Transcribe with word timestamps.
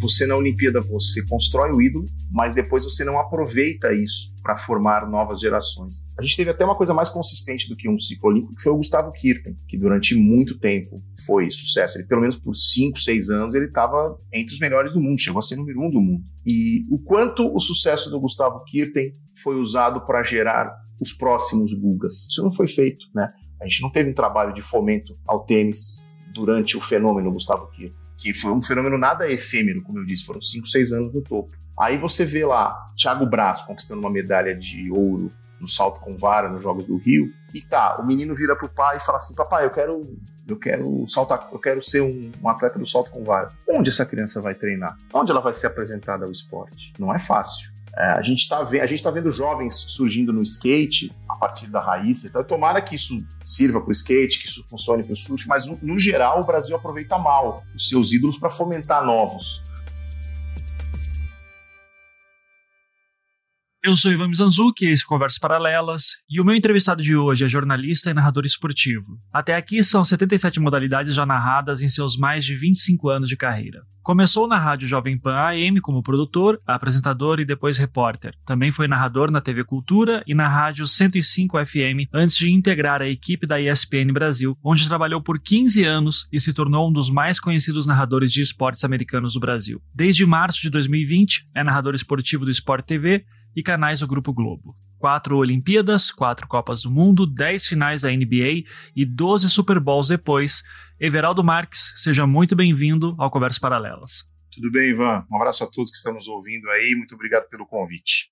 Você 0.00 0.26
na 0.26 0.36
Olimpíada 0.36 0.80
você 0.80 1.24
constrói 1.26 1.72
o 1.72 1.82
ídolo, 1.82 2.04
mas 2.30 2.54
depois 2.54 2.84
você 2.84 3.04
não 3.04 3.18
aproveita 3.18 3.92
isso 3.92 4.32
para 4.42 4.56
formar 4.56 5.10
novas 5.10 5.40
gerações. 5.40 6.04
A 6.16 6.22
gente 6.22 6.36
teve 6.36 6.50
até 6.50 6.64
uma 6.64 6.76
coisa 6.76 6.94
mais 6.94 7.08
consistente 7.08 7.68
do 7.68 7.74
que 7.74 7.88
um 7.88 7.98
ciclo 7.98 8.30
olímpico, 8.30 8.54
que 8.54 8.62
foi 8.62 8.72
o 8.72 8.76
Gustavo 8.76 9.10
Kirten, 9.10 9.56
que 9.66 9.76
durante 9.76 10.14
muito 10.14 10.56
tempo 10.58 11.02
foi 11.26 11.50
sucesso. 11.50 11.98
Ele, 11.98 12.06
pelo 12.06 12.20
menos 12.20 12.36
por 12.36 12.54
5, 12.54 12.96
6 12.96 13.30
anos, 13.30 13.54
ele 13.56 13.66
estava 13.66 14.16
entre 14.32 14.54
os 14.54 14.60
melhores 14.60 14.92
do 14.92 15.00
mundo, 15.00 15.18
chegou 15.18 15.40
a 15.40 15.42
ser 15.42 15.56
número 15.56 15.80
um 15.80 15.90
do 15.90 16.00
mundo. 16.00 16.22
E 16.46 16.84
o 16.90 16.98
quanto 17.02 17.52
o 17.52 17.58
sucesso 17.58 18.08
do 18.08 18.20
Gustavo 18.20 18.62
Kirten 18.64 19.12
foi 19.42 19.56
usado 19.56 20.06
para 20.06 20.22
gerar 20.22 20.72
os 21.00 21.12
próximos 21.12 21.74
Gugas. 21.74 22.28
Isso 22.30 22.42
não 22.42 22.52
foi 22.52 22.68
feito, 22.68 23.04
né? 23.12 23.28
A 23.60 23.64
gente 23.64 23.82
não 23.82 23.90
teve 23.90 24.10
um 24.10 24.14
trabalho 24.14 24.54
de 24.54 24.62
fomento 24.62 25.18
ao 25.26 25.44
tênis 25.44 26.04
durante 26.32 26.76
o 26.76 26.80
fenômeno 26.80 27.32
Gustavo 27.32 27.68
Kirten 27.72 28.07
que 28.18 28.34
foi 28.34 28.52
um 28.52 28.60
fenômeno 28.60 28.98
nada 28.98 29.30
efêmero, 29.30 29.80
como 29.82 30.00
eu 30.00 30.04
disse, 30.04 30.26
foram 30.26 30.42
5, 30.42 30.66
6 30.66 30.92
anos 30.92 31.14
no 31.14 31.22
topo. 31.22 31.54
Aí 31.78 31.96
você 31.96 32.24
vê 32.24 32.44
lá 32.44 32.86
Thiago 32.96 33.24
Braz 33.24 33.62
conquistando 33.62 34.00
uma 34.00 34.10
medalha 34.10 34.54
de 34.54 34.90
ouro 34.90 35.30
no 35.60 35.68
salto 35.68 36.00
com 36.00 36.16
vara 36.16 36.48
nos 36.48 36.62
Jogos 36.62 36.84
do 36.86 36.96
Rio, 36.96 37.32
e 37.54 37.60
tá, 37.60 37.96
o 37.98 38.06
menino 38.06 38.34
vira 38.34 38.54
pro 38.54 38.68
pai 38.68 38.98
e 38.98 39.00
fala 39.00 39.18
assim: 39.18 39.34
"Papai, 39.34 39.64
eu 39.64 39.70
quero 39.70 40.16
eu 40.46 40.56
quero 40.56 41.06
saltar, 41.08 41.48
eu 41.52 41.58
quero 41.58 41.82
ser 41.82 42.00
um, 42.00 42.30
um 42.42 42.48
atleta 42.48 42.78
do 42.78 42.86
salto 42.86 43.10
com 43.10 43.24
vara". 43.24 43.48
Onde 43.68 43.88
essa 43.88 44.04
criança 44.04 44.40
vai 44.40 44.54
treinar? 44.54 44.96
Onde 45.12 45.30
ela 45.30 45.40
vai 45.40 45.52
ser 45.52 45.68
apresentada 45.68 46.24
ao 46.24 46.32
esporte? 46.32 46.92
Não 46.98 47.14
é 47.14 47.18
fácil. 47.18 47.70
É, 47.98 48.12
a 48.12 48.22
gente 48.22 48.38
está 48.38 48.58
tá 48.64 49.10
vendo 49.10 49.32
jovens 49.32 49.74
surgindo 49.74 50.32
no 50.32 50.40
skate 50.42 51.12
a 51.28 51.36
partir 51.36 51.66
da 51.66 51.80
raiz. 51.80 52.24
Então, 52.24 52.44
tomara 52.44 52.80
que 52.80 52.94
isso 52.94 53.18
sirva 53.44 53.80
para 53.80 53.88
o 53.88 53.92
skate, 53.92 54.38
que 54.38 54.46
isso 54.46 54.64
funcione 54.68 55.02
para 55.02 55.12
o 55.12 55.16
surf, 55.16 55.48
mas 55.48 55.66
no 55.66 55.98
geral 55.98 56.40
o 56.40 56.46
Brasil 56.46 56.76
aproveita 56.76 57.18
mal 57.18 57.64
os 57.74 57.88
seus 57.88 58.12
ídolos 58.12 58.38
para 58.38 58.50
fomentar 58.50 59.04
novos. 59.04 59.64
Eu 63.80 63.94
sou 63.94 64.10
Ivan 64.10 64.26
Mizanzuki, 64.26 64.86
esse 64.86 65.04
é 65.04 65.06
Conversas 65.06 65.38
Paralelas, 65.38 66.16
e 66.28 66.40
o 66.40 66.44
meu 66.44 66.56
entrevistado 66.56 67.00
de 67.00 67.14
hoje 67.14 67.44
é 67.44 67.48
jornalista 67.48 68.10
e 68.10 68.14
narrador 68.14 68.44
esportivo. 68.44 69.20
Até 69.32 69.54
aqui 69.54 69.84
são 69.84 70.04
77 70.04 70.58
modalidades 70.58 71.14
já 71.14 71.24
narradas 71.24 71.80
em 71.80 71.88
seus 71.88 72.16
mais 72.16 72.44
de 72.44 72.56
25 72.56 73.08
anos 73.08 73.28
de 73.28 73.36
carreira. 73.36 73.82
Começou 74.02 74.48
na 74.48 74.58
rádio 74.58 74.88
Jovem 74.88 75.16
Pan 75.16 75.34
AM 75.34 75.80
como 75.80 76.02
produtor, 76.02 76.60
apresentador 76.66 77.38
e 77.38 77.44
depois 77.44 77.76
repórter. 77.76 78.34
Também 78.44 78.72
foi 78.72 78.88
narrador 78.88 79.30
na 79.30 79.40
TV 79.40 79.62
Cultura 79.62 80.24
e 80.26 80.34
na 80.34 80.48
rádio 80.48 80.86
105 80.86 81.64
FM 81.64 82.08
antes 82.12 82.36
de 82.36 82.50
integrar 82.50 83.00
a 83.00 83.08
equipe 83.08 83.46
da 83.46 83.60
ESPN 83.60 84.12
Brasil, 84.12 84.58
onde 84.64 84.88
trabalhou 84.88 85.22
por 85.22 85.38
15 85.38 85.84
anos 85.84 86.26
e 86.32 86.40
se 86.40 86.52
tornou 86.52 86.88
um 86.88 86.92
dos 86.92 87.10
mais 87.10 87.38
conhecidos 87.38 87.86
narradores 87.86 88.32
de 88.32 88.40
esportes 88.40 88.82
americanos 88.82 89.34
do 89.34 89.40
Brasil. 89.40 89.80
Desde 89.94 90.26
março 90.26 90.62
de 90.62 90.70
2020, 90.70 91.46
é 91.54 91.62
narrador 91.62 91.94
esportivo 91.94 92.44
do 92.44 92.50
Sport 92.50 92.84
TV 92.84 93.24
e 93.54 93.62
canais 93.62 94.00
do 94.00 94.06
Grupo 94.06 94.32
Globo. 94.32 94.76
Quatro 94.98 95.36
Olimpíadas, 95.36 96.10
quatro 96.10 96.48
Copas 96.48 96.82
do 96.82 96.90
Mundo, 96.90 97.26
dez 97.26 97.66
finais 97.66 98.02
da 98.02 98.10
NBA 98.10 98.64
e 98.96 99.04
12 99.04 99.48
Super 99.48 99.78
Bowls 99.78 100.08
depois. 100.08 100.62
Everaldo 100.98 101.44
Marques, 101.44 101.92
seja 101.96 102.26
muito 102.26 102.56
bem-vindo 102.56 103.14
ao 103.18 103.30
Conversas 103.30 103.60
Paralelas. 103.60 104.28
Tudo 104.50 104.72
bem, 104.72 104.90
Ivan? 104.90 105.24
Um 105.30 105.36
abraço 105.36 105.62
a 105.62 105.66
todos 105.66 105.90
que 105.90 105.96
estão 105.96 106.14
nos 106.14 106.26
ouvindo 106.26 106.68
aí. 106.70 106.94
Muito 106.96 107.14
obrigado 107.14 107.48
pelo 107.48 107.66
convite. 107.66 108.30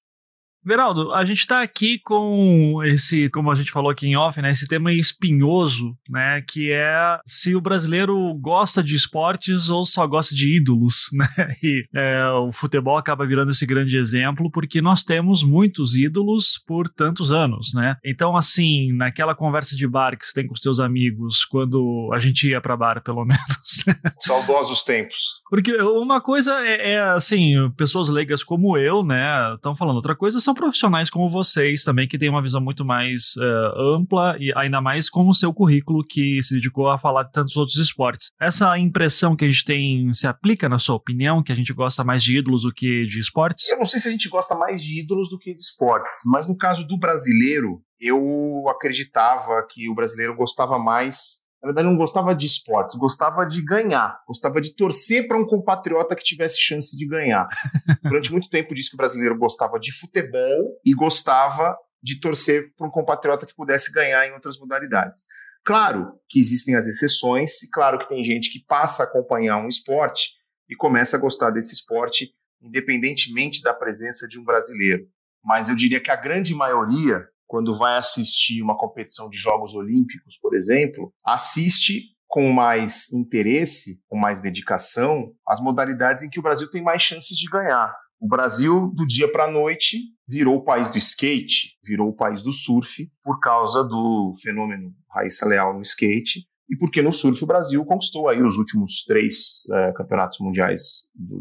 Veraldo, 0.67 1.15
a 1.15 1.25
gente 1.25 1.39
está 1.39 1.63
aqui 1.63 1.97
com 2.01 2.83
esse, 2.83 3.31
como 3.31 3.53
a 3.53 3.55
gente 3.55 3.71
falou 3.71 3.89
aqui 3.89 4.09
em 4.09 4.17
off, 4.17 4.43
né, 4.43 4.51
esse 4.51 4.67
tema 4.67 4.93
espinhoso, 4.93 5.97
né, 6.11 6.43
que 6.43 6.73
é 6.73 7.21
se 7.25 7.55
o 7.55 7.61
brasileiro 7.61 8.35
gosta 8.35 8.83
de 8.83 8.97
esportes 8.97 9.71
ou 9.71 9.85
só 9.85 10.05
gosta 10.09 10.35
de 10.35 10.57
ídolos, 10.57 11.09
né, 11.15 11.29
e 11.63 11.87
é, 11.95 12.27
o 12.31 12.51
futebol 12.51 12.99
acaba 12.99 13.25
virando 13.25 13.53
esse 13.53 13.65
grande 13.65 13.97
exemplo 13.97 14.51
porque 14.51 14.83
nós 14.83 15.05
temos 15.05 15.45
muitos 15.45 15.95
ídolos 15.95 16.61
por 16.67 16.89
tantos 16.89 17.31
anos, 17.31 17.73
né, 17.73 17.95
então 18.05 18.37
assim, 18.37 18.93
naquela 18.93 19.37
conversa 19.37 19.77
de 19.77 19.87
bar 19.87 20.19
que 20.19 20.27
você 20.27 20.35
tem 20.35 20.49
com 20.49 20.55
os 20.55 20.61
seus 20.61 20.81
amigos, 20.81 21.45
quando 21.45 22.11
a 22.13 22.19
gente 22.19 22.49
ia 22.49 22.61
para 22.61 22.77
bar, 22.77 23.01
pelo 23.05 23.23
menos. 23.25 23.85
Né? 23.87 23.95
Saudosos 24.19 24.83
tempos. 24.83 25.43
Porque 25.49 25.73
uma 25.81 26.21
coisa 26.21 26.61
é, 26.67 26.95
é 26.95 27.01
assim, 27.01 27.55
pessoas 27.77 28.09
leigas 28.09 28.43
como 28.43 28.77
eu, 28.77 29.05
né, 29.05 29.55
estão 29.55 29.77
falando, 29.77 29.95
outra 29.95 30.17
coisa 30.17 30.41
são 30.41 30.56
profissionais 30.57 31.11
como 31.11 31.31
vocês 31.31 31.85
também, 31.85 32.09
que 32.09 32.19
têm 32.19 32.29
uma 32.29 32.43
visão 32.43 32.61
muito 32.61 32.85
mais 32.85 33.37
uh, 33.37 33.95
ampla 33.95 34.37
e 34.41 34.53
ainda 34.57 34.81
mais 34.81 35.09
com 35.09 35.29
o 35.29 35.35
seu 35.35 35.53
currículo 35.53 36.05
que 36.05 36.43
se 36.43 36.55
dedicou 36.55 36.89
a 36.89 36.99
falar 36.99 37.25
de 37.25 37.33
tantos 37.33 37.57
outros 37.57 37.77
esportes. 37.77 38.31
Essa 38.41 38.77
impressão 38.79 39.37
que 39.37 39.45
a 39.45 39.49
gente 39.49 39.65
tem 39.65 40.13
se 40.13 40.27
aplica, 40.27 40.69
na 40.69 40.79
sua 40.79 40.97
opinião, 40.97 41.43
que 41.43 41.53
a 41.53 41.57
gente 41.57 41.73
gosta 41.73 42.03
mais 42.03 42.23
de 42.23 42.39
ídolos 42.39 42.63
do 42.63 42.73
que 42.73 43.05
de 43.07 43.21
esportes? 43.21 43.69
Eu 43.71 43.79
não 43.79 43.87
sei 43.87 44.01
se 44.01 44.09
a 44.09 44.11
gente 44.11 44.29
gosta 44.29 44.55
mais 44.55 44.83
de 44.83 45.01
ídolos 45.01 45.29
do 45.31 45.39
que 45.39 45.55
de 45.55 45.63
esportes, 45.63 46.19
mas 46.27 46.49
no 46.49 46.57
caso 46.57 46.87
do 46.87 46.99
brasileiro, 46.99 47.83
eu 48.01 48.65
acreditava 48.69 49.65
que 49.71 49.89
o 49.89 49.95
brasileiro 49.95 50.35
gostava 50.35 50.79
mais 50.79 51.46
na 51.67 51.73
verdade, 51.73 51.89
não 51.89 51.97
gostava 51.97 52.33
de 52.33 52.47
esportes, 52.47 52.97
gostava 52.97 53.45
de 53.45 53.61
ganhar, 53.61 54.23
gostava 54.25 54.61
de 54.61 54.73
torcer 54.77 55.27
para 55.27 55.37
um 55.37 55.45
compatriota 55.45 56.15
que 56.15 56.23
tivesse 56.23 56.61
chance 56.61 56.97
de 56.97 57.05
ganhar. 57.05 57.49
Durante 58.05 58.31
muito 58.31 58.49
tempo 58.49 58.73
disse 58.73 58.89
que 58.89 58.95
o 58.95 58.97
brasileiro 58.97 59.37
gostava 59.37 59.77
de 59.77 59.91
futebol 59.91 60.81
e 60.85 60.95
gostava 60.95 61.77
de 62.01 62.21
torcer 62.21 62.73
para 62.77 62.87
um 62.87 62.91
compatriota 62.91 63.45
que 63.45 63.55
pudesse 63.55 63.91
ganhar 63.91 64.29
em 64.29 64.33
outras 64.33 64.57
modalidades. 64.59 65.27
Claro 65.65 66.13
que 66.29 66.39
existem 66.39 66.77
as 66.77 66.87
exceções, 66.87 67.61
e 67.65 67.69
claro 67.69 67.99
que 67.99 68.09
tem 68.09 68.25
gente 68.25 68.53
que 68.53 68.65
passa 68.65 69.03
a 69.03 69.07
acompanhar 69.07 69.59
um 69.59 69.67
esporte 69.67 70.35
e 70.71 70.77
começa 70.77 71.17
a 71.17 71.21
gostar 71.21 71.51
desse 71.51 71.75
esporte, 71.75 72.33
independentemente 72.63 73.61
da 73.61 73.75
presença 73.75 74.29
de 74.29 74.39
um 74.39 74.45
brasileiro. 74.45 75.09
Mas 75.45 75.69
eu 75.69 75.75
diria 75.75 75.99
que 75.99 76.13
a 76.13 76.17
grande 76.17 76.55
maioria 76.55 77.27
quando 77.47 77.77
vai 77.77 77.97
assistir 77.99 78.63
uma 78.63 78.77
competição 78.77 79.29
de 79.29 79.37
Jogos 79.37 79.75
Olímpicos, 79.75 80.39
por 80.41 80.55
exemplo, 80.55 81.13
assiste 81.25 82.17
com 82.27 82.53
mais 82.53 83.11
interesse, 83.13 84.01
com 84.09 84.19
mais 84.19 84.41
dedicação, 84.41 85.33
as 85.47 85.61
modalidades 85.61 86.25
em 86.25 86.31
que 86.31 86.41
o 86.41 86.43
Brasil 86.43 86.71
tem 86.71 86.83
mais 86.83 87.03
chances 87.03 87.37
de 87.37 87.49
ganhar. 87.49 87.95
O 88.21 88.27
Brasil, 88.27 88.91
do 88.95 89.07
dia 89.07 89.31
para 89.31 89.45
a 89.45 89.51
noite, 89.51 89.99
virou 90.27 90.57
o 90.57 90.65
país 90.65 90.89
do 90.89 90.99
skate, 90.99 91.79
virou 91.85 92.09
o 92.09 92.17
país 92.17 92.43
do 92.43 92.51
surf, 92.51 93.11
por 93.23 93.39
causa 93.41 93.85
do 93.85 94.35
fenômeno 94.43 94.93
Raíssa 95.11 95.47
Leal 95.47 95.75
no 95.75 95.83
skate, 95.83 96.47
e 96.69 96.77
porque 96.77 97.01
no 97.01 97.13
surf 97.13 97.43
o 97.43 97.47
Brasil 97.47 97.85
conquistou 97.85 98.29
aí 98.29 98.43
os 98.43 98.59
últimos 98.59 99.05
três 99.05 99.65
é, 99.73 99.93
campeonatos 99.93 100.39
mundiais 100.41 101.07
do, 101.15 101.41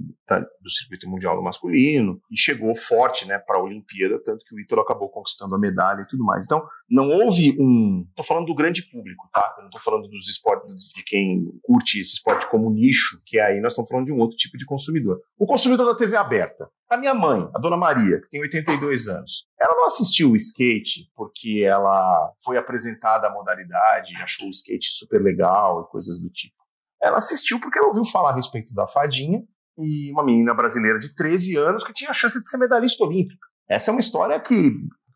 do, 0.62 0.69
circuito 0.69 1.09
mundial 1.09 1.41
masculino 1.41 2.22
e 2.31 2.38
chegou 2.38 2.75
forte 2.75 3.28
né, 3.28 3.40
para 3.40 3.58
a 3.58 3.64
Olimpíada, 3.64 4.22
tanto 4.24 4.46
que 4.46 4.53
o 4.53 4.59
Ítalo 4.59 4.81
acabou 4.81 5.09
conquistando 5.09 5.56
a 5.56 5.59
medalha 5.59 6.02
e 6.02 6.08
tudo 6.08 6.24
mais. 6.24 6.46
Então, 6.46 6.64
não 6.90 7.09
houve 7.09 7.56
um. 7.59 8.06
Estou 8.09 8.25
falando 8.25 8.46
do 8.46 8.56
grande 8.56 8.84
público, 8.90 9.28
tá? 9.34 9.53
Eu 9.57 9.63
não 9.63 9.69
estou 9.69 9.81
falando 9.81 10.07
dos 10.07 10.28
esportes, 10.29 10.88
de 10.96 11.03
quem 11.03 11.46
curte 11.63 12.00
esse 12.00 12.13
esporte 12.13 12.47
como 12.50 12.69
nicho, 12.69 13.22
que 13.25 13.40
aí 13.40 13.59
nós 13.59 13.73
estamos 13.73 13.90
falando 13.90 14.06
de 14.06 14.13
um 14.13 14.19
outro 14.19 14.38
tipo 14.38 14.57
de 14.57 14.66
consumidor. 14.66 15.19
O 15.38 15.46
consumidor 15.46 15.85
da 15.85 15.96
TV 15.96 16.16
aberta. 16.16 16.69
A 16.90 16.97
minha 16.97 17.13
mãe, 17.13 17.50
a 17.53 17.59
dona 17.59 17.78
Maria, 17.78 18.22
que 18.22 18.29
tem 18.29 18.41
82 18.41 19.07
anos, 19.07 19.47
ela 19.59 19.75
não 19.75 19.85
assistiu 19.85 20.31
o 20.31 20.35
skate 20.35 21.09
porque 21.16 21.63
ela 21.66 22.31
foi 22.44 22.57
apresentada 22.57 23.28
a 23.28 23.34
modalidade, 23.34 24.16
achou 24.17 24.47
o 24.47 24.52
skate 24.52 24.88
super 24.91 25.22
legal 25.22 25.81
e 25.81 25.91
coisas 25.91 26.22
do 26.22 26.29
tipo. 26.29 26.56
Ela 27.02 27.17
assistiu 27.17 27.59
porque 27.59 27.79
ela 27.79 27.88
ouviu 27.88 28.06
falar 28.06 28.31
a 28.31 28.35
respeito 28.35 28.73
da 28.73 28.88
fadinha 28.88 29.41
e 29.78 30.12
uma 30.12 30.23
menina 30.23 30.53
brasileira 30.53 31.00
de 31.00 31.13
13 31.13 31.57
anos 31.57 31.84
que 31.84 31.93
tinha 31.93 32.09
a 32.09 32.14
chance 32.14 32.40
de 32.40 32.49
ser 32.49 32.58
medalhista 32.58 33.03
olímpica. 33.03 33.46
Essa 33.67 33.90
é 33.90 33.93
uma 33.93 33.99
história 33.99 34.40
que, 34.40 34.72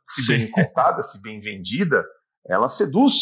se 0.09 0.27
bem 0.27 0.41
Sim. 0.41 0.51
contada, 0.51 1.03
se 1.03 1.21
bem 1.21 1.39
vendida, 1.39 2.03
ela 2.47 2.67
seduz 2.67 3.13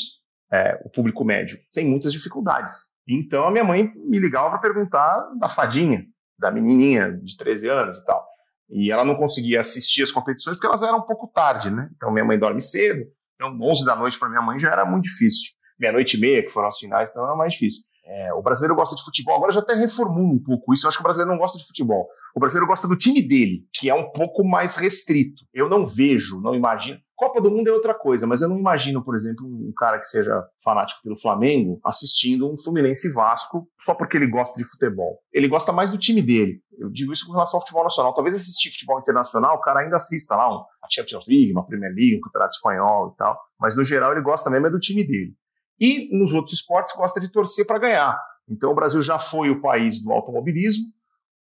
é, 0.51 0.79
o 0.85 0.89
público 0.89 1.25
médio, 1.25 1.59
sem 1.71 1.85
muitas 1.85 2.13
dificuldades. 2.13 2.73
Então 3.07 3.45
a 3.45 3.51
minha 3.51 3.63
mãe 3.63 3.91
me 3.95 4.19
ligava 4.19 4.49
para 4.49 4.59
perguntar 4.59 5.29
da 5.39 5.49
fadinha, 5.49 6.05
da 6.39 6.49
menininha 6.49 7.11
de 7.21 7.35
13 7.35 7.69
anos 7.69 7.97
e 7.97 8.05
tal. 8.05 8.25
E 8.69 8.91
ela 8.91 9.03
não 9.03 9.15
conseguia 9.15 9.59
assistir 9.59 10.03
as 10.03 10.11
competições 10.11 10.55
porque 10.55 10.67
elas 10.67 10.83
eram 10.83 10.99
um 10.99 11.05
pouco 11.05 11.27
tarde, 11.27 11.69
né? 11.69 11.89
Então 11.95 12.11
minha 12.11 12.25
mãe 12.25 12.39
dorme 12.39 12.61
cedo, 12.61 13.05
então 13.35 13.57
11 13.61 13.85
da 13.85 13.95
noite 13.95 14.17
para 14.17 14.29
minha 14.29 14.41
mãe 14.41 14.57
já 14.57 14.71
era 14.71 14.85
muito 14.85 15.03
difícil. 15.03 15.51
Meia-noite 15.79 16.17
e 16.17 16.19
meia, 16.19 16.43
que 16.43 16.49
foram 16.49 16.69
as 16.69 16.77
finais, 16.77 17.09
então 17.09 17.23
era 17.23 17.35
mais 17.35 17.53
difícil. 17.53 17.83
É, 18.09 18.33
o 18.33 18.41
brasileiro 18.41 18.75
gosta 18.75 18.95
de 18.95 19.03
futebol, 19.03 19.35
agora 19.35 19.49
eu 19.49 19.55
já 19.55 19.59
até 19.59 19.73
reformulo 19.73 20.35
um 20.35 20.41
pouco 20.41 20.73
isso. 20.73 20.85
Eu 20.85 20.87
acho 20.87 20.97
que 20.97 21.01
o 21.01 21.03
brasileiro 21.03 21.31
não 21.31 21.37
gosta 21.37 21.57
de 21.57 21.67
futebol. 21.67 22.07
O 22.33 22.39
brasileiro 22.39 22.67
gosta 22.67 22.87
do 22.87 22.95
time 22.95 23.21
dele, 23.21 23.65
que 23.73 23.89
é 23.89 23.93
um 23.93 24.11
pouco 24.11 24.47
mais 24.47 24.75
restrito. 24.77 25.43
Eu 25.53 25.67
não 25.67 25.85
vejo, 25.85 26.39
não 26.39 26.55
imagino. 26.55 26.99
Copa 27.15 27.41
do 27.41 27.49
Mundo 27.49 27.67
é 27.67 27.71
outra 27.71 27.95
coisa, 27.95 28.27
mas 28.27 28.43
eu 28.43 28.47
não 28.47 28.59
imagino, 28.59 29.03
por 29.03 29.15
exemplo, 29.15 29.43
um 29.43 29.73
cara 29.75 29.97
que 29.97 30.05
seja 30.05 30.45
fanático 30.63 31.01
pelo 31.01 31.19
Flamengo 31.19 31.79
assistindo 31.83 32.47
um 32.47 32.55
Fluminense 32.55 33.11
Vasco 33.11 33.67
só 33.79 33.95
porque 33.95 34.17
ele 34.17 34.27
gosta 34.27 34.55
de 34.55 34.69
futebol. 34.69 35.17
Ele 35.33 35.47
gosta 35.47 35.73
mais 35.73 35.91
do 35.91 35.97
time 35.97 36.21
dele. 36.21 36.61
Eu 36.77 36.91
digo 36.91 37.11
isso 37.11 37.25
com 37.25 37.33
relação 37.33 37.57
ao 37.57 37.61
futebol 37.61 37.83
nacional. 37.83 38.13
Talvez 38.13 38.35
assistir 38.35 38.69
futebol 38.69 38.99
internacional, 38.99 39.55
o 39.55 39.61
cara 39.61 39.79
ainda 39.79 39.97
assista 39.97 40.35
lá 40.35 40.47
um, 40.47 40.59
a 40.59 40.87
Champions 40.91 41.25
League, 41.27 41.51
uma 41.51 41.65
Premier 41.65 41.91
League, 41.91 42.17
um 42.17 42.21
Campeonato 42.21 42.55
Espanhol 42.55 43.11
e 43.13 43.17
tal. 43.17 43.35
Mas 43.59 43.75
no 43.75 43.83
geral 43.83 44.11
ele 44.11 44.21
gosta 44.21 44.51
mesmo 44.51 44.67
é 44.67 44.69
do 44.69 44.79
time 44.79 45.03
dele. 45.03 45.35
E 45.79 46.09
nos 46.17 46.33
outros 46.33 46.55
esportes 46.55 46.95
gosta 46.95 47.19
de 47.19 47.31
torcer 47.31 47.65
para 47.65 47.79
ganhar. 47.79 48.19
Então 48.49 48.71
o 48.71 48.75
Brasil 48.75 49.01
já 49.01 49.19
foi 49.19 49.49
o 49.49 49.61
país 49.61 50.01
do 50.01 50.11
automobilismo, 50.11 50.85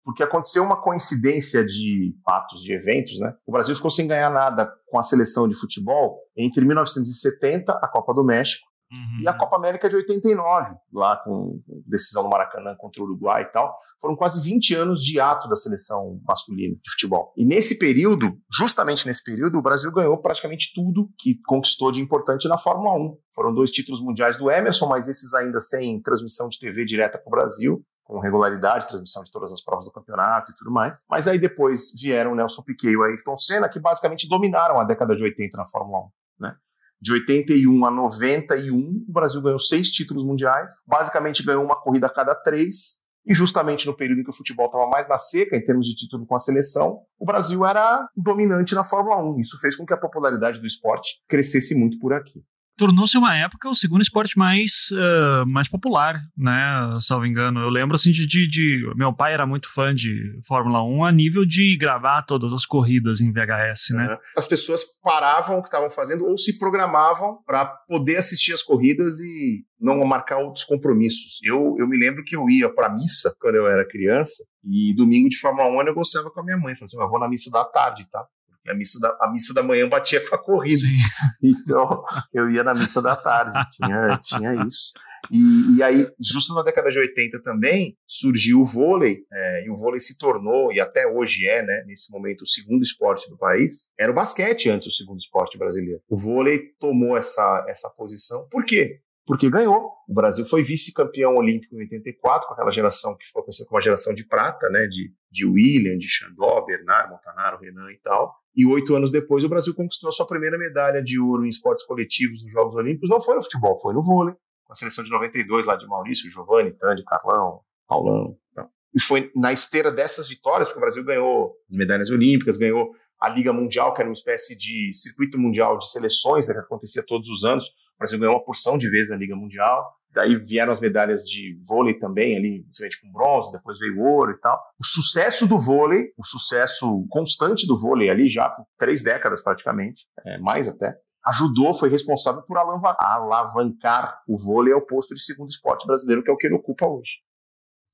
porque 0.03 0.23
aconteceu 0.23 0.63
uma 0.63 0.81
coincidência 0.81 1.65
de 1.65 2.15
fatos, 2.23 2.61
de 2.61 2.73
eventos, 2.73 3.19
né? 3.19 3.33
O 3.45 3.51
Brasil 3.51 3.75
ficou 3.75 3.89
sem 3.89 4.07
ganhar 4.07 4.29
nada 4.29 4.71
com 4.87 4.99
a 4.99 5.03
seleção 5.03 5.47
de 5.47 5.55
futebol 5.55 6.19
entre 6.37 6.63
1970, 6.65 7.71
a 7.71 7.87
Copa 7.87 8.13
do 8.13 8.23
México, 8.23 8.67
uhum. 8.95 9.17
e 9.21 9.27
a 9.27 9.33
Copa 9.33 9.55
América 9.55 9.89
de 9.89 9.95
89, 9.95 10.75
lá 10.93 11.17
com 11.17 11.59
decisão 11.85 12.23
no 12.23 12.29
Maracanã 12.29 12.75
contra 12.77 13.01
o 13.01 13.05
Uruguai 13.05 13.43
e 13.43 13.51
tal. 13.51 13.77
Foram 14.01 14.15
quase 14.15 14.41
20 14.41 14.75
anos 14.75 15.03
de 15.03 15.19
ato 15.19 15.47
da 15.49 15.55
seleção 15.55 16.19
masculina 16.27 16.75
de 16.75 16.91
futebol. 16.91 17.33
E 17.35 17.45
nesse 17.45 17.79
período, 17.79 18.37
justamente 18.55 19.05
nesse 19.05 19.23
período, 19.23 19.57
o 19.57 19.61
Brasil 19.61 19.91
ganhou 19.91 20.17
praticamente 20.17 20.71
tudo 20.73 21.09
que 21.17 21.39
conquistou 21.45 21.91
de 21.91 22.01
importante 22.01 22.47
na 22.47 22.57
Fórmula 22.57 22.95
1. 22.97 23.17
Foram 23.33 23.53
dois 23.53 23.71
títulos 23.71 24.01
mundiais 24.01 24.37
do 24.37 24.49
Emerson, 24.49 24.87
mas 24.87 25.07
esses 25.07 25.33
ainda 25.33 25.59
sem 25.59 26.01
transmissão 26.01 26.47
de 26.47 26.59
TV 26.59 26.85
direta 26.85 27.17
para 27.17 27.27
o 27.27 27.31
Brasil 27.31 27.83
com 28.05 28.19
regularidade, 28.19 28.87
transmissão 28.87 29.23
de 29.23 29.31
todas 29.31 29.51
as 29.51 29.61
provas 29.61 29.85
do 29.85 29.91
campeonato 29.91 30.51
e 30.51 30.55
tudo 30.55 30.71
mais. 30.71 31.03
Mas 31.09 31.27
aí 31.27 31.39
depois 31.39 31.91
vieram 31.99 32.31
o 32.31 32.35
Nelson 32.35 32.61
Piquet 32.61 32.91
e 32.91 32.97
o 32.97 33.03
Ayrton 33.03 33.35
Senna, 33.35 33.67
que 33.67 33.79
basicamente 33.79 34.29
dominaram 34.29 34.79
a 34.79 34.83
década 34.83 35.15
de 35.15 35.23
80 35.23 35.57
na 35.57 35.65
Fórmula 35.65 36.05
1. 36.05 36.09
Né? 36.39 36.55
De 37.01 37.13
81 37.13 37.85
a 37.85 37.91
91, 37.91 39.05
o 39.07 39.11
Brasil 39.11 39.41
ganhou 39.41 39.59
seis 39.59 39.89
títulos 39.91 40.23
mundiais, 40.23 40.71
basicamente 40.87 41.43
ganhou 41.43 41.63
uma 41.63 41.79
corrida 41.79 42.07
a 42.07 42.13
cada 42.13 42.33
três, 42.35 43.03
e 43.27 43.33
justamente 43.33 43.85
no 43.85 43.95
período 43.95 44.21
em 44.21 44.23
que 44.23 44.29
o 44.29 44.35
futebol 44.35 44.67
estava 44.67 44.87
mais 44.87 45.07
na 45.07 45.17
seca, 45.17 45.55
em 45.55 45.65
termos 45.65 45.87
de 45.87 45.95
título 45.95 46.25
com 46.25 46.35
a 46.35 46.39
seleção, 46.39 46.99
o 47.19 47.25
Brasil 47.25 47.65
era 47.65 48.07
dominante 48.15 48.75
na 48.75 48.83
Fórmula 48.83 49.17
1. 49.17 49.39
Isso 49.39 49.59
fez 49.59 49.75
com 49.75 49.85
que 49.85 49.93
a 49.93 49.97
popularidade 49.97 50.59
do 50.59 50.67
esporte 50.67 51.21
crescesse 51.27 51.75
muito 51.75 51.99
por 51.99 52.13
aqui 52.13 52.43
tornou-se 52.77 53.17
uma 53.17 53.35
época 53.35 53.69
o 53.69 53.75
segundo 53.75 54.01
esporte 54.01 54.37
mais, 54.37 54.89
uh, 54.91 55.45
mais 55.47 55.67
popular, 55.67 56.19
né? 56.37 56.97
Salvo 56.99 57.25
engano. 57.25 57.59
Eu 57.61 57.69
lembro 57.69 57.95
assim 57.95 58.11
de, 58.11 58.25
de, 58.27 58.47
de, 58.47 58.91
Meu 58.95 59.13
pai 59.13 59.33
era 59.33 59.45
muito 59.45 59.71
fã 59.73 59.93
de 59.93 60.39
Fórmula 60.47 60.83
1 60.83 61.05
a 61.05 61.11
nível 61.11 61.45
de 61.45 61.77
gravar 61.77 62.23
todas 62.23 62.53
as 62.53 62.65
corridas 62.65 63.21
em 63.21 63.31
VHS, 63.31 63.89
né? 63.91 64.17
As 64.35 64.47
pessoas 64.47 64.83
paravam 65.01 65.59
o 65.59 65.61
que 65.61 65.67
estavam 65.67 65.89
fazendo 65.89 66.25
ou 66.25 66.37
se 66.37 66.57
programavam 66.59 67.39
para 67.45 67.65
poder 67.65 68.17
assistir 68.17 68.53
as 68.53 68.61
corridas 68.61 69.19
e 69.19 69.63
não 69.79 70.03
marcar 70.05 70.37
outros 70.37 70.63
compromissos. 70.63 71.39
Eu, 71.43 71.75
eu 71.77 71.87
me 71.87 71.97
lembro 71.97 72.23
que 72.23 72.35
eu 72.35 72.49
ia 72.49 72.69
para 72.69 72.89
missa 72.89 73.35
quando 73.39 73.55
eu 73.55 73.67
era 73.67 73.87
criança 73.87 74.43
e 74.63 74.93
domingo 74.95 75.29
de 75.29 75.37
Fórmula 75.37 75.69
1 75.69 75.79
eu 75.79 75.85
negociava 75.85 76.31
com 76.31 76.39
a 76.39 76.43
minha 76.43 76.57
mãe. 76.57 76.75
Falei 76.75 76.85
assim, 76.85 76.99
eu 76.99 77.09
vou 77.09 77.19
na 77.19 77.29
missa 77.29 77.51
da 77.51 77.63
tarde, 77.63 78.05
tá? 78.09 78.25
A 78.71 78.73
missa 78.75 78.99
da, 78.99 79.17
a 79.21 79.31
missa 79.31 79.53
da 79.53 79.63
manhã 79.63 79.87
batia 79.87 80.27
com 80.27 80.35
a 80.35 80.37
corrida. 80.37 80.81
Sim. 80.81 80.95
Então, 81.65 82.03
eu 82.33 82.49
ia 82.49 82.63
na 82.63 82.73
missa 82.73 83.01
da 83.01 83.15
tarde, 83.15 83.57
tinha, 83.71 84.19
tinha 84.23 84.65
isso. 84.65 84.91
E, 85.31 85.77
e, 85.77 85.83
aí, 85.83 86.07
justo 86.19 86.53
na 86.53 86.63
década 86.63 86.91
de 86.91 86.99
80 86.99 87.41
também, 87.41 87.97
surgiu 88.07 88.61
o 88.61 88.65
vôlei, 88.65 89.19
é, 89.31 89.65
e 89.65 89.69
o 89.69 89.75
vôlei 89.75 89.99
se 89.99 90.17
tornou, 90.17 90.71
e 90.71 90.79
até 90.79 91.07
hoje 91.07 91.47
é, 91.47 91.63
né, 91.63 91.83
nesse 91.85 92.11
momento, 92.11 92.41
o 92.41 92.47
segundo 92.47 92.83
esporte 92.83 93.29
do 93.29 93.37
país. 93.37 93.89
Era 93.99 94.11
o 94.11 94.15
basquete 94.15 94.69
antes 94.69 94.87
o 94.87 94.91
segundo 94.91 95.19
esporte 95.19 95.57
brasileiro. 95.57 96.01
O 96.09 96.17
vôlei 96.17 96.73
tomou 96.79 97.17
essa, 97.17 97.65
essa 97.67 97.89
posição. 97.89 98.47
Por 98.49 98.65
quê? 98.65 98.99
Porque 99.25 99.49
ganhou. 99.49 99.91
O 100.07 100.13
Brasil 100.13 100.45
foi 100.45 100.63
vice-campeão 100.63 101.35
olímpico 101.35 101.75
em 101.75 101.79
84, 101.79 102.47
com 102.47 102.53
aquela 102.53 102.71
geração 102.71 103.17
que 103.17 103.25
ficou 103.25 103.43
conhecida 103.43 103.67
como 103.67 103.79
a 103.79 103.83
geração 103.83 104.13
de 104.13 104.25
prata, 104.25 104.69
né, 104.69 104.85
de, 104.85 105.11
de 105.31 105.45
William, 105.45 105.97
de 105.97 106.07
Xandó, 106.07 106.63
Bernard, 106.63 107.09
Montanaro, 107.09 107.59
Renan 107.59 107.91
e 107.91 107.99
tal. 108.01 108.35
E 108.55 108.65
oito 108.65 108.95
anos 108.95 109.11
depois, 109.11 109.43
o 109.43 109.49
Brasil 109.49 109.73
conquistou 109.73 110.07
a 110.07 110.11
sua 110.11 110.25
primeira 110.25 110.57
medalha 110.57 111.03
de 111.03 111.19
ouro 111.19 111.45
em 111.45 111.49
esportes 111.49 111.85
coletivos 111.85 112.41
nos 112.43 112.51
Jogos 112.51 112.75
Olímpicos. 112.75 113.09
Não 113.09 113.19
foi 113.19 113.35
no 113.35 113.43
futebol, 113.43 113.77
foi 113.79 113.93
no 113.93 114.01
vôlei, 114.01 114.33
com 114.63 114.71
a 114.71 114.75
seleção 114.75 115.03
de 115.03 115.11
92 115.11 115.65
lá 115.65 115.75
de 115.75 115.85
Maurício, 115.85 116.31
Giovanni, 116.31 116.71
Tandy, 116.71 117.03
Carlão, 117.03 117.59
Paulão. 117.87 118.37
Então. 118.51 118.69
E 118.93 119.01
foi 119.01 119.29
na 119.35 119.51
esteira 119.51 119.91
dessas 119.91 120.29
vitórias 120.29 120.71
que 120.71 120.77
o 120.77 120.79
Brasil 120.79 121.03
ganhou 121.03 121.53
as 121.69 121.75
medalhas 121.75 122.09
olímpicas, 122.09 122.55
ganhou 122.55 122.91
a 123.19 123.29
Liga 123.29 123.51
Mundial, 123.51 123.93
que 123.93 124.01
era 124.01 124.09
uma 124.09 124.13
espécie 124.13 124.57
de 124.57 124.91
circuito 124.93 125.37
mundial 125.37 125.77
de 125.77 125.89
seleções, 125.89 126.47
né, 126.47 126.53
que 126.53 126.59
acontecia 126.61 127.03
todos 127.05 127.27
os 127.29 127.43
anos. 127.43 127.65
O 127.65 127.99
Brasil 127.99 128.19
ganhou 128.19 128.35
uma 128.35 128.43
porção 128.43 128.77
de 128.77 128.89
vezes 128.89 129.11
a 129.11 129.17
Liga 129.17 129.35
Mundial. 129.35 129.85
Daí 130.15 130.35
vieram 130.35 130.71
as 130.71 130.79
medalhas 130.79 131.23
de 131.23 131.59
vôlei 131.67 131.93
também, 131.99 132.37
ali, 132.37 132.63
principalmente 132.63 133.01
com 133.01 133.11
bronze, 133.11 133.51
depois 133.51 133.77
veio 133.77 133.99
ouro 133.99 134.31
e 134.31 134.39
tal. 134.39 134.57
O 134.79 134.85
sucesso 134.85 135.45
do 135.45 135.59
vôlei, 135.59 136.13
o 136.17 136.25
sucesso 136.25 137.05
constante 137.09 137.67
do 137.67 137.77
vôlei 137.77 138.09
ali 138.09 138.29
já 138.29 138.49
por 138.49 138.65
três 138.77 139.03
décadas 139.03 139.43
praticamente, 139.43 140.05
é, 140.25 140.37
mais 140.37 140.69
até, 140.69 140.95
ajudou, 141.25 141.73
foi 141.73 141.89
responsável 141.89 142.41
por 142.43 142.57
alavancar 142.57 144.21
o 144.25 144.37
vôlei 144.37 144.73
ao 144.73 144.81
posto 144.81 145.13
de 145.13 145.21
segundo 145.21 145.49
esporte 145.49 145.85
brasileiro, 145.85 146.23
que 146.23 146.29
é 146.29 146.33
o 146.33 146.37
que 146.37 146.47
ele 146.47 146.55
ocupa 146.55 146.87
hoje. 146.87 147.17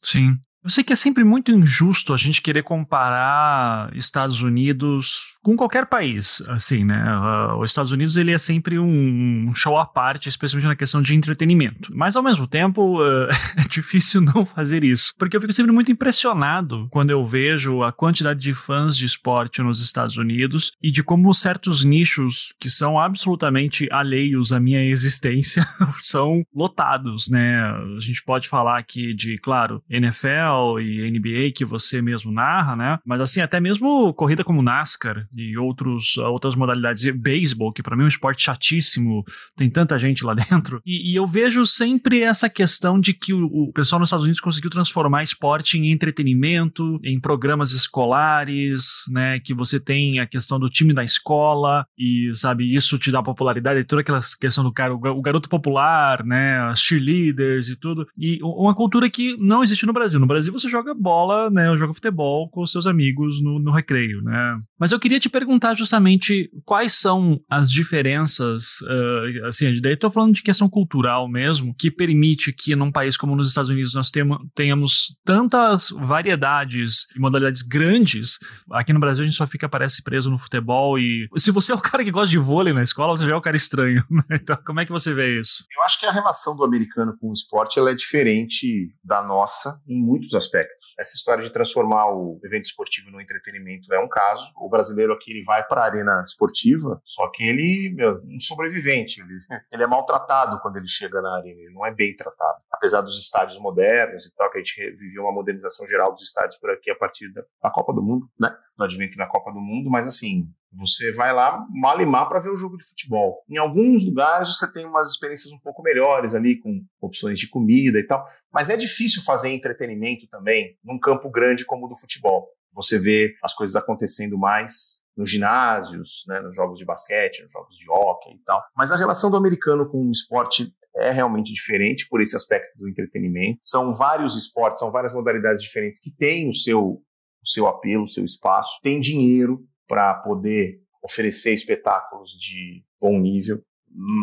Sim. 0.04 0.38
Eu 0.64 0.70
sei 0.70 0.84
que 0.84 0.94
é 0.94 0.96
sempre 0.96 1.24
muito 1.24 1.52
injusto 1.52 2.14
a 2.14 2.18
gente 2.18 2.40
querer 2.40 2.62
comparar 2.62 3.92
Estados 3.96 4.44
Unidos 4.44 5.24
com 5.44 5.56
qualquer 5.56 5.88
país, 5.88 6.44
assim, 6.50 6.84
né? 6.84 7.04
Uh, 7.04 7.60
os 7.62 7.72
Estados 7.72 7.92
Unidos 7.92 8.16
ele 8.16 8.32
é 8.32 8.38
sempre 8.38 8.78
um 8.78 9.52
show 9.56 9.78
à 9.78 9.86
parte, 9.86 10.30
especialmente 10.30 10.68
na 10.68 10.76
questão 10.76 11.02
de 11.02 11.16
entretenimento. 11.16 11.92
Mas 11.96 12.16
ao 12.16 12.24
mesmo 12.24 12.48
tempo 12.48 13.00
é 13.58 13.68
difícil 13.70 14.22
não 14.22 14.46
fazer 14.46 14.84
isso, 14.84 15.14
porque 15.18 15.36
eu 15.36 15.42
fico 15.42 15.54
sempre 15.54 15.72
muito 15.72 15.92
impressionado 15.92 16.88
quando 16.90 17.10
eu 17.10 17.26
vejo 17.26 17.82
a 17.84 17.92
quantidade 17.92 18.40
de 18.40 18.54
fãs 18.54 18.96
de 18.96 19.06
esporte 19.06 19.62
nos 19.62 19.82
Estados 19.82 20.18
Unidos 20.18 20.74
e 20.82 20.92
de 20.92 21.04
como 21.04 21.34
certos 21.34 21.84
nichos 21.84 22.54
que 22.60 22.70
são 22.70 23.00
absolutamente 23.00 23.88
alheios 23.92 24.52
à 24.52 24.60
minha 24.60 24.84
existência 24.84 25.66
são 26.02 26.44
lotados, 26.54 27.30
né? 27.30 27.62
A 27.98 28.00
gente 28.00 28.24
pode 28.24 28.48
falar 28.48 28.78
aqui 28.78 29.14
de, 29.14 29.38
claro, 29.38 29.82
NFL 29.90 30.80
e 30.80 31.10
NBA 31.10 31.52
que 31.56 31.66
você 31.66 32.02
mesmo 32.02 32.32
narra, 32.32 32.76
né? 32.76 33.00
Mas 33.06 33.22
assim, 33.22 33.42
até 33.42 33.60
mesmo 33.60 34.14
corrida 34.14 34.44
como 34.44 34.62
NASCAR 34.62 35.28
e 35.36 35.57
outros, 35.57 36.18
outras 36.18 36.56
modalidades. 36.56 37.06
E 37.06 37.12
beisebol, 37.12 37.72
que 37.72 37.83
para 37.83 37.95
mim 37.95 38.04
é 38.04 38.06
um 38.06 38.10
esporte 38.10 38.44
chatíssimo, 38.44 39.24
tem 39.56 39.69
tanta 39.69 39.98
gente 39.98 40.24
lá 40.24 40.33
dentro. 40.36 40.81
E, 40.86 41.12
e 41.12 41.16
eu 41.16 41.25
vejo 41.25 41.66
sempre 41.66 42.22
essa 42.22 42.50
questão 42.50 43.00
de 43.00 43.13
que 43.13 43.33
o, 43.33 43.45
o, 43.45 43.72
pessoal 43.74 44.00
nos 44.00 44.07
Estados 44.07 44.24
Unidos 44.24 44.42
conseguiu 44.42 44.69
transformar 44.69 45.24
esporte 45.24 45.78
em 45.78 45.92
entretenimento, 45.92 47.00
em 47.04 47.19
programas 47.19 47.72
escolares, 47.72 49.04
né? 49.10 49.39
Que 49.39 49.54
você 49.54 49.80
tem 49.80 50.20
a 50.20 50.27
questão 50.27 50.60
do 50.60 50.70
time 50.70 50.94
da 50.94 51.03
escola 51.03 51.86
e, 51.98 52.32
sabe, 52.34 52.75
isso 52.75 52.98
te 52.98 53.12
dá 53.12 53.24
popularidade, 53.24 53.84
toda 53.84 54.01
aquela 54.01 54.20
questão 54.39 54.63
do 54.63 54.72
cara, 54.72 54.94
o 54.94 55.22
garoto 55.22 55.50
popular, 55.50 56.24
né? 56.25 56.60
As 56.70 56.82
cheerleaders 56.82 57.70
e 57.70 57.75
tudo. 57.75 58.06
E 58.17 58.39
uma 58.41 58.75
cultura 58.75 59.10
que 59.10 59.38
não 59.38 59.63
existe 59.63 59.86
no 59.86 59.94
Brasil. 59.94 60.20
No 60.20 60.27
Brasil 60.27 60.51
você 60.51 60.67
joga 60.67 60.94
bola, 60.94 61.50
né? 61.50 61.75
Joga 61.77 61.94
futebol 61.94 62.50
com 62.50 62.65
seus 62.65 62.86
amigos 62.86 63.41
no, 63.41 63.60
no 63.60 63.72
recreio, 63.72 64.22
né? 64.22 64.60
Mas 64.79 64.91
eu 64.91 65.00
queria 65.00 65.20
te 65.22 65.30
perguntar 65.30 65.74
justamente 65.74 66.50
quais 66.66 66.94
são 66.94 67.40
as 67.50 67.72
diferenças, 67.72 68.82
uh, 68.82 69.48
assim, 69.48 69.72
daí 69.82 69.94
estou 69.94 70.12
falando 70.12 70.34
de 70.34 70.44
questão 70.44 70.70
cultural 70.70 71.28
mesmo, 71.28 71.74
que 71.78 71.90
permite 71.90 72.51
que 72.51 72.75
num 72.75 72.92
país 72.92 73.16
como 73.16 73.36
nos 73.36 73.50
Estados 73.50 73.70
Unidos 73.70 73.94
nós 73.94 74.12
tenhamos 74.56 75.16
tantas 75.24 75.90
variedades 75.90 77.06
e 77.16 77.20
modalidades 77.20 77.62
grandes. 77.62 78.38
Aqui 78.72 78.94
no 78.94 79.00
Brasil 79.00 79.24
a 79.24 79.25
gente 79.25 79.38
só 79.38 79.48
fica, 79.48 79.70
parece, 79.70 80.04
preso 80.04 80.30
no 80.30 80.38
futebol 80.38 80.98
e 81.00 81.28
se 81.38 81.51
você 81.51 81.72
é 81.72 81.75
o 81.75 81.82
cara 81.82 82.04
que 82.04 82.12
gosta 82.12 82.30
de 82.30 82.38
vôlei 82.38 82.74
na 82.74 82.84
escola, 82.84 83.16
você 83.16 83.25
já 83.25 83.34
é 83.34 83.36
o 83.36 83.42
cara 83.42 83.56
estranho. 83.56 84.04
Né? 84.12 84.38
Então, 84.42 84.58
como 84.66 84.80
é 84.80 84.86
que 84.86 84.92
você 84.92 85.13
vê 85.13 85.40
isso? 85.40 85.66
Eu 85.75 85.84
acho 85.84 86.00
que 86.00 86.06
a 86.06 86.12
relação 86.12 86.56
do 86.56 86.63
americano 86.63 87.18
com 87.18 87.30
o 87.30 87.34
esporte 87.34 87.80
ela 87.80 87.92
é 87.92 87.96
diferente 87.96 88.94
da 89.04 89.22
nossa 89.22 89.82
em 89.88 90.00
muitos 90.00 90.36
aspectos. 90.36 90.94
Essa 91.00 91.16
história 91.16 91.44
de 91.44 91.50
transformar 91.50 92.08
o 92.12 92.40
evento 92.44 92.66
esportivo 92.66 93.10
no 93.10 93.22
entretenimento 93.22 93.92
é 93.94 94.00
um 94.00 94.08
caso. 94.08 94.51
O 94.58 94.70
brasileiro 94.70 95.11
brasileiro 95.12 95.13
aqui 95.13 95.32
ele 95.32 95.44
vai 95.44 95.65
para 95.65 95.82
a 95.82 95.86
arena 95.86 96.24
esportiva, 96.25 97.01
só 97.03 97.30
que 97.30 97.44
ele 97.44 97.96
é 98.00 98.12
um 98.12 98.39
sobrevivente, 98.39 99.22
ele, 99.22 99.39
ele 99.72 99.84
é 99.84 99.88
maltratado 99.88 100.60
quando 100.62 100.77
ele 100.77 100.88
chega 100.88 101.22
na 101.22 101.38
arena, 101.38 101.60
ele 101.60 101.74
não 101.74 101.86
é 101.86 101.94
bem 101.94 102.15
tratado. 102.15 102.60
Apesar 102.72 103.01
dos 103.01 103.20
estádios 103.20 103.60
modernos 103.60 104.25
e 104.25 104.34
tal, 104.36 104.50
que 104.50 104.58
a 104.58 104.62
gente 104.63 104.91
viveu 104.98 105.24
uma 105.24 105.32
modernização 105.32 105.88
geral 105.88 106.13
dos 106.13 106.24
estádios 106.24 106.58
por 106.58 106.70
aqui 106.70 106.89
a 106.89 106.96
partir 106.96 107.32
da, 107.34 107.44
da 107.63 107.70
Copa 107.70 107.94
do 107.94 108.01
Mundo, 108.01 108.30
né? 108.39 108.56
Do 108.77 108.84
advento 108.84 109.18
da 109.18 109.27
Copa 109.27 109.51
do 109.51 109.60
Mundo, 109.60 109.89
mas 109.89 110.08
assim, 110.08 110.50
você 110.72 111.12
vai 111.12 111.34
lá 111.34 111.65
malimar 111.70 112.27
para 112.30 112.39
ver 112.39 112.50
o 112.50 112.58
jogo 112.58 112.77
de 112.77 112.86
futebol. 112.86 113.44
Em 113.50 113.58
alguns 113.58 114.06
lugares 114.06 114.48
você 114.48 114.72
tem 114.72 114.86
umas 114.86 115.10
experiências 115.10 115.51
um 115.51 115.60
pouco 115.60 115.84
melhores 115.84 116.34
ali, 116.34 116.58
com 116.58 116.84
opções 117.00 117.38
de 117.38 117.50
comida 117.50 118.00
e 118.00 118.08
tal. 118.08 118.25
Mas 118.51 118.70
é 118.70 118.77
difícil 118.77 119.22
fazer 119.24 119.50
entretenimento 119.50 120.27
também 120.27 120.77
num 120.84 121.00
campo 121.00 121.30
grande 121.30 121.65
como 121.65 121.86
o 121.86 121.89
do 121.89 121.96
futebol. 121.96 122.50
Você 122.74 122.98
vê 122.98 123.36
as 123.44 123.53
coisas 123.53 123.75
acontecendo 123.75 124.38
mais 124.38 125.00
nos 125.15 125.30
ginásios, 125.30 126.24
né, 126.27 126.39
nos 126.39 126.56
jogos 126.56 126.80
de 126.80 126.86
basquete, 126.86 127.44
nos 127.44 127.51
jogos 127.51 127.75
de 127.75 127.89
hóquei 127.89 128.34
e 128.34 128.39
tal. 128.44 128.62
Mas 128.75 128.91
a 128.91 128.96
relação 128.96 129.30
do 129.30 129.38
americano 129.38 129.89
com 129.89 130.08
o 130.08 130.12
esporte 130.12 130.74
é 130.96 131.12
realmente 131.12 131.53
diferente 131.53 132.08
por 132.10 132.22
esse 132.22 132.36
aspecto 132.36 132.77
do 132.77 132.89
entretenimento. 132.89 133.60
São 133.62 133.96
vários 133.96 134.38
esportes, 134.38 134.80
são 134.80 134.91
várias 134.91 135.13
modalidades 135.13 135.63
diferentes 135.63 136.01
que 136.01 136.12
têm 136.12 136.50
o 136.50 136.53
seu, 136.53 136.82
o 136.82 137.48
seu 137.48 137.68
apelo, 137.68 138.03
o 138.03 138.10
seu 138.10 138.24
espaço, 138.24 138.80
tem 138.82 139.00
dinheiro 139.00 139.65
para 139.88 140.13
poder 140.15 140.80
oferecer 141.03 141.53
espetáculos 141.53 142.32
de 142.32 142.84
bom 143.00 143.20
nível. 143.20 143.62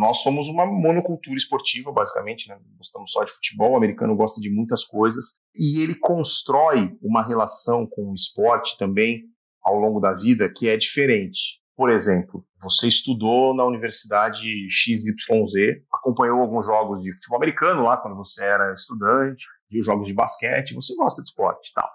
Nós 0.00 0.22
somos 0.22 0.48
uma 0.48 0.64
monocultura 0.64 1.36
esportiva, 1.36 1.92
basicamente, 1.92 2.48
né? 2.48 2.58
gostamos 2.76 3.10
só 3.10 3.22
de 3.22 3.32
futebol, 3.32 3.72
o 3.72 3.76
americano 3.76 4.16
gosta 4.16 4.40
de 4.40 4.50
muitas 4.50 4.82
coisas, 4.84 5.36
e 5.54 5.82
ele 5.82 5.94
constrói 5.94 6.96
uma 7.02 7.22
relação 7.22 7.86
com 7.86 8.10
o 8.10 8.14
esporte 8.14 8.78
também 8.78 9.24
ao 9.62 9.76
longo 9.76 10.00
da 10.00 10.14
vida 10.14 10.50
que 10.54 10.68
é 10.68 10.76
diferente. 10.76 11.60
Por 11.76 11.90
exemplo, 11.90 12.44
você 12.60 12.88
estudou 12.88 13.54
na 13.54 13.64
universidade 13.64 14.48
XYZ, 14.68 15.80
acompanhou 15.94 16.40
alguns 16.40 16.66
jogos 16.66 17.00
de 17.00 17.14
futebol 17.14 17.36
americano 17.36 17.84
lá 17.84 17.96
quando 17.96 18.16
você 18.16 18.44
era 18.44 18.74
estudante, 18.74 19.46
viu 19.70 19.82
jogos 19.82 20.08
de 20.08 20.14
basquete, 20.14 20.74
você 20.74 20.94
gosta 20.96 21.22
de 21.22 21.28
esporte 21.28 21.70
e 21.70 21.72
tal. 21.72 21.88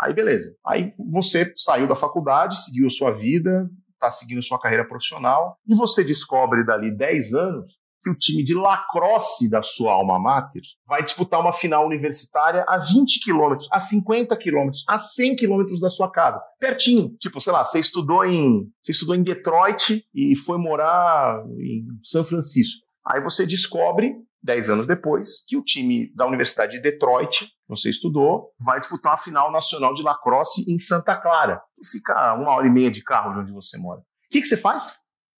Aí 0.00 0.12
beleza. 0.12 0.54
Aí 0.66 0.92
você 1.12 1.52
saiu 1.56 1.86
da 1.86 1.94
faculdade, 1.94 2.56
seguiu 2.64 2.90
sua 2.90 3.12
vida, 3.12 3.68
está 3.94 4.10
seguindo 4.10 4.42
sua 4.42 4.60
carreira 4.60 4.86
profissional, 4.86 5.56
e 5.66 5.74
você 5.74 6.02
descobre 6.02 6.64
dali 6.64 6.96
10 6.96 7.34
anos 7.34 7.78
que 8.02 8.10
o 8.10 8.14
time 8.14 8.42
de 8.42 8.54
lacrosse 8.54 9.50
da 9.50 9.62
sua 9.62 9.92
alma 9.92 10.18
mater 10.18 10.62
vai 10.86 11.02
disputar 11.02 11.40
uma 11.40 11.52
final 11.52 11.86
universitária 11.86 12.64
a 12.68 12.78
20 12.78 13.20
quilômetros, 13.20 13.68
a 13.72 13.80
50 13.80 14.36
quilômetros, 14.36 14.84
a 14.88 14.98
100 14.98 15.36
quilômetros 15.36 15.80
da 15.80 15.90
sua 15.90 16.10
casa. 16.10 16.40
Pertinho. 16.58 17.16
Tipo, 17.18 17.40
sei 17.40 17.52
lá, 17.52 17.64
você 17.64 17.80
estudou 17.80 18.24
em, 18.24 18.68
você 18.82 18.92
estudou 18.92 19.14
em 19.14 19.22
Detroit 19.22 20.04
e 20.14 20.36
foi 20.36 20.58
morar 20.58 21.42
em 21.58 21.84
São 22.04 22.24
Francisco. 22.24 22.86
Aí 23.06 23.22
você 23.22 23.46
descobre, 23.46 24.14
10 24.42 24.70
anos 24.70 24.86
depois, 24.86 25.44
que 25.46 25.56
o 25.56 25.62
time 25.62 26.12
da 26.14 26.26
Universidade 26.26 26.72
de 26.72 26.82
Detroit, 26.82 27.48
você 27.66 27.90
estudou, 27.90 28.52
vai 28.58 28.78
disputar 28.78 29.12
uma 29.12 29.18
final 29.18 29.50
nacional 29.50 29.94
de 29.94 30.02
lacrosse 30.02 30.64
em 30.72 30.78
Santa 30.78 31.16
Clara. 31.16 31.60
E 31.78 31.86
fica 31.86 32.34
uma 32.34 32.52
hora 32.52 32.66
e 32.66 32.70
meia 32.70 32.90
de 32.90 33.02
carro 33.02 33.32
de 33.34 33.40
onde 33.40 33.52
você 33.52 33.76
mora. 33.78 34.00
O 34.00 34.04
que, 34.30 34.40
que 34.40 34.46
você 34.46 34.56
faz? 34.56 34.98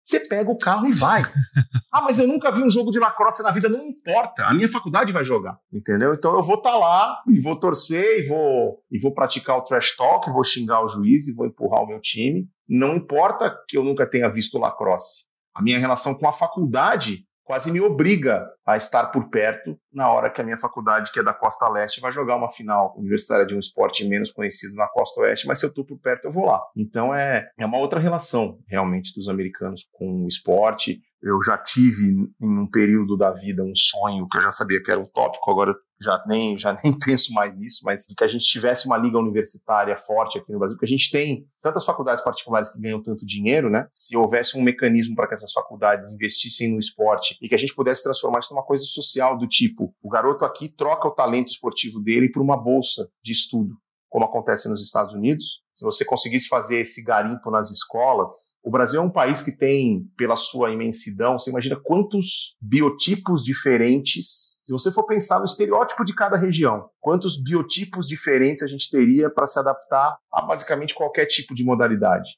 Você 0.09 0.21
pega 0.21 0.51
o 0.51 0.57
carro 0.57 0.87
e 0.87 0.93
vai. 0.93 1.21
ah, 1.93 2.01
mas 2.01 2.19
eu 2.19 2.27
nunca 2.27 2.51
vi 2.51 2.63
um 2.63 2.71
jogo 2.71 2.91
de 2.91 2.99
lacrosse 2.99 3.43
na 3.43 3.51
vida. 3.51 3.69
Não 3.69 3.87
importa. 3.87 4.47
A 4.47 4.55
minha 4.55 4.69
faculdade 4.69 5.13
vai 5.13 5.23
jogar. 5.23 5.59
Entendeu? 5.71 6.15
Então 6.15 6.35
eu 6.35 6.43
vou 6.43 6.57
estar 6.57 6.73
tá 6.73 6.79
lá 6.79 7.23
e 7.29 7.39
vou 7.39 7.55
torcer 7.61 8.21
e 8.21 8.27
vou, 8.27 8.83
e 8.91 8.99
vou 8.99 9.13
praticar 9.13 9.59
o 9.59 9.63
trash 9.63 9.95
talk, 9.95 10.31
vou 10.31 10.43
xingar 10.43 10.83
o 10.83 10.89
juiz 10.89 11.29
e 11.29 11.35
vou 11.35 11.45
empurrar 11.45 11.83
o 11.83 11.87
meu 11.87 12.01
time. 12.01 12.49
Não 12.67 12.97
importa 12.97 13.55
que 13.69 13.77
eu 13.77 13.85
nunca 13.85 14.09
tenha 14.09 14.31
visto 14.31 14.57
lacrosse. 14.57 15.25
A 15.55 15.61
minha 15.61 15.79
relação 15.79 16.15
com 16.15 16.27
a 16.27 16.33
faculdade 16.33 17.28
quase 17.49 17.73
me 17.73 17.81
obriga 17.81 18.47
a 18.67 18.77
estar 18.77 19.07
por 19.07 19.31
perto 19.31 19.75
na 19.91 20.13
hora 20.13 20.29
que 20.29 20.39
a 20.39 20.45
minha 20.45 20.59
faculdade, 20.59 21.11
que 21.11 21.19
é 21.19 21.23
da 21.23 21.33
Costa 21.33 21.67
Leste, 21.71 21.99
vai 21.99 22.13
jogar 22.13 22.37
uma 22.37 22.51
final 22.51 22.95
universitária 22.95 23.47
de 23.47 23.55
um 23.55 23.59
esporte 23.59 24.07
menos 24.07 24.31
conhecido 24.31 24.75
na 24.75 24.87
Costa 24.87 25.23
Oeste, 25.23 25.47
mas 25.47 25.59
se 25.59 25.65
eu 25.65 25.71
estou 25.71 25.83
por 25.83 25.99
perto, 25.99 26.27
eu 26.27 26.31
vou 26.31 26.45
lá. 26.45 26.61
Então 26.77 27.15
é, 27.15 27.49
é 27.59 27.65
uma 27.65 27.79
outra 27.79 27.99
relação, 27.99 28.59
realmente, 28.69 29.15
dos 29.15 29.31
americanos 29.31 29.89
com 29.93 30.25
o 30.25 30.29
esporte. 30.29 31.01
Eu 31.23 31.43
já 31.43 31.57
tive, 31.57 32.11
em 32.39 32.59
um 32.59 32.69
período 32.71 33.17
da 33.17 33.31
vida, 33.31 33.65
um 33.65 33.73
sonho 33.75 34.29
que 34.29 34.37
eu 34.37 34.43
já 34.43 34.51
sabia 34.51 34.83
que 34.83 34.91
era 34.91 35.01
utópico, 35.01 35.51
agora 35.51 35.75
já 36.01 36.23
nem, 36.27 36.59
já 36.59 36.79
nem 36.83 36.97
penso 36.99 37.33
mais 37.33 37.57
nisso, 37.57 37.81
mas 37.85 38.07
que 38.07 38.25
a 38.25 38.29
gente 38.29 38.45
tivesse 38.45 38.87
uma 38.87 38.97
liga 38.97 39.19
universitária 39.19 39.97
forte 39.97 40.39
aqui 40.39 40.53
no 40.53 40.59
Brasil, 40.59 40.77
porque 40.77 40.87
a 40.87 40.97
gente 40.97 41.11
tem 41.11 41.47
tantas 41.63 41.85
faculdades 41.85 42.23
particulares 42.23 42.71
que 42.71 42.81
ganham 42.81 43.03
tanto 43.03 43.27
dinheiro, 43.27 43.69
né? 43.69 43.87
Se 43.91 44.17
houvesse 44.17 44.57
um 44.57 44.63
mecanismo 44.63 45.15
para 45.15 45.29
que 45.29 45.35
essas 45.35 45.53
faculdades 45.53 46.13
investissem 46.13 46.73
no 46.73 46.79
esporte 46.79 47.37
e 47.43 47.49
que 47.49 47.55
a 47.55 47.59
gente 47.59 47.75
pudesse 47.75 48.03
transformar 48.03 48.41
isso 48.41 48.55
numa 48.55 48.65
coisa 48.65 48.85
social 48.85 49.37
do 49.37 49.47
tipo, 49.47 49.95
o 50.03 50.09
garoto 50.09 50.45
aqui 50.45 50.69
troca 50.69 51.09
o 51.09 51.15
talento 51.15 51.49
esportivo 51.49 52.01
dele 52.01 52.31
por 52.31 52.43
uma 52.43 52.57
bolsa 52.57 53.09
de 53.23 53.33
estudo, 53.33 53.75
como 54.09 54.25
acontece 54.25 54.69
nos 54.69 54.83
Estados 54.83 55.15
Unidos, 55.15 55.63
se 55.79 55.85
você 55.85 56.05
conseguisse 56.05 56.49
fazer 56.49 56.81
esse 56.81 57.01
garimpo 57.05 57.53
nas 57.53 57.71
escolas, 57.71 58.33
o 58.65 58.71
Brasil 58.71 59.01
é 59.01 59.05
um 59.05 59.11
país 59.11 59.43
que 59.43 59.57
tem, 59.57 60.11
pela 60.17 60.35
sua 60.35 60.73
imensidão, 60.73 61.39
você 61.39 61.51
imagina 61.51 61.81
quantos 61.81 62.57
biotipos 62.61 63.45
diferentes, 63.45 64.61
se 64.65 64.73
você 64.73 64.91
for 64.91 65.07
pensar 65.07 65.39
no 65.39 65.45
estereótipo 65.45 66.05
de 66.05 66.13
cada 66.17 66.37
região, 66.37 66.91
quantos 66.99 67.41
biotipos 67.41 68.09
diferentes 68.09 68.65
a 68.65 68.67
gente 68.67 68.91
teria 68.91 69.31
para 69.31 69.47
se 69.47 69.57
adaptar 69.57 70.19
a 70.33 70.43
basicamente 70.43 70.95
qualquer 70.95 71.27
tipo 71.27 71.55
de 71.55 71.65
modalidade. 71.65 72.29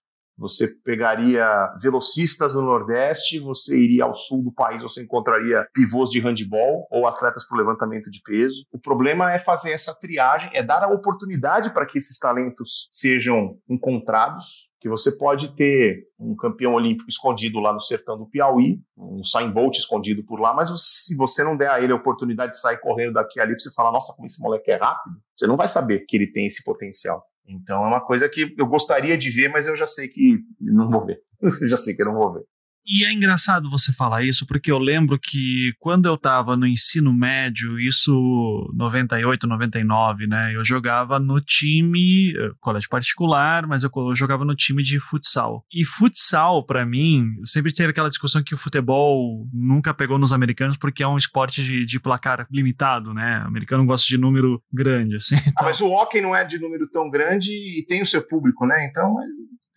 Você 0.41 0.69
pegaria 0.83 1.47
velocistas 1.83 2.55
no 2.55 2.63
Nordeste, 2.63 3.39
você 3.39 3.79
iria 3.79 4.05
ao 4.05 4.15
sul 4.15 4.43
do 4.43 4.51
país, 4.51 4.81
você 4.81 5.03
encontraria 5.03 5.67
pivôs 5.75 6.09
de 6.09 6.19
handball 6.19 6.87
ou 6.91 7.07
atletas 7.07 7.47
para 7.47 7.59
levantamento 7.59 8.11
de 8.11 8.23
peso. 8.25 8.65
O 8.73 8.79
problema 8.79 9.31
é 9.31 9.39
fazer 9.39 9.73
essa 9.73 9.95
triagem, 9.95 10.51
é 10.55 10.63
dar 10.63 10.83
a 10.83 10.89
oportunidade 10.89 11.75
para 11.75 11.85
que 11.85 11.99
esses 11.99 12.19
talentos 12.19 12.89
sejam 12.91 13.59
encontrados, 13.69 14.71
que 14.81 14.89
você 14.89 15.13
pode 15.13 15.55
ter 15.55 16.05
um 16.19 16.35
campeão 16.35 16.73
olímpico 16.73 17.11
escondido 17.11 17.61
lá 17.61 17.71
no 17.71 17.81
sertão 17.81 18.17
do 18.17 18.27
Piauí, 18.27 18.81
um 18.97 19.21
Usain 19.21 19.51
Bolt 19.51 19.77
escondido 19.77 20.25
por 20.25 20.41
lá, 20.41 20.55
mas 20.55 20.71
se 20.83 21.15
você 21.19 21.45
não 21.45 21.55
der 21.55 21.69
a 21.69 21.83
ele 21.83 21.93
a 21.93 21.97
oportunidade 21.97 22.53
de 22.53 22.61
sair 22.61 22.79
correndo 22.79 23.13
daqui 23.13 23.39
ali, 23.39 23.53
para 23.53 23.59
você 23.59 23.75
falar, 23.75 23.93
nossa, 23.93 24.15
como 24.15 24.25
esse 24.25 24.41
moleque 24.41 24.71
é 24.71 24.77
rápido, 24.77 25.17
você 25.37 25.47
não 25.47 25.59
vai 25.59 25.69
saber 25.69 26.07
que 26.09 26.17
ele 26.17 26.33
tem 26.33 26.47
esse 26.47 26.65
potencial. 26.65 27.23
Então 27.47 27.85
é 27.85 27.89
uma 27.89 28.01
coisa 28.01 28.29
que 28.29 28.55
eu 28.57 28.67
gostaria 28.67 29.17
de 29.19 29.31
ver, 29.31 29.49
mas 29.49 29.67
eu 29.67 29.77
já 29.77 29.87
sei 29.87 30.09
que 30.09 30.39
não 30.61 30.91
vou 30.91 31.05
ver. 31.05 31.21
Eu 31.61 31.69
já 31.69 31.77
sei 31.79 31.97
que 31.97 32.03
eu 32.03 32.07
não 32.07 32.15
vou 32.15 32.35
ver. 32.35 32.45
E 32.91 33.05
é 33.05 33.13
engraçado 33.13 33.71
você 33.71 33.93
falar 33.93 34.25
isso, 34.25 34.45
porque 34.45 34.69
eu 34.69 34.79
lembro 34.79 35.17
que 35.17 35.73
quando 35.79 36.07
eu 36.07 36.15
estava 36.15 36.57
no 36.57 36.67
ensino 36.67 37.15
médio, 37.15 37.79
isso 37.79 38.69
98, 38.75 39.47
99, 39.47 40.27
né? 40.27 40.57
Eu 40.57 40.65
jogava 40.65 41.21
no 41.21 41.41
time, 41.41 42.35
eh, 42.37 42.51
colégio 42.59 42.89
particular, 42.89 43.65
mas 43.65 43.85
eu, 43.85 43.91
jogava 44.13 44.45
no 44.45 44.57
time 44.57 44.83
de 44.83 44.99
futsal. 44.99 45.65
E 45.73 45.85
futsal, 45.85 46.67
para 46.67 46.85
mim, 46.85 47.27
sempre 47.45 47.73
teve 47.73 47.91
aquela 47.91 48.09
discussão 48.09 48.43
que 48.43 48.55
o 48.55 48.59
futebol 48.59 49.47
nunca 49.53 49.95
pegou 49.95 50.19
nos 50.19 50.33
americanos 50.33 50.77
porque 50.77 51.05
é 51.05 51.07
um 51.07 51.17
esporte 51.17 51.63
de, 51.63 51.85
de 51.87 52.01
placar 52.01 52.45
limitado, 52.51 53.15
né? 53.15 53.43
O 53.45 53.47
americano 53.47 53.87
gosta 53.87 54.05
de 54.09 54.19
número 54.19 54.61
grande, 54.73 55.15
assim. 55.15 55.37
Então... 55.51 55.65
Ah, 55.65 55.65
mas 55.65 55.81
o 55.81 55.89
hockey 55.89 56.21
não 56.21 56.35
é 56.35 56.45
de 56.45 56.59
número 56.59 56.89
tão 56.89 57.11
grande 57.11 57.51
e 57.51 57.85
tem 57.87 58.03
o 58.03 58.07
seu 58.07 58.27
público, 58.27 58.67
né? 58.67 58.87
Então 58.87 59.17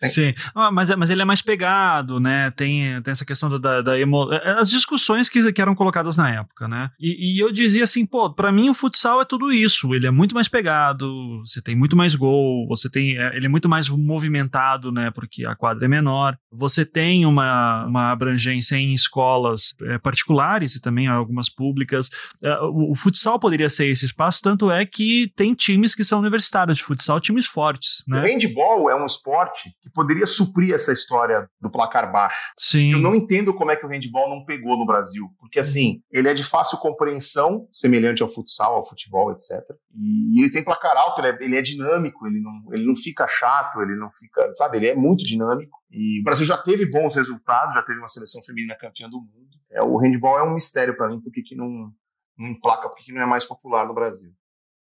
Sim, 0.08 0.34
ah, 0.56 0.72
mas, 0.72 0.90
é, 0.90 0.96
mas 0.96 1.10
ele 1.10 1.22
é 1.22 1.26
mais 1.26 1.42
pegado, 1.42 2.20
né? 2.20 2.52
Tem, 2.52 3.02
tem 3.02 3.12
essa 3.12 3.26
questão 3.26 3.60
da, 3.60 3.82
da 3.82 4.00
emo... 4.00 4.32
É, 4.32 4.60
as 4.60 4.70
discussões 4.70 5.30
que, 5.30 5.52
que 5.52 5.62
eram 5.62 5.76
colocadas 5.76 6.18
na 6.18 6.30
época, 6.30 6.68
né? 6.68 6.90
E, 7.00 7.36
e 7.36 7.40
eu 7.40 7.52
dizia 7.52 7.84
assim, 7.84 8.06
pô, 8.06 8.34
para 8.34 8.52
mim 8.52 8.70
o 8.70 8.74
futsal 8.74 9.22
é 9.22 9.26
tudo 9.26 9.52
isso. 9.52 9.94
Ele 9.94 10.08
é 10.08 10.12
muito 10.12 10.36
mais 10.36 10.48
pegado, 10.48 11.42
você 11.46 11.62
tem 11.62 11.76
muito 11.76 11.96
mais 11.96 12.16
gol, 12.16 12.68
você 12.68 12.90
tem, 12.90 13.18
é, 13.18 13.36
ele 13.36 13.46
é 13.46 13.50
muito 13.50 13.70
mais 13.70 13.90
movimentado, 13.90 14.92
né? 14.92 15.12
Porque 15.12 15.48
a 15.48 15.56
quadra 15.56 15.86
é 15.86 15.88
menor. 15.88 16.38
Você 16.52 16.86
tem 16.86 17.26
uma, 17.26 17.86
uma 17.86 18.12
abrangência 18.12 18.76
em 18.76 18.94
escolas 18.94 19.74
é, 19.84 19.98
particulares 19.98 20.76
e 20.76 20.82
também 20.82 21.08
algumas 21.08 21.50
públicas. 21.50 22.10
É, 22.42 22.54
o, 22.62 22.92
o, 22.92 22.96
futsal 22.96 23.40
poderia 23.40 23.70
ser 23.70 23.88
esse 23.88 24.06
espaço, 24.06 24.42
tanto 24.42 24.70
é 24.70 24.86
que 24.86 25.32
tem 25.36 25.54
times 25.54 25.96
que 25.96 26.04
são 26.04 26.20
universitários 26.20 26.78
de 26.78 26.84
futsal, 26.84 27.20
times 27.20 27.46
fortes, 27.46 28.04
né? 28.08 28.22
O 28.22 28.24
handball 28.24 28.90
é 28.90 28.96
um 28.96 29.06
esporte 29.06 29.74
que 29.82 29.90
poderia 29.94 30.26
suprir 30.26 30.74
essa 30.74 30.92
história 30.92 31.48
do 31.62 31.70
placar 31.70 32.12
baixo. 32.12 32.54
Sim. 32.58 32.92
Eu 32.92 33.00
não 33.00 33.16
entendo 33.16 33.54
como 33.54 33.72
é 33.72 33.76
que 33.76 33.86
o 33.86 33.90
handball 33.90 34.30
não 34.30 34.46
pegou 34.46 34.78
no 34.78 34.86
Brasil, 34.86 35.30
porque 35.40 35.60
assim, 35.60 36.02
ele 36.12 36.28
é 36.28 36.34
de 36.34 36.44
fácil 36.44 36.78
compreensão, 36.80 37.68
semelhante 37.72 38.24
ao 38.24 38.30
futsal, 38.30 38.76
ao 38.76 38.88
futebol, 38.88 39.32
etc. 39.32 39.62
E 39.96 40.42
ele 40.42 40.52
tem 40.52 40.64
placar 40.64 40.96
alto, 40.98 41.22
ele 41.22 41.28
é, 41.28 41.38
ele 41.42 41.58
é 41.58 41.62
dinâmico, 41.62 42.26
ele 42.28 42.42
não, 42.42 42.74
ele 42.74 42.86
não 42.86 42.96
fica 42.96 43.28
chato, 43.28 43.82
ele 43.82 43.96
não 43.96 44.12
fica, 44.12 44.52
sabe, 44.56 44.78
ele 44.78 44.88
é 44.88 44.96
muito 44.96 45.24
dinâmico. 45.24 45.78
E 45.92 46.22
o 46.22 46.24
Brasil 46.24 46.46
já 46.46 46.58
teve 46.58 46.90
bons 46.90 47.16
resultados, 47.16 47.76
já 47.76 47.84
teve 47.84 48.00
uma 48.00 48.08
seleção 48.08 48.42
feminina 48.44 48.76
campeã 48.76 49.08
do 49.08 49.20
mundo. 49.20 49.54
É, 49.72 49.84
o 49.84 49.98
handball 49.98 50.40
é 50.40 50.44
um 50.44 50.54
mistério 50.54 50.96
para 50.96 51.10
mim, 51.10 51.22
porque 51.22 51.42
que 51.42 51.56
não, 51.56 51.92
não 52.38 52.50
emplaca, 52.50 52.90
porque 52.90 53.06
que 53.06 53.14
não 53.14 53.22
é 53.22 53.26
mais 53.26 53.46
popular 53.46 53.88
no 53.88 53.94
Brasil. 53.94 54.32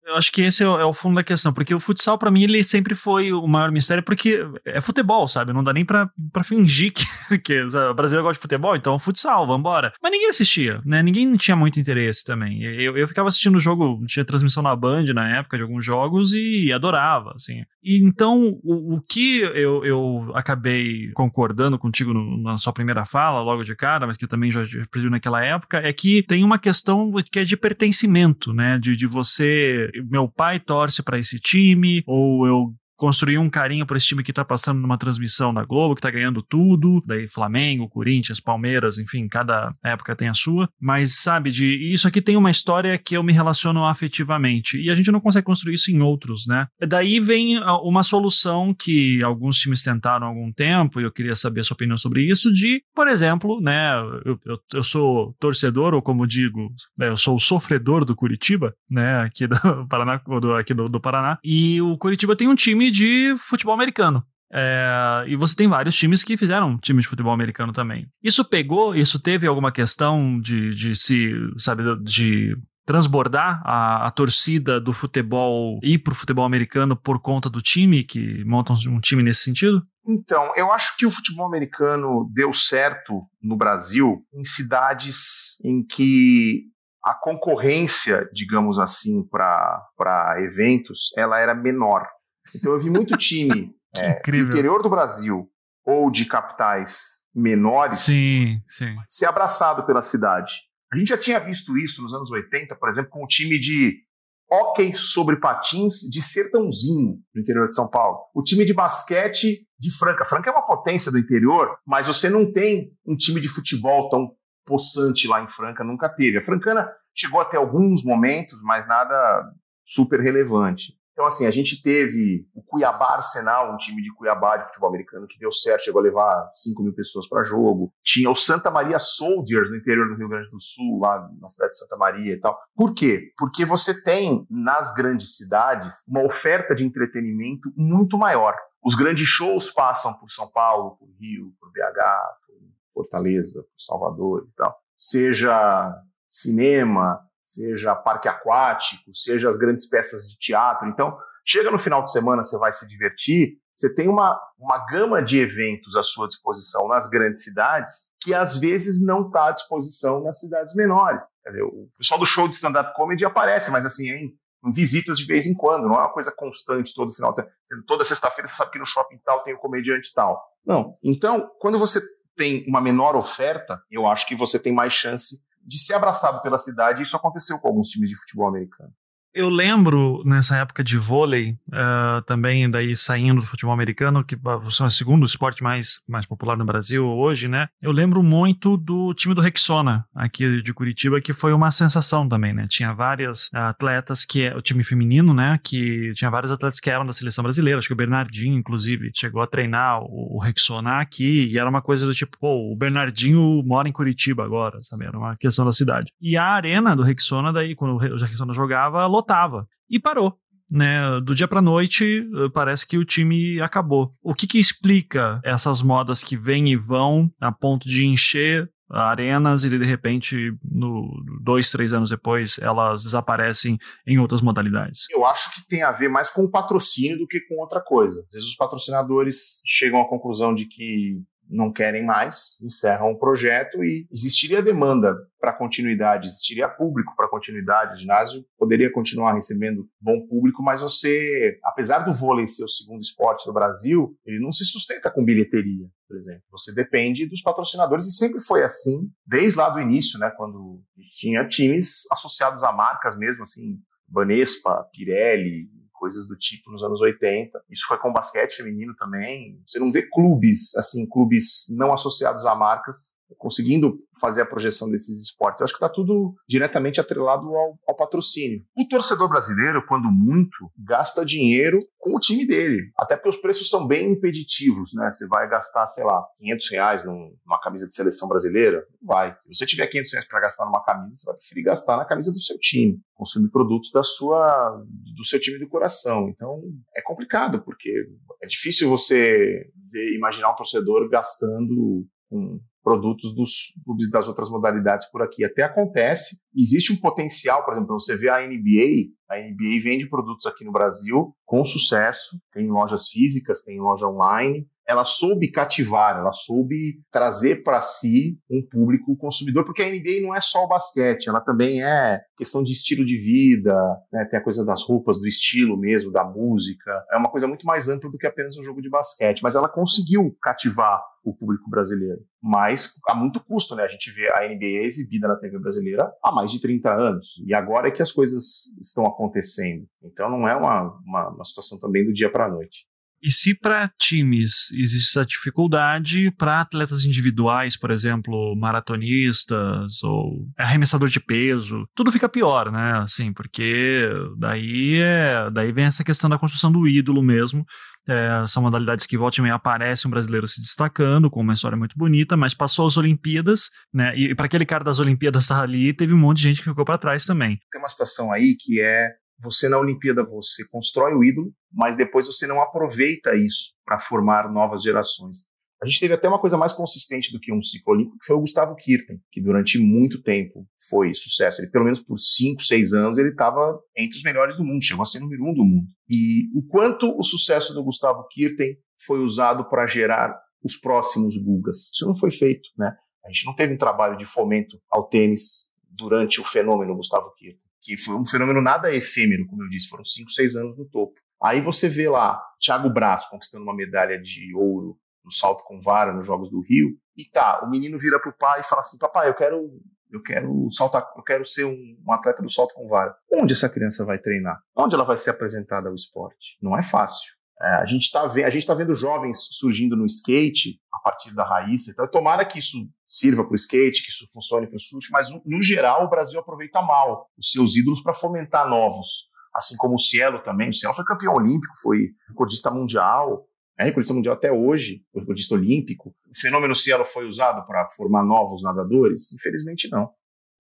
Eu 0.09 0.17
acho 0.17 0.33
que 0.33 0.41
esse 0.41 0.63
é 0.63 0.69
o, 0.69 0.81
é 0.81 0.85
o 0.87 0.93
fundo 0.95 1.17
da 1.17 1.23
questão, 1.23 1.53
porque 1.53 1.75
o 1.75 1.81
futsal, 1.81 2.17
para 2.17 2.31
mim, 2.31 2.43
ele 2.43 2.65
sempre 2.65 2.95
foi 2.95 3.31
o 3.31 3.47
maior 3.47 3.71
mistério, 3.71 4.03
porque 4.03 4.43
é 4.65 4.81
futebol, 4.81 5.29
sabe? 5.29 5.53
Não 5.53 5.63
dá 5.63 5.73
nem 5.73 5.85
pra, 5.85 6.11
fingir 6.43 6.93
que, 6.93 7.05
que 7.39 7.69
sabe, 7.69 7.91
o 7.91 7.95
brasileiro 7.95 8.25
gosta 8.25 8.39
de 8.39 8.43
futebol, 8.43 8.75
então 8.75 8.95
é 8.95 8.99
futsal, 8.99 9.47
vambora. 9.47 9.93
Mas 10.03 10.11
ninguém 10.11 10.31
assistia, 10.31 10.81
né? 10.85 11.03
Ninguém 11.03 11.37
tinha 11.37 11.57
muito 11.57 11.79
interesse 11.79 12.25
também. 12.25 12.63
Eu, 12.63 12.97
eu 12.97 13.07
ficava 13.07 13.29
assistindo 13.29 13.57
o 13.57 13.61
jogo, 13.61 14.03
tinha 14.07 14.25
transmissão 14.25 14.63
na 14.63 14.75
Band 14.75 15.05
na 15.13 15.37
época 15.37 15.59
de 15.59 15.63
alguns 15.63 15.85
jogos 15.85 16.33
e 16.33 16.73
adorava, 16.73 17.33
assim. 17.35 17.63
E 17.83 18.03
então, 18.03 18.59
o, 18.63 18.97
o 18.97 19.01
que 19.03 19.41
eu, 19.41 19.85
eu 19.85 20.33
acabei 20.35 21.11
concordando 21.13 21.79
contigo 21.79 22.15
no, 22.15 22.43
na 22.43 22.57
sua 22.57 22.73
primeira 22.73 23.05
fala, 23.05 23.43
logo 23.43 23.63
de 23.63 23.77
cara, 23.77 24.07
mas 24.07 24.17
que 24.17 24.25
eu 24.25 24.29
também 24.29 24.51
já 24.51 24.63
percebi 24.91 25.11
naquela 25.11 25.45
época, 25.45 25.79
é 25.79 25.93
que 25.93 26.23
tem 26.23 26.43
uma 26.43 26.59
questão 26.59 27.13
que 27.31 27.41
é 27.41 27.45
de 27.45 27.57
pertencimento, 27.57 28.55
né? 28.55 28.79
De, 28.79 28.97
de 28.97 29.07
você 29.07 29.88
meu 30.09 30.29
pai 30.29 30.61
torce 30.61 31.03
para 31.03 31.19
esse 31.19 31.39
time, 31.39 32.03
ou 32.07 32.47
eu 32.47 32.75
construir 32.99 33.39
um 33.39 33.49
carinho 33.49 33.87
por 33.87 33.97
esse 33.97 34.09
time 34.09 34.25
que 34.25 34.33
tá 34.33 34.45
passando 34.45 34.81
numa 34.81 34.99
transmissão 34.99 35.55
da 35.55 35.65
Globo, 35.65 35.95
que 35.95 36.03
tá 36.03 36.11
ganhando 36.11 36.43
tudo, 36.43 37.01
daí 37.07 37.29
Flamengo, 37.29 37.89
Corinthians, 37.89 38.41
Palmeiras, 38.41 38.99
enfim, 38.99 39.29
cada 39.29 39.73
época 39.85 40.17
tem 40.17 40.29
a 40.29 40.35
sua, 40.35 40.69
mas 40.81 41.21
sabe, 41.21 41.51
de 41.51 41.93
isso 41.93 42.09
aqui 42.09 42.21
tem 42.21 42.37
uma 42.37 42.51
história 42.51 42.99
que 42.99 43.17
eu 43.17 43.23
me 43.23 43.33
relaciono 43.33 43.85
afetivamente, 43.85 44.79
e 44.79 44.91
a 44.91 44.97
gente 44.97 45.13
não 45.13 45.21
consegue 45.21 45.47
construir 45.47 45.75
isso 45.75 45.93
em 45.93 46.03
outros, 46.03 46.47
né? 46.47 46.67
Daí 46.87 47.21
vem 47.21 47.59
uma 47.83 48.03
solução 48.03 48.75
que 48.75 49.23
alguns 49.23 49.57
times 49.59 49.83
tentaram 49.83 50.27
há 50.27 50.31
algum 50.31 50.53
tempo, 50.53 51.01
e 51.01 51.05
eu 51.05 51.13
queria 51.13 51.37
saber 51.37 51.61
a 51.61 51.65
sua 51.65 51.77
opinião 51.77 51.97
sobre 51.97 52.29
isso, 52.29 52.53
de, 52.53 52.83
por 52.95 53.07
exemplo, 53.07 53.61
né, 53.61 53.93
eu, 54.25 54.39
eu, 54.45 54.59
eu 54.75 54.83
sou 54.83 55.37
torcedor, 55.39 55.95
ou 55.95 56.03
como 56.03 56.27
digo, 56.27 56.69
né, 56.99 57.09
eu 57.09 57.17
sou 57.17 57.37
o 57.37 57.41
sofredor 57.41 58.05
do 58.05 58.17
Curitiba, 58.17 58.75
né, 58.91 59.21
aqui 59.21 59.47
do 59.47 59.55
Paraná, 59.89 60.21
do, 60.41 60.55
aqui 60.55 60.75
do, 60.75 60.89
do 60.89 61.01
Paraná, 61.01 61.39
e 61.45 61.81
o 61.81 61.97
Curitiba 61.97 62.35
tem 62.35 62.49
um 62.49 62.57
time 62.57 62.88
de 62.91 63.35
futebol 63.37 63.75
americano. 63.75 64.23
É, 64.53 65.25
e 65.27 65.37
você 65.37 65.55
tem 65.55 65.69
vários 65.69 65.95
times 65.95 66.25
que 66.25 66.37
fizeram 66.37 66.79
time 66.79 67.03
de 67.03 67.09
futebol 67.09 67.33
americano 67.33 67.73
também. 67.73 68.07
Isso 68.23 68.45
pegou? 68.45 68.95
Isso 68.95 69.21
teve 69.21 69.47
alguma 69.47 69.71
questão 69.71 70.41
de, 70.41 70.71
de 70.71 70.97
se, 70.97 71.33
sabe, 71.59 71.83
de 72.03 72.57
transbordar 72.87 73.61
a, 73.67 74.07
a 74.07 74.11
torcida 74.11 74.81
do 74.81 74.95
futebol 74.95 75.79
ir 75.83 75.99
pro 75.99 76.15
futebol 76.15 76.47
americano 76.47 76.97
por 76.97 77.21
conta 77.21 77.51
do 77.51 77.61
time, 77.61 78.03
que 78.03 78.43
montam 78.47 78.75
um 78.89 78.99
time 78.99 79.23
nesse 79.23 79.43
sentido? 79.43 79.83
Então, 80.07 80.55
eu 80.57 80.73
acho 80.73 80.97
que 80.97 81.05
o 81.05 81.11
futebol 81.11 81.47
americano 81.47 82.31
deu 82.33 82.55
certo 82.55 83.25
no 83.43 83.59
Brasil 83.59 84.25
em 84.33 84.43
cidades 84.43 85.61
em 85.63 85.85
que 85.85 86.63
a 87.05 87.13
concorrência, 87.13 88.27
digamos 88.33 88.79
assim, 88.79 89.23
para 89.29 90.37
eventos, 90.39 91.11
ela 91.15 91.39
era 91.39 91.55
menor. 91.55 92.07
Então 92.55 92.73
eu 92.73 92.79
vi 92.79 92.91
muito 92.91 93.17
time 93.17 93.75
é, 93.97 94.21
do 94.21 94.37
interior 94.37 94.83
do 94.83 94.91
Brasil 94.91 95.49
ou 95.85 96.11
de 96.11 96.27
capitais 96.27 97.23
menores 97.35 98.01
sim, 98.01 98.61
sim. 98.69 98.97
ser 99.07 99.27
abraçado 99.27 99.87
pela 99.87 100.03
cidade. 100.03 100.55
A 100.93 100.97
gente 100.97 101.09
já 101.09 101.19
tinha 101.19 101.39
visto 101.39 101.77
isso 101.77 102.03
nos 102.03 102.13
anos 102.13 102.31
80, 102.31 102.77
por 102.77 102.89
exemplo, 102.89 103.11
com 103.11 103.25
o 103.25 103.29
time 103.29 103.59
de 103.59 104.03
hóquei 104.51 104.95
sobre 104.95 105.39
patins 105.39 106.01
de 106.11 106.23
Sertãozinho, 106.23 107.19
no 107.35 107.41
interior 107.41 107.69
de 107.69 107.75
São 107.75 107.89
Paulo. 107.89 108.19
O 108.35 108.43
time 108.43 108.65
de 108.65 108.73
basquete 108.73 109.67
de 109.79 109.91
Franca. 109.97 110.25
Franca 110.25 110.51
é 110.51 110.53
uma 110.53 110.67
potência 110.67 111.13
do 111.13 111.19
interior, 111.19 111.77
mas 111.87 112.07
você 112.07 112.31
não 112.31 112.51
tem 112.51 112.91
um 113.07 113.17
time 113.17 113.41
de 113.41 113.49
futebol 113.49 114.09
tão 114.09 114.31
possante 114.67 115.29
lá 115.29 115.43
em 115.43 115.49
Franca, 115.49 115.85
nunca 115.85 116.09
teve. 116.09 116.39
A 116.39 116.43
Francana 116.43 116.91
chegou 117.15 117.41
até 117.41 117.57
alguns 117.57 118.03
momentos, 118.05 118.63
mas 118.63 118.87
nada 118.87 119.45
super 119.85 120.21
relevante. 120.21 120.95
Então, 121.19 121.27
assim, 121.27 121.47
a 121.47 121.51
gente 121.51 121.83
teve 121.83 122.47
o 122.55 122.63
Cuiabá 122.63 123.17
Arsenal, 123.17 123.75
um 123.75 123.77
time 123.77 124.01
de 124.01 124.15
Cuiabá 124.15 124.57
de 124.57 124.69
futebol 124.69 124.89
americano 124.89 125.27
que 125.27 125.37
deu 125.37 125.51
certo, 125.51 125.83
chegou 125.83 126.01
a 126.01 126.05
levar 126.05 126.49
5 126.55 126.81
mil 126.81 126.95
pessoas 126.95 127.29
para 127.29 127.43
jogo. 127.43 127.93
Tinha 128.05 128.31
o 128.31 128.37
Santa 128.37 128.71
Maria 128.71 129.01
Soldiers 129.01 129.69
no 129.69 129.79
interior 129.79 130.07
do 130.07 130.15
Rio 130.15 130.29
Grande 130.29 130.49
do 130.49 130.61
Sul, 130.61 131.01
lá 131.01 131.29
na 131.41 131.49
cidade 131.49 131.73
de 131.73 131.79
Santa 131.79 131.97
Maria 131.97 132.35
e 132.35 132.39
tal. 132.39 132.57
Por 132.73 132.95
quê? 132.95 133.33
Porque 133.37 133.65
você 133.65 134.01
tem 134.01 134.47
nas 134.49 134.95
grandes 134.95 135.35
cidades 135.35 136.05
uma 136.07 136.25
oferta 136.25 136.73
de 136.73 136.85
entretenimento 136.85 137.69
muito 137.77 138.17
maior. 138.17 138.55
Os 138.81 138.95
grandes 138.95 139.27
shows 139.27 139.73
passam 139.73 140.15
por 140.15 140.31
São 140.31 140.49
Paulo, 140.49 140.99
por 140.99 141.09
Rio, 141.19 141.53
por 141.59 141.73
BH, 141.73 142.01
por 142.47 143.03
Fortaleza, 143.03 143.61
por 143.61 143.81
Salvador 143.81 144.47
e 144.49 144.55
tal. 144.55 144.79
Seja 144.97 146.01
cinema, 146.29 147.28
seja 147.49 147.95
parque 147.95 148.29
aquático, 148.29 149.15
seja 149.15 149.49
as 149.49 149.57
grandes 149.57 149.89
peças 149.89 150.29
de 150.29 150.39
teatro. 150.39 150.87
Então, 150.87 151.17
chega 151.47 151.71
no 151.71 151.79
final 151.79 152.03
de 152.05 152.13
semana, 152.13 152.43
você 152.43 152.59
vai 152.59 152.71
se 152.73 152.87
divertir, 152.87 153.57
você 153.73 153.95
tem 153.95 154.07
uma, 154.07 154.39
uma 154.59 154.85
gama 154.87 155.23
de 155.23 155.39
eventos 155.39 155.97
à 155.97 156.03
sua 156.03 156.29
disposição 156.29 156.87
nas 156.89 157.09
grandes 157.09 157.45
cidades 157.45 158.11
que 158.21 158.35
às 158.35 158.59
vezes 158.59 159.03
não 159.05 159.29
está 159.29 159.47
à 159.47 159.53
disposição 159.53 160.23
nas 160.23 160.41
cidades 160.41 160.75
menores. 160.75 161.25
Quer 161.43 161.51
dizer, 161.51 161.63
o 161.63 161.89
pessoal 161.97 162.21
do 162.21 162.27
show 162.27 162.47
de 162.47 162.57
stand-up 162.57 162.95
comedy 162.95 163.25
aparece, 163.25 163.71
mas 163.71 163.87
assim, 163.87 164.11
em, 164.11 164.35
em 164.67 164.73
visitas 164.73 165.17
de 165.17 165.25
vez 165.25 165.47
em 165.47 165.55
quando, 165.55 165.89
não 165.89 165.95
é 165.95 166.01
uma 166.01 166.13
coisa 166.13 166.31
constante 166.31 166.93
todo 166.95 167.15
final 167.15 167.31
de 167.33 167.37
semana. 167.37 167.55
Toda 167.87 168.05
sexta-feira 168.05 168.47
você 168.47 168.57
sabe 168.57 168.73
que 168.73 168.79
no 168.79 168.87
shopping 168.87 169.19
tal 169.25 169.43
tem 169.43 169.55
o 169.55 169.59
comediante 169.59 170.13
tal. 170.13 170.45
Não. 170.67 170.99
Então, 171.03 171.49
quando 171.59 171.79
você 171.79 172.03
tem 172.37 172.65
uma 172.69 172.81
menor 172.81 173.17
oferta, 173.17 173.83
eu 173.91 174.07
acho 174.07 174.27
que 174.27 174.37
você 174.37 174.59
tem 174.59 174.73
mais 174.73 174.93
chance 174.93 175.41
de 175.69 175.79
ser 175.79 175.95
abraçado 175.95 176.41
pela 176.43 176.59
cidade. 176.59 177.03
Isso 177.03 177.17
aconteceu 177.17 177.59
com 177.59 177.69
alguns 177.69 177.89
times 177.89 178.09
de 178.09 178.17
futebol 178.17 178.49
americano. 178.49 178.93
Eu 179.35 179.49
lembro 179.49 180.23
nessa 180.25 180.57
época 180.57 180.83
de 180.83 180.97
vôlei, 180.97 181.57
uh, 181.69 182.23
também 182.27 182.69
daí 182.69 182.97
saindo 182.97 183.41
do 183.41 183.47
futebol 183.47 183.73
americano, 183.73 184.25
que 184.25 184.35
é 184.35 184.39
o 184.39 184.91
segundo 184.91 185.25
esporte 185.25 185.63
mais, 185.63 186.01
mais 186.09 186.27
popular 186.27 186.57
no 186.57 186.65
Brasil 186.65 187.07
hoje, 187.07 187.47
né? 187.47 187.69
Eu 187.81 187.93
lembro 187.93 188.23
muito 188.23 188.77
do 188.77 189.13
time 189.15 189.35
do 189.35 189.41
Rexona, 189.41 190.05
aqui 190.15 190.63
de 190.63 190.73
Curitiba, 190.73 191.21
que 191.21 191.33
foi 191.33 191.53
uma 191.53 191.71
sensação 191.71 192.29
também, 192.29 192.53
né? 192.53 192.67
Tinha 192.69 192.93
várias 192.93 193.49
atletas 193.53 194.25
que 194.25 194.45
é 194.45 194.57
o 194.57 194.63
time 194.63 194.83
feminino, 194.83 195.35
né? 195.35 195.61
Que 195.63 196.13
tinha 196.15 196.31
vários 196.31 196.51
atletas 196.51 196.81
que 196.81 196.91
eram 196.91 197.07
da 197.07 197.13
seleção 197.13 197.43
brasileira. 197.43 197.79
Acho 197.79 197.89
que 197.89 197.95
o 197.95 197.97
Bernardinho, 197.97 198.59
inclusive, 198.59 199.11
chegou 199.15 199.43
a 199.43 199.47
treinar 199.47 200.01
o, 200.03 200.37
o 200.37 200.39
Rexona 200.39 201.01
aqui, 201.01 201.49
e 201.53 201.59
era 201.59 201.69
uma 201.69 201.83
coisa 201.83 202.07
do 202.07 202.15
tipo, 202.15 202.37
pô, 202.39 202.73
o 202.73 202.77
Bernardinho 202.77 203.63
mora 203.65 203.89
em 203.89 203.93
Curitiba 203.93 204.43
agora, 204.43 204.83
sabe? 204.83 205.05
Era 205.05 205.19
uma 205.19 205.37
questão 205.37 205.65
da 205.65 205.73
cidade. 205.73 206.11
E 206.21 206.37
a 206.37 206.47
arena 206.47 206.97
do 206.97 207.03
Rexona, 207.03 207.53
daí, 207.53 207.75
quando 207.75 207.95
o 207.95 208.19
Rexona 208.19 208.55
jogava, 208.55 209.07
lotava. 209.19 209.67
E 209.89 209.99
parou. 209.99 210.39
Né, 210.71 211.19
do 211.23 211.35
dia 211.35 211.49
para 211.49 211.63
noite 211.63 212.19
eh, 212.21 212.49
parece 212.53 212.87
que 212.87 212.99
o 212.99 213.05
time 213.05 213.59
acabou. 213.59 214.13
O 214.23 214.35
que, 214.35 214.47
que 214.47 214.61
explica 214.61 215.41
essas 215.43 215.81
modas 215.81 216.23
que 216.23 216.37
vêm 216.37 216.71
e 216.71 216.77
vão 216.77 217.33
a 217.41 217.51
ponto 217.51 217.89
de 217.89 218.05
encher 218.05 218.71
arenas 218.91 219.65
e 219.65 219.71
de 219.71 219.85
repente, 219.85 220.53
no, 220.63 221.11
dois, 221.43 221.71
três 221.71 221.93
anos 221.93 222.11
depois, 222.11 222.59
elas 222.59 223.03
desaparecem 223.03 223.79
em 224.07 224.19
outras 224.19 224.41
modalidades? 224.41 225.07
Eu 225.11 225.25
acho 225.27 225.55
que 225.55 225.67
tem 225.67 225.83
a 225.83 225.93
ver 225.93 226.09
mais 226.09 226.31
com 226.31 226.43
o 226.43 226.51
patrocínio 226.51 227.19
do 227.19 227.27
que 227.27 227.41
com 227.41 227.61
outra 227.61 227.81
coisa. 227.81 228.21
Às 228.27 228.31
vezes 228.31 228.49
os 228.51 228.57
patrocinadores 228.57 229.61
chegam 229.67 230.01
à 230.01 230.09
conclusão 230.09 230.55
de 230.55 230.67
que 230.67 231.21
não 231.49 231.73
querem 231.73 232.05
mais, 232.05 232.61
encerram 232.63 233.11
o 233.11 233.19
projeto 233.19 233.83
e 233.83 234.07
existiria 234.13 234.63
demanda 234.63 235.17
para 235.41 235.53
continuidade, 235.53 236.27
existiria 236.27 236.69
público 236.69 237.15
para 237.17 237.29
continuidade, 237.29 237.95
o 237.95 238.01
ginásio 238.01 238.45
poderia 238.59 238.93
continuar 238.93 239.35
recebendo 239.35 239.89
bom 240.01 240.27
público, 240.27 240.63
mas 240.63 240.81
você, 240.81 241.59
apesar 241.65 242.01
do 242.01 242.13
vôlei 242.13 242.47
ser 242.47 242.65
o 242.65 242.69
segundo 242.69 243.01
esporte 243.01 243.47
do 243.47 243.53
Brasil, 243.53 244.17
ele 244.27 244.41
não 244.41 244.53
se 244.53 244.65
sustenta 244.65 245.11
com 245.11 245.25
bilheteria, 245.25 245.89
por 246.07 246.19
exemplo. 246.19 246.43
Você 246.51 246.75
depende 246.75 247.27
dos 247.27 247.41
patrocinadores 247.41 248.07
e 248.07 248.13
sempre 248.13 248.41
foi 248.41 248.63
assim, 248.63 249.09
desde 249.27 249.59
lá 249.59 249.71
do 249.71 249.81
início, 249.81 250.19
né, 250.19 250.31
quando 250.37 250.83
tinha 251.13 251.47
times 251.47 252.03
associados 252.13 252.63
a 252.63 252.73
marcas 252.73 253.17
mesmo, 253.17 253.45
assim, 253.45 253.79
Banespa, 254.09 254.89
Pirelli, 254.93 255.69
coisas 255.99 256.27
do 256.27 256.37
tipo 256.37 256.71
nos 256.71 256.83
anos 256.83 257.01
80. 257.01 257.63
Isso 257.69 257.87
foi 257.87 257.99
com 257.99 258.13
basquete 258.13 258.57
feminino 258.57 258.95
também. 258.97 259.61
Você 259.67 259.79
não 259.79 259.93
vê 259.93 260.03
clubes, 260.03 260.75
assim, 260.77 261.09
clubes 261.09 261.67
não 261.69 261.93
associados 261.93 262.47
a 262.47 262.55
marcas 262.55 263.18
conseguindo 263.37 263.99
fazer 264.21 264.43
a 264.43 264.47
projeção 264.47 264.89
desses 264.91 265.21
esportes. 265.23 265.61
Eu 265.61 265.65
acho 265.65 265.73
que 265.73 265.85
está 265.85 265.89
tudo 265.89 266.35
diretamente 266.49 267.01
atrelado 267.01 267.47
ao, 267.55 267.79
ao, 267.87 267.97
patrocínio. 267.97 268.63
O 268.77 268.87
torcedor 268.87 269.29
brasileiro, 269.29 269.85
quando 269.87 270.11
muito, 270.11 270.71
gasta 270.79 271.25
dinheiro 271.25 271.79
com 271.99 272.17
o 272.17 272.21
time 272.21 272.47
dele. 272.47 272.91
Até 272.97 273.17
porque 273.17 273.29
os 273.29 273.37
preços 273.37 273.69
são 273.69 273.87
bem 273.87 274.13
impeditivos, 274.13 274.93
né? 274.95 275.11
Você 275.11 275.27
vai 275.27 275.49
gastar, 275.49 275.87
sei 275.89 276.05
lá, 276.05 276.25
500 276.39 276.71
reais 276.71 277.05
numa 277.05 277.61
camisa 277.63 277.87
de 277.87 277.95
seleção 277.95 278.29
brasileira? 278.29 278.85
Vai. 279.03 279.33
Se 279.53 279.59
você 279.59 279.67
tiver 279.67 279.87
500 279.87 280.13
reais 280.13 280.29
para 280.29 280.41
gastar 280.41 280.65
numa 280.65 280.83
camisa, 280.83 281.15
você 281.15 281.27
vai 281.27 281.37
preferir 281.37 281.65
gastar 281.65 281.97
na 281.97 282.05
camisa 282.05 282.33
do 282.33 282.41
seu 282.41 282.59
time. 282.59 282.99
Consumir 283.15 283.51
produtos 283.51 283.91
da 283.93 284.03
sua, 284.03 284.83
do 285.17 285.25
seu 285.25 285.41
time 285.41 285.59
do 285.59 285.69
coração. 285.69 286.29
Então, 286.29 286.61
é 286.97 287.03
complicado, 287.03 287.63
porque 287.63 288.07
é 288.43 288.47
difícil 288.47 288.89
você 288.89 289.71
ver, 289.91 290.15
imaginar 290.15 290.53
um 290.53 290.57
torcedor 290.57 291.09
gastando 291.09 292.07
com 292.29 292.61
produtos 292.83 293.35
dos 293.35 293.73
clubes 293.85 294.11
das 294.11 294.29
outras 294.29 294.51
modalidades 294.51 295.11
por 295.11 295.23
aqui. 295.23 295.45
Até 295.45 295.63
acontece, 295.63 296.41
existe 296.57 296.93
um 296.93 296.97
potencial, 296.97 297.65
por 297.65 297.75
exemplo, 297.75 297.99
você 297.99 298.17
vê 298.17 298.29
a 298.29 298.41
NBA, 298.41 299.13
a 299.29 299.37
NBA 299.37 299.83
vende 299.83 300.09
produtos 300.09 300.47
aqui 300.47 300.65
no 300.65 300.73
Brasil 300.73 301.35
com 301.45 301.65
sucesso, 301.65 302.39
tem 302.53 302.69
lojas 302.69 303.09
físicas, 303.09 303.63
tem 303.63 303.81
loja 303.81 304.07
online, 304.07 304.67
ela 304.89 305.05
soube 305.05 305.51
cativar, 305.51 306.17
ela 306.17 306.33
soube 306.33 307.03
trazer 307.13 307.63
para 307.63 307.83
si 307.83 308.39
um 308.51 308.67
público 308.67 309.15
consumidor, 309.19 309.65
porque 309.65 309.83
a 309.83 309.89
NBA 309.89 310.23
não 310.23 310.35
é 310.35 310.41
só 310.41 310.65
o 310.65 310.69
basquete, 310.69 311.29
ela 311.29 311.43
também 311.43 311.83
é 311.85 312.19
questão 312.35 312.63
de 312.63 312.73
estilo 312.73 313.05
de 313.05 313.19
vida, 313.19 313.75
né? 314.11 314.25
tem 314.25 314.39
a 314.39 314.43
coisa 314.43 314.65
das 314.65 314.83
roupas, 314.83 315.21
do 315.21 315.29
estilo 315.29 315.79
mesmo, 315.79 316.11
da 316.11 316.25
música, 316.25 316.91
é 317.13 317.19
uma 317.19 317.31
coisa 317.31 317.47
muito 317.47 317.67
mais 317.67 317.87
ampla 317.89 318.11
do 318.11 318.17
que 318.17 318.27
apenas 318.27 318.57
um 318.57 318.63
jogo 318.63 318.81
de 318.81 318.89
basquete, 318.89 319.43
mas 319.43 319.55
ela 319.55 319.69
conseguiu 319.69 320.35
cativar 320.41 321.03
o 321.23 321.35
público 321.35 321.69
brasileiro, 321.69 322.21
mas 322.43 322.95
a 323.07 323.15
muito 323.15 323.45
custo, 323.45 323.75
né? 323.75 323.83
A 323.83 323.89
gente 323.89 324.11
vê 324.11 324.33
a 324.33 324.49
NBA 324.49 324.87
exibida 324.87 325.29
na 325.29 325.37
TV 325.37 325.59
brasileira 325.59 326.11
há 326.25 326.33
mais 326.33 326.51
de 326.51 326.63
30 326.63 326.95
anos, 326.95 327.43
e 327.47 327.53
agora 327.53 327.89
é 327.89 327.91
que 327.91 328.01
as 328.01 328.11
coisas 328.11 328.75
estão 328.81 329.05
acontecendo, 329.05 329.87
então 330.03 330.31
não 330.31 330.49
é 330.49 330.57
uma, 330.57 330.99
uma, 331.05 331.29
uma 331.29 331.45
situação 331.45 331.79
também 331.79 332.07
do 332.07 332.13
dia 332.13 332.33
para 332.33 332.47
a 332.47 332.51
noite. 332.51 332.88
E 333.23 333.31
se 333.31 333.55
para 333.55 333.91
times 333.99 334.71
existe 334.73 335.09
essa 335.09 335.27
dificuldade, 335.27 336.31
para 336.33 336.61
atletas 336.61 337.05
individuais, 337.05 337.77
por 337.77 337.91
exemplo, 337.91 338.55
maratonistas 338.57 340.03
ou 340.03 340.47
arremessador 340.57 341.09
de 341.09 341.21
peso, 341.21 341.85
tudo 341.95 342.13
fica 342.13 342.29
pior, 342.29 342.71
né? 342.71 342.99
Assim, 343.03 343.33
porque 343.33 344.09
daí 344.39 344.99
é, 345.01 345.51
daí 345.51 345.73
vem 345.73 345.85
essa 345.85 346.05
questão 346.05 346.31
da 346.31 346.39
construção 346.39 346.71
do 346.71 346.87
ídolo 346.87 347.23
mesmo. 347.23 347.65
É, 348.09 348.47
são 348.47 348.63
modalidades 348.63 349.05
que 349.05 349.19
volta 349.19 349.39
e 349.39 349.43
meia 349.43 349.57
aparece 349.57 350.07
um 350.07 350.11
brasileiro 350.11 350.47
se 350.47 350.63
destacando, 350.63 351.31
com 351.31 351.41
uma 351.41 351.53
história 351.53 351.77
muito 351.77 351.95
bonita, 351.99 352.39
mas 352.39 352.55
passou 352.55 352.87
as 352.87 352.97
Olimpíadas, 352.97 353.69
né? 353.93 354.17
E 354.17 354.35
para 354.35 354.47
aquele 354.47 354.65
cara 354.65 354.83
das 354.83 354.99
Olimpíadas 354.99 355.45
estar 355.45 355.61
ali, 355.61 355.93
teve 355.93 356.15
um 356.15 356.19
monte 356.19 356.39
de 356.39 356.45
gente 356.45 356.63
que 356.63 356.71
ficou 356.71 356.87
para 356.87 356.97
trás 356.97 357.27
também. 357.27 357.59
Tem 357.71 357.81
uma 357.81 357.89
situação 357.89 358.33
aí 358.33 358.57
que 358.59 358.81
é 358.81 359.11
você 359.41 359.69
na 359.69 359.79
Olimpíada 359.79 360.25
você 360.25 360.67
constrói 360.69 361.13
o 361.13 361.23
ídolo, 361.23 361.53
mas 361.73 361.97
depois 361.97 362.27
você 362.27 362.47
não 362.47 362.61
aproveita 362.61 363.37
isso 363.37 363.75
para 363.85 363.99
formar 363.99 364.51
novas 364.51 364.83
gerações. 364.83 365.47
A 365.81 365.87
gente 365.87 366.01
teve 366.01 366.15
até 366.15 366.29
uma 366.29 366.41
coisa 366.41 366.57
mais 366.57 366.73
consistente 366.73 367.31
do 367.31 367.39
que 367.39 367.53
um 367.53 367.63
ciclo 367.63 367.95
olímpico, 367.95 368.19
que 368.19 368.27
foi 368.27 368.35
o 368.35 368.41
Gustavo 368.41 368.75
Kirten, 368.75 369.21
que 369.31 369.41
durante 369.41 369.79
muito 369.79 370.21
tempo 370.21 370.67
foi 370.89 371.15
sucesso. 371.15 371.61
Ele, 371.61 371.71
pelo 371.71 371.85
menos 371.85 372.01
por 372.01 372.19
5, 372.19 372.63
6 372.63 372.93
anos, 372.95 373.17
ele 373.17 373.31
estava 373.31 373.79
entre 373.97 374.17
os 374.17 374.25
melhores 374.25 374.57
do 374.57 374.65
mundo, 374.65 374.83
chegou 374.83 375.03
a 375.03 375.07
ser 375.07 375.21
número 375.21 375.45
um 375.45 375.55
do 375.55 375.65
mundo. 375.65 375.87
E 376.09 376.49
o 376.53 376.67
quanto 376.67 377.17
o 377.17 377.23
sucesso 377.23 377.73
do 377.75 377.85
Gustavo 377.85 378.27
Kirten 378.29 378.77
foi 379.07 379.21
usado 379.21 379.69
para 379.69 379.87
gerar 379.87 380.37
os 380.65 380.77
próximos 380.77 381.37
Gugas. 381.41 381.91
Isso 381.95 382.07
não 382.07 382.17
foi 382.17 382.33
feito, 382.33 382.69
né? 382.77 382.97
A 383.25 383.29
gente 383.29 383.47
não 383.47 383.55
teve 383.55 383.75
um 383.75 383.79
trabalho 383.79 384.17
de 384.19 384.25
fomento 384.25 384.77
ao 384.91 385.07
tênis 385.07 385.69
durante 385.89 386.41
o 386.41 386.45
fenômeno 386.45 386.97
Gustavo 386.97 387.33
Kirten 387.37 387.69
que 387.81 387.97
foi 387.97 388.15
um 388.17 388.27
fenômeno 388.27 388.61
nada 388.61 388.95
efêmero, 388.95 389.47
como 389.47 389.63
eu 389.63 389.69
disse, 389.69 389.89
foram 389.89 390.05
cinco, 390.05 390.31
seis 390.31 390.55
anos 390.55 390.77
no 390.77 390.85
topo. 390.85 391.15
Aí 391.43 391.61
você 391.61 391.89
vê 391.89 392.09
lá 392.09 392.43
Thiago 392.61 392.91
Braz 392.91 393.27
conquistando 393.29 393.65
uma 393.65 393.75
medalha 393.75 394.21
de 394.21 394.55
ouro 394.55 394.99
no 395.25 395.33
salto 395.33 395.65
com 395.65 395.81
vara 395.81 396.13
nos 396.13 396.27
Jogos 396.27 396.51
do 396.51 396.61
Rio, 396.61 396.97
e 397.17 397.25
tá, 397.25 397.61
o 397.63 397.69
menino 397.69 397.99
vira 397.99 398.19
pro 398.21 398.33
pai 398.33 398.61
e 398.61 398.65
fala 398.65 398.81
assim: 398.81 398.99
"Papai, 398.99 399.29
eu 399.29 399.35
quero 399.35 399.71
eu 400.11 400.23
quero 400.23 400.69
saltar, 400.71 401.07
eu 401.17 401.23
quero 401.23 401.45
ser 401.45 401.65
um, 401.65 401.97
um, 402.07 402.13
atleta 402.13 402.43
do 402.43 402.51
salto 402.51 402.75
com 402.75 402.89
vara. 402.89 403.15
Onde 403.31 403.53
essa 403.53 403.69
criança 403.69 404.05
vai 404.05 404.19
treinar? 404.19 404.59
Onde 404.75 404.95
ela 404.95 405.05
vai 405.05 405.17
ser 405.17 405.31
apresentada 405.31 405.89
ao 405.89 405.95
esporte? 405.95 406.57
Não 406.63 406.77
é 406.77 406.83
fácil. 406.83 407.31
É, 407.61 407.75
a 407.83 407.87
gente 407.87 408.03
está 408.03 408.27
vendo, 408.27 408.67
tá 408.67 408.75
vendo 408.75 408.95
jovens 408.95 409.49
surgindo 409.51 409.97
no 409.97 410.07
skate 410.07 410.81
a 410.95 410.99
partir 411.01 411.35
da 411.35 411.45
raiz. 411.45 411.89
Então, 411.89 412.09
tomara 412.09 412.45
que 412.45 412.59
isso 412.59 412.79
sirva 413.07 413.43
para 413.43 413.53
o 413.53 413.57
skate, 413.57 414.05
que 414.05 414.11
isso 414.11 414.27
funcione 414.33 414.67
para 414.67 414.77
o 414.77 414.81
surf, 414.81 415.09
mas 415.11 415.29
no 415.45 415.61
geral 415.61 416.05
o 416.05 416.09
Brasil 416.09 416.39
aproveita 416.39 416.81
mal 416.81 417.29
os 417.37 417.51
seus 417.51 417.77
ídolos 417.77 418.01
para 418.01 418.15
fomentar 418.15 418.69
novos. 418.69 419.29
Assim 419.59 419.77
como 419.77 419.97
o 419.97 419.99
Cielo 419.99 420.39
também. 420.39 420.71
O 420.71 420.73
Cielo 420.73 420.95
foi 420.95 421.05
campeão 421.05 421.35
olímpico, 421.35 421.75
foi 421.83 422.11
recordista 422.29 422.71
mundial, 422.71 423.45
é 423.79 423.85
recordista 423.85 424.15
mundial 424.15 424.35
até 424.35 424.53
hoje, 424.53 425.03
recordista 425.15 425.55
olímpico. 425.55 426.15
O 426.31 426.39
fenômeno 426.39 426.77
Cielo 426.77 427.05
foi 427.05 427.27
usado 427.27 427.67
para 427.67 427.89
formar 427.91 428.25
novos 428.25 428.63
nadadores? 428.63 429.33
Infelizmente 429.33 429.91
não. 429.91 430.11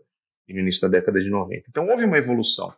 e 0.50 0.54
no 0.54 0.60
início 0.60 0.82
da 0.82 0.90
década 0.90 1.22
de 1.22 1.30
90. 1.30 1.64
Então 1.70 1.88
houve 1.88 2.04
uma 2.04 2.18
evolução. 2.18 2.74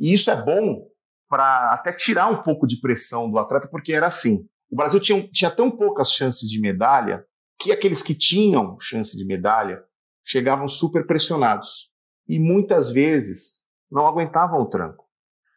E 0.00 0.12
isso 0.12 0.30
é 0.32 0.44
bom 0.44 0.88
para 1.28 1.72
até 1.72 1.92
tirar 1.92 2.28
um 2.28 2.42
pouco 2.42 2.66
de 2.66 2.80
pressão 2.80 3.30
do 3.30 3.38
atleta, 3.38 3.68
porque 3.68 3.92
era 3.92 4.08
assim. 4.08 4.48
O 4.68 4.74
Brasil 4.74 4.98
tinha, 4.98 5.28
tinha 5.28 5.50
tão 5.50 5.70
poucas 5.70 6.10
chances 6.10 6.50
de 6.50 6.60
medalha 6.60 7.24
que 7.60 7.70
aqueles 7.70 8.02
que 8.02 8.14
tinham 8.14 8.76
chance 8.80 9.16
de 9.16 9.24
medalha 9.24 9.84
chegavam 10.24 10.66
super 10.66 11.06
pressionados. 11.06 11.90
E 12.26 12.38
muitas 12.38 12.90
vezes 12.90 13.64
não 13.88 14.06
aguentavam 14.06 14.60
o 14.60 14.66
tranco. 14.66 15.04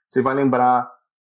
Você 0.08 0.22
vai 0.22 0.36
lembrar 0.36 0.92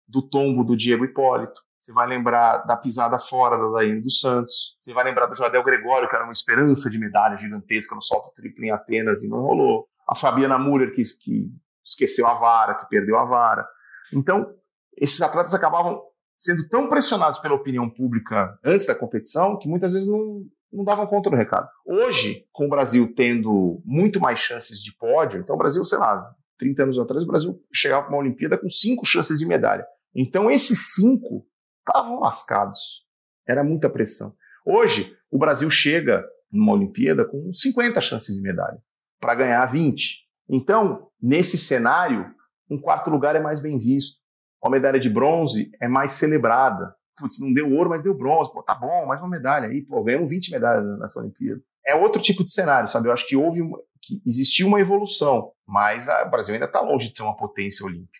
do 0.07 0.21
tombo 0.21 0.65
do 0.65 0.77
Diego 0.77 1.05
Hipólito. 1.05 1.68
Você 1.89 1.95
vai 1.95 2.07
lembrar 2.07 2.59
da 2.67 2.77
pisada 2.77 3.19
fora 3.19 3.57
da 3.57 3.67
Daiane 3.79 4.03
dos 4.03 4.21
Santos. 4.21 4.77
Você 4.79 4.93
vai 4.93 5.05
lembrar 5.05 5.25
do 5.25 5.35
Jadel 5.35 5.65
Gregório, 5.65 6.07
que 6.07 6.15
era 6.15 6.23
uma 6.25 6.35
esperança 6.35 6.91
de 6.91 6.99
medalha 6.99 7.39
gigantesca 7.39 7.95
no 7.95 8.03
salto 8.03 8.31
triplo 8.35 8.63
em 8.63 8.71
Atenas 8.71 9.25
e 9.25 9.29
não 9.29 9.41
rolou. 9.41 9.87
A 10.07 10.15
Fabiana 10.15 10.59
Muller, 10.59 10.95
que, 10.95 11.03
que 11.19 11.51
esqueceu 11.83 12.27
a 12.27 12.35
vara, 12.35 12.75
que 12.75 12.87
perdeu 12.91 13.19
a 13.19 13.25
vara. 13.25 13.67
Então, 14.13 14.55
esses 14.99 15.23
atletas 15.23 15.55
acabavam 15.55 16.03
sendo 16.39 16.69
tão 16.69 16.91
pressionados 16.91 17.39
pela 17.39 17.55
opinião 17.55 17.89
pública 17.89 18.59
antes 18.63 18.87
da 18.87 18.95
competição 18.95 19.59
que 19.59 19.67
muitas 19.67 19.95
vezes 19.95 20.07
não, 20.07 20.43
não 20.71 20.85
davam 20.85 21.07
conta 21.07 21.31
do 21.31 21.37
recado. 21.37 21.71
Hoje, 21.87 22.45
com 22.53 22.67
o 22.67 22.71
Brasil 22.71 23.15
tendo 23.17 23.81
muito 23.83 24.21
mais 24.21 24.41
chances 24.41 24.83
de 24.83 24.95
pódio, 24.95 25.41
então 25.41 25.57
o 25.57 25.59
Brasil, 25.59 25.83
sei 25.87 25.97
lá, 25.97 26.35
30 26.59 26.83
anos 26.83 26.99
atrás, 26.99 27.23
o 27.23 27.27
Brasil 27.27 27.59
chegava 27.73 28.03
para 28.03 28.13
uma 28.13 28.21
Olimpíada 28.21 28.59
com 28.59 28.69
cinco 28.69 29.07
chances 29.07 29.39
de 29.39 29.47
medalha. 29.47 29.87
Então, 30.15 30.51
esses 30.51 30.95
cinco 30.95 31.48
estavam 31.89 32.21
lascados. 32.21 33.05
Era 33.47 33.65
muita 33.65 33.89
pressão. 33.89 34.35
Hoje, 34.65 35.17
o 35.31 35.39
Brasil 35.39 35.71
chega 35.71 36.25
numa 36.53 36.75
Olimpíada 36.75 37.25
com 37.25 37.53
50 37.53 38.01
chances 38.01 38.35
de 38.35 38.43
medalha, 38.43 38.79
para 39.21 39.35
ganhar 39.35 39.65
20. 39.67 40.27
Então, 40.49 41.09
nesse 41.21 41.59
cenário, 41.59 42.31
um 42.71 42.81
quarto 42.81 43.11
lugar 43.11 43.35
é 43.37 43.41
mais 43.41 43.61
bem 43.61 43.79
visto. 43.79 44.19
Uma 44.63 44.73
medalha 44.73 44.99
de 44.99 45.09
bronze 45.09 45.71
é 45.81 45.89
mais 45.89 46.13
celebrada. 46.13 46.95
Putz, 47.17 47.39
não 47.41 47.53
deu 47.53 47.73
ouro, 47.73 47.91
mas 47.91 48.03
deu 48.03 48.15
bronze. 48.17 48.53
Pô, 48.53 48.63
tá 48.63 48.75
bom, 48.75 49.07
mais 49.07 49.21
uma 49.21 49.29
medalha 49.29 49.69
aí. 49.69 49.83
Pô, 49.83 50.03
ganhamos 50.03 50.29
20 50.29 50.51
medalhas 50.53 50.99
nessa 50.99 51.21
Olimpíada. 51.21 51.61
É 51.87 51.95
outro 51.95 52.21
tipo 52.21 52.45
de 52.45 52.51
cenário, 52.51 52.89
sabe? 52.89 53.09
Eu 53.09 53.13
acho 53.13 53.27
que 53.27 53.37
houve, 53.37 53.61
que 54.03 54.21
existiu 54.27 54.67
uma 54.67 54.81
evolução, 54.81 55.53
mas 55.67 56.07
o 56.09 56.31
Brasil 56.31 56.55
ainda 56.55 56.67
está 56.67 56.81
longe 56.81 57.11
de 57.11 57.17
ser 57.17 57.23
uma 57.23 57.37
potência 57.37 57.85
olímpica. 57.87 58.18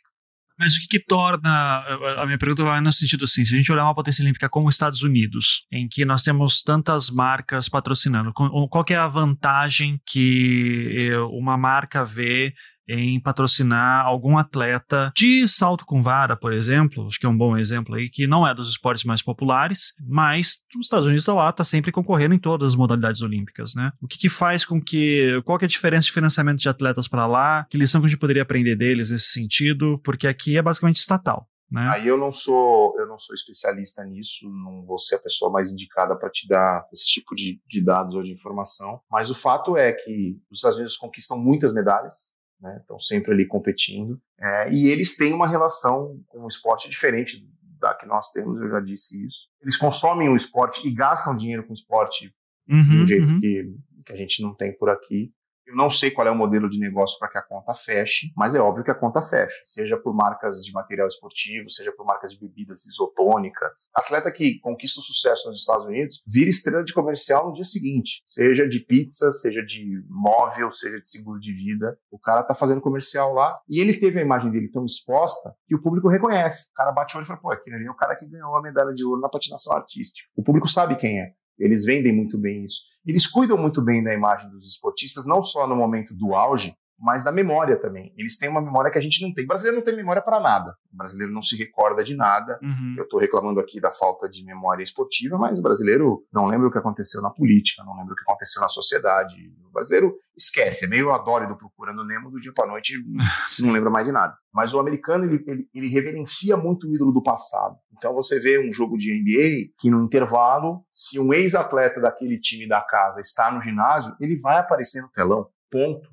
Mas 0.59 0.75
o 0.75 0.81
que, 0.81 0.89
que, 0.89 1.05
torna. 1.05 1.85
A 2.19 2.27
minha 2.27 2.39
pergunta 2.39 2.65
vai 2.65 2.81
no 2.81 2.93
sentido 2.93 3.25
assim: 3.25 3.45
se 3.45 3.55
a 3.55 3.57
gente 3.57 3.71
olhar 3.71 3.85
uma 3.85 3.95
potência 3.95 4.23
olímpica 4.23 4.49
como 4.49 4.69
os 4.69 4.75
Estados 4.75 5.03
Unidos, 5.03 5.67
em 5.71 5.87
que 5.89 6.05
nós 6.05 6.23
temos 6.23 6.63
tantas 6.63 7.11
marcas 7.11 7.69
patrocinando, 7.69 8.33
qual 8.33 8.85
é 8.91 8.97
a 8.97 9.07
vantagem 9.07 10.01
que 10.07 11.11
uma 11.31 11.57
marca 11.57 12.05
vê 12.05 12.53
em 12.89 13.21
patrocinar 13.21 14.07
algum 14.07 14.39
atleta 14.39 15.13
de 15.15 15.47
salto 15.47 15.85
com 15.85 16.01
vara, 16.01 16.37
por 16.37 16.53
exemplo, 16.53 17.07
acho 17.07 17.19
que 17.19 17.27
é 17.27 17.29
um 17.29 17.37
bom 17.37 17.57
exemplo 17.57 17.95
aí, 17.95 18.09
que 18.09 18.27
não 18.27 18.47
é 18.47 18.55
dos 18.55 18.71
esportes 18.71 19.05
mais 19.05 19.23
populares, 19.23 19.93
mas 20.01 20.59
os 20.77 20.87
Estados 20.87 21.07
Unidos 21.07 21.23
está 21.23 21.35
lá, 21.35 21.51
está 21.51 21.65
sempre 21.65 21.93
concorrendo 21.93 22.35
em 22.35 22.39
todas 22.39 22.69
as 22.69 22.75
modalidades 22.75 23.23
olímpicas, 23.23 23.75
né? 23.75 23.93
O 24.01 24.07
que, 24.07 24.19
que 24.19 24.29
faz 24.29 24.65
com 24.65 24.81
que, 24.81 25.41
qual 25.45 25.59
que 25.59 25.65
é 25.65 25.67
a 25.67 25.69
diferença 25.69 26.07
de 26.07 26.13
financiamento 26.13 26.59
de 26.59 26.69
atletas 26.69 27.07
para 27.07 27.27
lá, 27.27 27.67
que 27.71 27.77
lição 27.77 28.01
que 28.01 28.07
a 28.07 28.09
gente 28.09 28.19
poderia 28.19 28.43
aprender 28.43 28.77
deles 28.77 29.11
nesse 29.11 29.33
sentido, 29.33 30.01
porque 30.05 30.27
aqui 30.27 30.57
é 30.57 30.63
basicamente 30.63 30.97
estatal. 30.97 31.49
Né? 31.71 31.87
Aí 31.91 32.07
eu 32.09 32.17
não 32.17 32.33
sou 32.33 32.99
eu 32.99 33.07
não 33.07 33.19
sou 33.19 33.35
especialista 33.35 34.03
nisso, 34.03 34.49
não 34.49 34.87
vou 34.87 34.99
ser 34.99 35.17
a 35.17 35.21
pessoa 35.21 35.51
mais 35.51 35.71
indicada 35.71 36.17
para 36.17 36.31
te 36.31 36.49
dar 36.49 36.89
esse 36.91 37.07
tipo 37.07 37.35
de, 37.35 37.61
de 37.69 37.85
dados 37.85 38.15
ou 38.15 38.23
de 38.23 38.33
informação. 38.33 39.01
Mas 39.11 39.29
o 39.29 39.35
fato 39.35 39.77
é 39.77 39.93
que 39.93 40.41
os 40.51 40.59
Estados 40.59 40.79
Unidos 40.79 40.97
conquistam 40.97 41.39
muitas 41.39 41.75
medalhas, 41.75 42.33
né? 42.61 42.79
Estão 42.81 42.99
sempre 42.99 43.33
ali 43.33 43.47
competindo. 43.47 44.21
É, 44.39 44.73
e 44.73 44.89
eles 44.89 45.17
têm 45.17 45.33
uma 45.33 45.47
relação 45.47 46.21
com 46.27 46.45
o 46.45 46.49
esporte 46.49 46.89
diferente 46.89 47.47
da 47.81 47.95
que 47.95 48.07
nós 48.07 48.31
temos, 48.33 48.61
eu 48.61 48.71
já 48.71 48.81
disse 48.81 49.25
isso. 49.25 49.49
Eles 49.63 49.77
consomem 49.77 50.29
o 50.29 50.37
esporte 50.37 50.87
e 50.87 50.93
gastam 50.93 51.37
dinheiro 51.37 51.65
com 51.65 51.71
o 51.71 51.75
esporte 51.75 52.33
uhum, 52.69 52.83
de 52.83 53.01
um 53.01 53.07
jeito 53.07 53.27
uhum. 53.27 53.41
que, 53.41 53.75
que 54.05 54.13
a 54.13 54.17
gente 54.17 54.43
não 54.43 54.55
tem 54.55 54.77
por 54.77 54.91
aqui. 54.91 55.33
Eu 55.69 55.77
não 55.77 55.91
sei 55.91 56.11
qual 56.11 56.27
é 56.27 56.31
o 56.31 56.35
modelo 56.35 56.67
de 56.67 56.79
negócio 56.79 57.19
para 57.19 57.29
que 57.29 57.37
a 57.37 57.43
conta 57.43 57.75
feche, 57.75 58.33
mas 58.35 58.55
é 58.55 58.59
óbvio 58.59 58.83
que 58.83 58.91
a 58.91 58.95
conta 58.95 59.21
fecha, 59.21 59.55
seja 59.67 59.99
por 59.99 60.15
marcas 60.15 60.63
de 60.63 60.73
material 60.73 61.07
esportivo, 61.07 61.69
seja 61.69 61.93
por 61.93 62.07
marcas 62.07 62.33
de 62.33 62.41
bebidas 62.41 62.87
isotônicas. 62.87 63.91
Atleta 63.95 64.33
que 64.33 64.59
conquista 64.61 65.01
o 65.01 65.03
sucesso 65.03 65.47
nos 65.47 65.61
Estados 65.61 65.85
Unidos 65.85 66.23
vira 66.27 66.49
estrela 66.49 66.83
de 66.83 66.95
comercial 66.95 67.49
no 67.49 67.53
dia 67.53 67.65
seguinte, 67.65 68.23
seja 68.27 68.67
de 68.67 68.81
pizza, 68.81 69.31
seja 69.31 69.63
de 69.63 70.03
móvel, 70.09 70.71
seja 70.71 70.99
de 70.99 71.07
seguro 71.07 71.39
de 71.39 71.53
vida. 71.53 71.99
O 72.11 72.19
cara 72.19 72.43
tá 72.43 72.55
fazendo 72.55 72.81
comercial 72.81 73.35
lá 73.35 73.61
e 73.69 73.79
ele 73.79 73.93
teve 73.93 74.19
a 74.19 74.23
imagem 74.23 74.51
dele 74.51 74.71
tão 74.71 74.87
exposta 74.87 75.55
que 75.67 75.75
o 75.75 75.83
público 75.83 76.09
reconhece. 76.09 76.71
O 76.71 76.75
cara 76.75 76.93
bate 76.93 77.15
o 77.15 77.19
olho 77.19 77.25
e 77.25 77.29
fala: 77.29 77.41
pô, 77.41 77.53
aquele 77.53 77.77
ali 77.77 77.85
é 77.85 77.91
o 77.91 77.97
cara 77.97 78.17
que 78.17 78.27
ganhou 78.27 78.57
a 78.57 78.63
medalha 78.63 78.95
de 78.95 79.05
ouro 79.05 79.21
na 79.21 79.29
patinação 79.29 79.77
artística. 79.77 80.27
O 80.35 80.43
público 80.43 80.67
sabe 80.67 80.97
quem 80.97 81.21
é. 81.21 81.33
Eles 81.59 81.85
vendem 81.85 82.15
muito 82.15 82.39
bem 82.39 82.65
isso. 82.65 82.83
Eles 83.07 83.27
cuidam 83.27 83.59
muito 83.59 83.83
bem 83.83 84.03
da 84.03 84.15
imagem 84.15 84.49
dos 84.51 84.69
esportistas, 84.69 85.27
não 85.27 85.43
só 85.43 85.67
no 85.67 85.77
momento 85.77 86.15
do 86.15 86.35
auge, 86.35 86.75
mas 86.99 87.23
da 87.23 87.31
memória 87.31 87.77
também. 87.77 88.13
Eles 88.17 88.37
têm 88.37 88.49
uma 88.49 88.61
memória 88.61 88.91
que 88.91 88.99
a 88.99 89.01
gente 89.01 89.23
não 89.23 89.33
tem. 89.33 89.45
O 89.45 89.49
brasileiro 89.49 89.77
não 89.77 89.85
tem 89.85 89.95
memória 89.95 90.21
para 90.21 90.41
nada. 90.41 90.75
O 90.93 90.97
brasileiro 90.97 91.33
não 91.33 91.43
se 91.43 91.57
recorda 91.57 92.03
de 92.03 92.17
nada. 92.17 92.59
Uhum. 92.63 92.95
Eu 92.99 93.05
estou 93.05 93.21
reclamando 93.21 93.61
aqui 93.61 93.81
da 93.81 93.93
falta 93.93 94.29
de 94.29 94.45
memória 94.45 94.83
esportiva, 94.83 95.39
mas 95.39 95.59
o 95.59 95.63
brasileiro 95.63 96.25
não 96.33 96.47
lembra 96.47 96.67
o 96.67 96.73
que 96.73 96.79
aconteceu 96.79 97.23
na 97.23 97.31
política, 97.31 97.85
não 97.85 97.97
lembra 97.97 98.13
o 98.13 98.17
que 98.17 98.23
aconteceu 98.23 98.61
na 98.61 98.69
sociedade. 98.69 99.35
O 99.69 99.73
brasileiro 99.73 100.15
esquece, 100.37 100.87
é 100.87 100.89
meio 100.89 101.13
adórido 101.13 101.57
procurando 101.57 102.05
Nemo 102.05 102.31
do 102.31 102.41
dia 102.41 102.53
para 102.53 102.67
noite, 102.67 102.95
não 103.63 103.73
lembra 103.73 103.91
mais 103.91 104.07
de 104.07 104.13
nada. 104.13 104.37
Mas 104.53 104.75
o 104.75 104.81
americano, 104.81 105.25
ele, 105.25 105.45
ele, 105.47 105.69
ele 105.75 105.89
reverencia 105.89 106.57
muito 106.57 106.89
o 106.89 106.95
ídolo 106.95 107.13
do 107.13 107.23
passado. 107.23 107.77
Então 107.97 108.15
você 108.15 108.41
vê 108.41 108.59
um 108.59 108.73
jogo 108.73 108.97
de 108.97 109.13
NBA 109.13 109.73
que 109.79 109.91
no 109.91 110.03
intervalo, 110.05 110.85
se 110.93 111.21
um 111.21 111.33
ex-atleta 111.33 112.01
daquele 112.01 112.41
time 112.41 112.67
da 112.67 112.81
casa 112.81 113.21
está 113.21 113.53
no 113.53 113.61
ginásio, 113.61 114.17
ele 114.21 114.39
vai 114.41 114.59
aparecer 114.59 115.03
no 115.03 115.11
telão. 115.11 115.49
Ponto. 115.71 116.09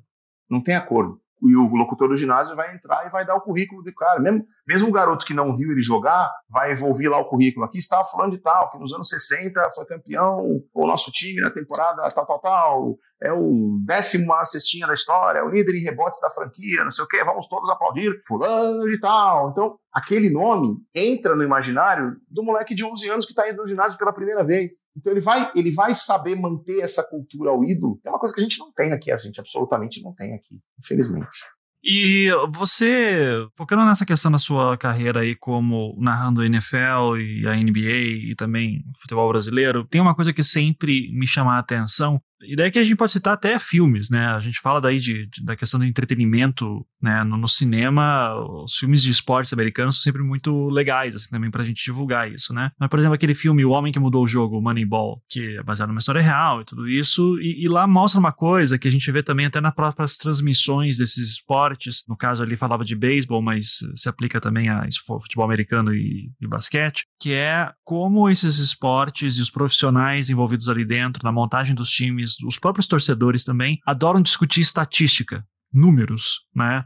Não 0.48 0.62
tem 0.62 0.74
acordo. 0.74 1.20
E 1.42 1.56
o 1.56 1.74
locutor 1.74 2.08
do 2.08 2.16
ginásio 2.16 2.56
vai 2.56 2.74
entrar 2.74 3.06
e 3.06 3.10
vai 3.10 3.24
dar 3.24 3.36
o 3.36 3.40
currículo 3.40 3.82
do 3.82 3.94
cara. 3.94 4.20
Mesmo, 4.20 4.46
mesmo 4.66 4.88
o 4.88 4.92
garoto 4.92 5.26
que 5.26 5.34
não 5.34 5.56
viu 5.56 5.70
ele 5.70 5.82
jogar, 5.82 6.30
vai 6.48 6.72
envolver 6.72 7.08
lá 7.08 7.18
o 7.18 7.28
currículo. 7.28 7.64
Aqui 7.64 7.78
está 7.78 8.04
fulano 8.04 8.32
de 8.32 8.38
tal, 8.38 8.70
que 8.70 8.78
nos 8.78 8.92
anos 8.92 9.08
60 9.08 9.70
foi 9.74 9.86
campeão, 9.86 10.60
o 10.74 10.86
nosso 10.86 11.10
time 11.10 11.40
na 11.40 11.50
temporada 11.50 12.02
tal, 12.10 12.26
tal, 12.26 12.40
tal 12.40 12.98
é 13.22 13.32
o 13.32 13.78
décimo 13.84 14.26
maior 14.26 14.44
cestinha 14.44 14.86
da 14.86 14.94
história, 14.94 15.38
é 15.38 15.42
o 15.42 15.48
líder 15.48 15.74
em 15.74 15.82
rebotes 15.82 16.20
da 16.20 16.30
franquia, 16.30 16.84
não 16.84 16.90
sei 16.90 17.04
o 17.04 17.08
quê, 17.08 17.24
vamos 17.24 17.48
todos 17.48 17.70
aplaudir, 17.70 18.20
fulano 18.26 18.84
de 18.84 19.00
tal. 19.00 19.50
Então, 19.50 19.78
aquele 19.92 20.30
nome 20.30 20.76
entra 20.94 21.34
no 21.34 21.42
imaginário 21.42 22.16
do 22.28 22.42
moleque 22.42 22.74
de 22.74 22.84
11 22.84 23.08
anos 23.08 23.24
que 23.24 23.32
está 23.32 23.48
indo 23.48 23.62
no 23.62 23.68
ginásio 23.68 23.98
pela 23.98 24.12
primeira 24.12 24.44
vez. 24.44 24.72
Então, 24.96 25.12
ele 25.12 25.20
vai, 25.20 25.50
ele 25.54 25.70
vai 25.70 25.94
saber 25.94 26.36
manter 26.36 26.80
essa 26.80 27.02
cultura 27.02 27.50
ao 27.50 27.64
ídolo, 27.64 27.98
é 28.04 28.10
uma 28.10 28.18
coisa 28.18 28.34
que 28.34 28.40
a 28.40 28.44
gente 28.44 28.58
não 28.58 28.72
tem 28.72 28.92
aqui, 28.92 29.10
a 29.10 29.16
gente 29.16 29.40
absolutamente 29.40 30.02
não 30.02 30.14
tem 30.14 30.34
aqui, 30.34 30.60
infelizmente. 30.78 31.46
E 31.82 32.30
você, 32.52 33.46
focando 33.56 33.84
nessa 33.84 34.04
questão 34.04 34.30
da 34.30 34.38
sua 34.38 34.76
carreira 34.76 35.20
aí 35.20 35.36
como 35.36 35.96
narrando 36.00 36.40
a 36.40 36.46
NFL 36.46 37.16
e 37.18 37.46
a 37.46 37.54
NBA 37.54 38.30
e 38.30 38.34
também 38.36 38.84
futebol 38.98 39.28
brasileiro, 39.28 39.84
tem 39.84 40.00
uma 40.00 40.14
coisa 40.14 40.32
que 40.32 40.42
sempre 40.42 41.10
me 41.12 41.26
chama 41.26 41.54
a 41.54 41.58
atenção, 41.58 42.20
e 42.42 42.54
daí 42.54 42.70
que 42.70 42.78
a 42.78 42.84
gente 42.84 42.96
pode 42.96 43.12
citar 43.12 43.34
até 43.34 43.58
filmes, 43.58 44.10
né? 44.10 44.26
A 44.26 44.40
gente 44.40 44.60
fala 44.60 44.80
daí 44.80 45.00
de, 45.00 45.26
de 45.26 45.44
da 45.44 45.56
questão 45.56 45.80
do 45.80 45.86
entretenimento, 45.86 46.86
né? 47.00 47.24
No, 47.24 47.36
no, 47.36 47.48
cinema, 47.48 48.34
os 48.62 48.74
filmes 48.74 49.02
de 49.02 49.10
esportes 49.10 49.52
americanos 49.52 49.96
são 49.96 50.02
sempre 50.02 50.22
muito 50.22 50.68
legais, 50.68 51.14
assim, 51.16 51.30
também 51.30 51.50
pra 51.50 51.64
gente 51.64 51.82
divulgar 51.84 52.30
isso, 52.30 52.52
né? 52.52 52.70
Mas, 52.78 52.88
por 52.88 52.98
exemplo, 52.98 53.14
aquele 53.14 53.34
filme 53.34 53.64
O 53.64 53.70
Homem 53.70 53.92
que 53.92 53.98
Mudou 53.98 54.24
o 54.24 54.28
Jogo, 54.28 54.60
Moneyball, 54.60 55.22
que 55.28 55.56
é 55.56 55.62
baseado 55.62 55.88
numa 55.88 55.98
história 55.98 56.20
real 56.20 56.60
e 56.60 56.64
tudo 56.64 56.88
isso, 56.88 57.38
e, 57.40 57.64
e 57.64 57.68
lá 57.68 57.86
mostra 57.86 58.20
uma 58.20 58.32
coisa 58.32 58.78
que 58.78 58.88
a 58.88 58.90
gente 58.90 59.10
vê 59.10 59.22
também 59.22 59.46
até 59.46 59.60
nas 59.60 59.74
próprias 59.74 60.16
transmissões 60.16 60.98
desses 60.98 61.30
esportes, 61.30 62.04
no 62.08 62.16
caso 62.16 62.42
ali 62.42 62.56
falava 62.56 62.84
de 62.84 62.94
beisebol, 62.94 63.40
mas 63.40 63.78
se 63.94 64.08
aplica 64.08 64.40
também 64.40 64.68
a 64.68 64.86
futebol 65.06 65.44
americano 65.44 65.94
e, 65.94 66.30
e 66.40 66.46
basquete, 66.46 67.06
que 67.20 67.32
é 67.32 67.70
como 67.84 68.28
esses 68.28 68.58
esportes 68.58 69.36
e 69.36 69.40
os 69.40 69.50
profissionais 69.50 70.28
envolvidos 70.28 70.68
ali 70.68 70.84
dentro, 70.84 71.22
na 71.24 71.32
montagem 71.32 71.74
dos 71.74 71.90
times, 71.90 72.25
os 72.46 72.58
próprios 72.58 72.86
torcedores 72.86 73.44
também 73.44 73.78
adoram 73.86 74.20
discutir 74.20 74.60
estatística, 74.60 75.44
números, 75.72 76.40
né? 76.54 76.84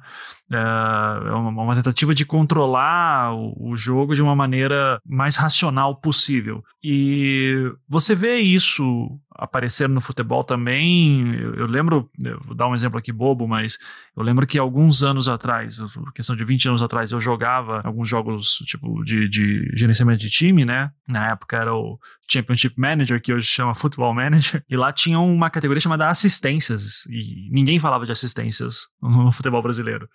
É, 0.51 0.57
é 0.57 1.33
uma, 1.33 1.75
tentativa 1.77 2.15
de 2.15 2.25
controlar 2.25 3.33
o, 3.35 3.77
jogo 3.77 4.15
de 4.15 4.23
uma 4.23 4.35
maneira 4.35 5.01
mais 5.07 5.37
racional 5.37 5.97
possível. 5.97 6.63
E 6.83 7.73
você 7.89 8.15
vê 8.15 8.39
isso 8.39 9.19
aparecer 9.33 9.89
no 9.89 10.01
futebol 10.01 10.43
também. 10.45 11.35
Eu, 11.35 11.55
eu 11.55 11.67
lembro, 11.67 12.11
eu 12.23 12.41
vou 12.45 12.55
dar 12.55 12.69
um 12.69 12.75
exemplo 12.75 12.99
aqui 12.99 13.13
bobo, 13.13 13.47
mas 13.47 13.79
eu 14.17 14.23
lembro 14.23 14.47
que 14.47 14.59
alguns 14.59 15.03
anos 15.03 15.29
atrás, 15.29 15.81
questão 16.15 16.37
de 16.37 16.45
20 16.45 16.69
anos 16.69 16.83
atrás, 16.83 17.13
eu 17.13 17.21
jogava 17.21 17.81
alguns 17.85 18.09
jogos 18.09 18.57
tipo 18.67 19.03
de, 19.05 19.29
de 19.29 19.71
gerenciamento 19.75 20.21
de 20.21 20.31
time, 20.31 20.65
né? 20.65 20.91
Na 21.09 21.31
época 21.31 21.57
era 21.57 21.75
o 21.75 21.99
Championship 22.29 22.75
Manager, 22.79 23.21
que 23.21 23.33
hoje 23.33 23.47
chama 23.47 23.75
Football 23.75 24.15
Manager, 24.15 24.63
e 24.69 24.77
lá 24.77 24.93
tinha 24.93 25.19
uma 25.19 25.51
categoria 25.51 25.81
chamada 25.81 26.09
assistências, 26.09 27.07
e 27.07 27.49
ninguém 27.51 27.79
falava 27.79 28.05
de 28.05 28.13
assistências 28.13 28.89
no 29.01 29.33
futebol 29.33 29.63
brasileiro. 29.63 30.09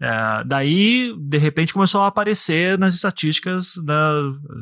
É, 0.00 0.44
daí, 0.44 1.14
de 1.16 1.38
repente, 1.38 1.72
começou 1.72 2.00
a 2.00 2.08
aparecer 2.08 2.76
nas 2.76 2.94
estatísticas 2.94 3.74
da, 3.84 4.12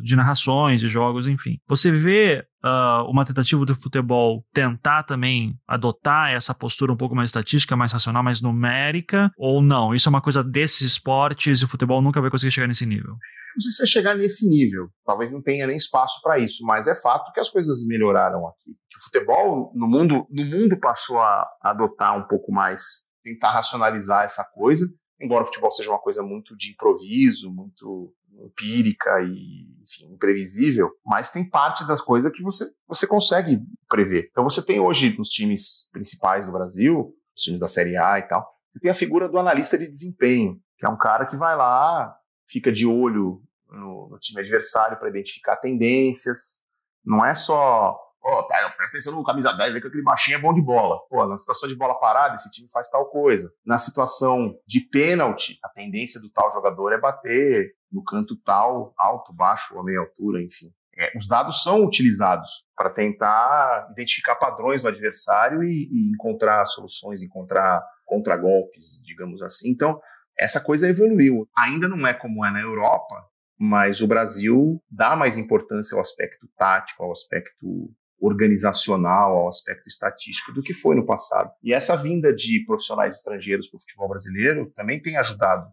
de 0.03 0.15
narrações, 0.15 0.81
de 0.81 0.89
jogos, 0.89 1.27
enfim. 1.27 1.59
Você 1.67 1.91
vê 1.91 2.45
uh, 2.65 3.09
uma 3.11 3.25
tentativa 3.25 3.65
do 3.65 3.75
futebol 3.75 4.45
tentar 4.53 5.03
também 5.03 5.55
adotar 5.67 6.33
essa 6.33 6.55
postura 6.55 6.93
um 6.93 6.97
pouco 6.97 7.15
mais 7.15 7.31
estatística, 7.31 7.77
mais 7.77 7.93
racional, 7.93 8.23
mais 8.23 8.41
numérica, 8.41 9.31
ou 9.37 9.63
não? 9.63 9.95
Isso 9.95 10.09
é 10.09 10.11
uma 10.11 10.23
coisa 10.23 10.43
desses 10.43 10.83
esportes 10.83 11.61
e 11.61 11.65
o 11.65 11.69
futebol 11.69 12.03
nunca 12.03 12.21
vai 12.21 12.31
conseguir 12.31 12.53
chegar 12.53 12.67
nesse 12.67 12.87
nível? 12.87 13.15
Não 13.57 13.61
sei 13.61 13.73
se 13.73 13.79
vai 13.79 13.87
chegar 13.87 14.15
nesse 14.15 14.49
nível, 14.49 14.89
talvez 15.05 15.31
não 15.31 15.43
tenha 15.43 15.67
nem 15.67 15.77
espaço 15.77 16.21
para 16.23 16.39
isso, 16.39 16.65
mas 16.65 16.87
é 16.87 16.95
fato 16.95 17.33
que 17.33 17.41
as 17.41 17.51
coisas 17.51 17.85
melhoraram 17.87 18.47
aqui. 18.47 18.71
O 18.71 19.03
futebol 19.05 19.73
no 19.75 19.89
mundo, 19.89 20.27
no 20.31 20.45
mundo 20.45 20.79
passou 20.79 21.19
a 21.19 21.49
adotar 21.63 22.17
um 22.17 22.29
pouco 22.29 22.53
mais, 22.53 23.03
tentar 23.25 23.51
racionalizar 23.51 24.25
essa 24.25 24.45
coisa, 24.45 24.87
embora 25.21 25.43
o 25.43 25.47
futebol 25.47 25.73
seja 25.73 25.91
uma 25.91 25.99
coisa 25.99 26.23
muito 26.23 26.57
de 26.57 26.71
improviso, 26.71 27.53
muito 27.53 28.15
empírica 28.45 29.21
e 29.23 29.69
enfim, 29.83 30.13
imprevisível, 30.13 30.91
mas 31.05 31.31
tem 31.31 31.49
parte 31.49 31.87
das 31.87 32.01
coisas 32.01 32.33
que 32.33 32.43
você, 32.43 32.71
você 32.87 33.07
consegue 33.07 33.61
prever. 33.89 34.29
Então 34.31 34.45
você 34.45 34.65
tem 34.65 34.79
hoje 34.79 35.17
nos 35.19 35.29
times 35.29 35.89
principais 35.93 36.47
do 36.47 36.53
Brasil, 36.53 37.15
os 37.37 37.43
times 37.43 37.59
da 37.59 37.67
Série 37.67 37.97
A 37.97 38.19
e 38.19 38.23
tal, 38.23 38.47
você 38.73 38.81
tem 38.81 38.91
a 38.91 38.95
figura 38.95 39.29
do 39.29 39.39
analista 39.39 39.77
de 39.77 39.91
desempenho, 39.91 40.61
que 40.79 40.87
é 40.87 40.89
um 40.89 40.97
cara 40.97 41.27
que 41.27 41.37
vai 41.37 41.57
lá, 41.57 42.15
fica 42.49 42.71
de 42.71 42.87
olho 42.87 43.43
no, 43.69 44.09
no 44.11 44.19
time 44.19 44.41
adversário 44.41 44.99
para 44.99 45.09
identificar 45.09 45.57
tendências. 45.57 46.61
Não 47.05 47.25
é 47.25 47.35
só 47.35 47.99
Pô, 48.21 48.47
presta 48.47 48.97
atenção 48.97 49.15
no 49.15 49.25
camisa 49.25 49.53
10, 49.53 49.81
que 49.81 49.87
aquele 49.89 50.03
baixinho 50.03 50.37
é 50.37 50.41
bom 50.41 50.53
de 50.53 50.61
bola. 50.61 50.99
Pô, 51.09 51.27
na 51.27 51.39
situação 51.39 51.69
de 51.69 51.75
bola 51.75 51.99
parada, 51.99 52.35
esse 52.35 52.51
time 52.51 52.69
faz 52.71 52.91
tal 52.91 53.09
coisa. 53.09 53.51
Na 53.65 53.79
situação 53.79 54.55
de 54.67 54.81
pênalti, 54.81 55.59
a 55.65 55.71
tendência 55.71 56.21
do 56.21 56.31
tal 56.31 56.51
jogador 56.53 56.93
é 56.93 57.01
bater 57.01 57.73
no 57.91 58.05
canto 58.05 58.37
tal, 58.45 58.93
alto, 58.99 59.33
baixo, 59.33 59.75
ou 59.75 59.81
a 59.81 59.85
meia 59.85 60.01
altura, 60.01 60.43
enfim. 60.43 60.71
É, 60.97 61.17
os 61.17 61.27
dados 61.27 61.63
são 61.63 61.83
utilizados 61.85 62.65
para 62.77 62.91
tentar 62.91 63.89
identificar 63.93 64.37
padrões 64.37 64.83
do 64.83 64.89
adversário 64.89 65.63
e, 65.63 65.89
e 65.91 66.11
encontrar 66.11 66.67
soluções, 66.67 67.23
encontrar 67.23 67.83
contragolpes, 68.05 69.01
digamos 69.03 69.41
assim. 69.43 69.71
Então, 69.71 69.99
essa 70.39 70.61
coisa 70.61 70.89
evoluiu. 70.89 71.49
Ainda 71.57 71.89
não 71.89 72.07
é 72.07 72.13
como 72.13 72.45
é 72.45 72.51
na 72.51 72.61
Europa, 72.61 73.25
mas 73.59 74.01
o 74.01 74.07
Brasil 74.07 74.83
dá 74.91 75.17
mais 75.17 75.39
importância 75.39 75.95
ao 75.95 76.01
aspecto 76.01 76.49
tático, 76.57 77.03
ao 77.03 77.13
aspecto 77.13 77.91
organizacional, 78.21 79.37
ao 79.37 79.49
aspecto 79.49 79.89
estatístico 79.89 80.53
do 80.53 80.63
que 80.63 80.75
foi 80.75 80.95
no 80.95 81.07
passado. 81.07 81.51
E 81.63 81.73
essa 81.73 81.97
vinda 81.97 82.35
de 82.35 82.65
profissionais 82.67 83.17
estrangeiros 83.17 83.69
para 83.69 83.79
o 83.79 83.81
futebol 83.81 84.09
brasileiro 84.09 84.71
também 84.77 85.01
tem 85.01 85.17
ajudado 85.17 85.67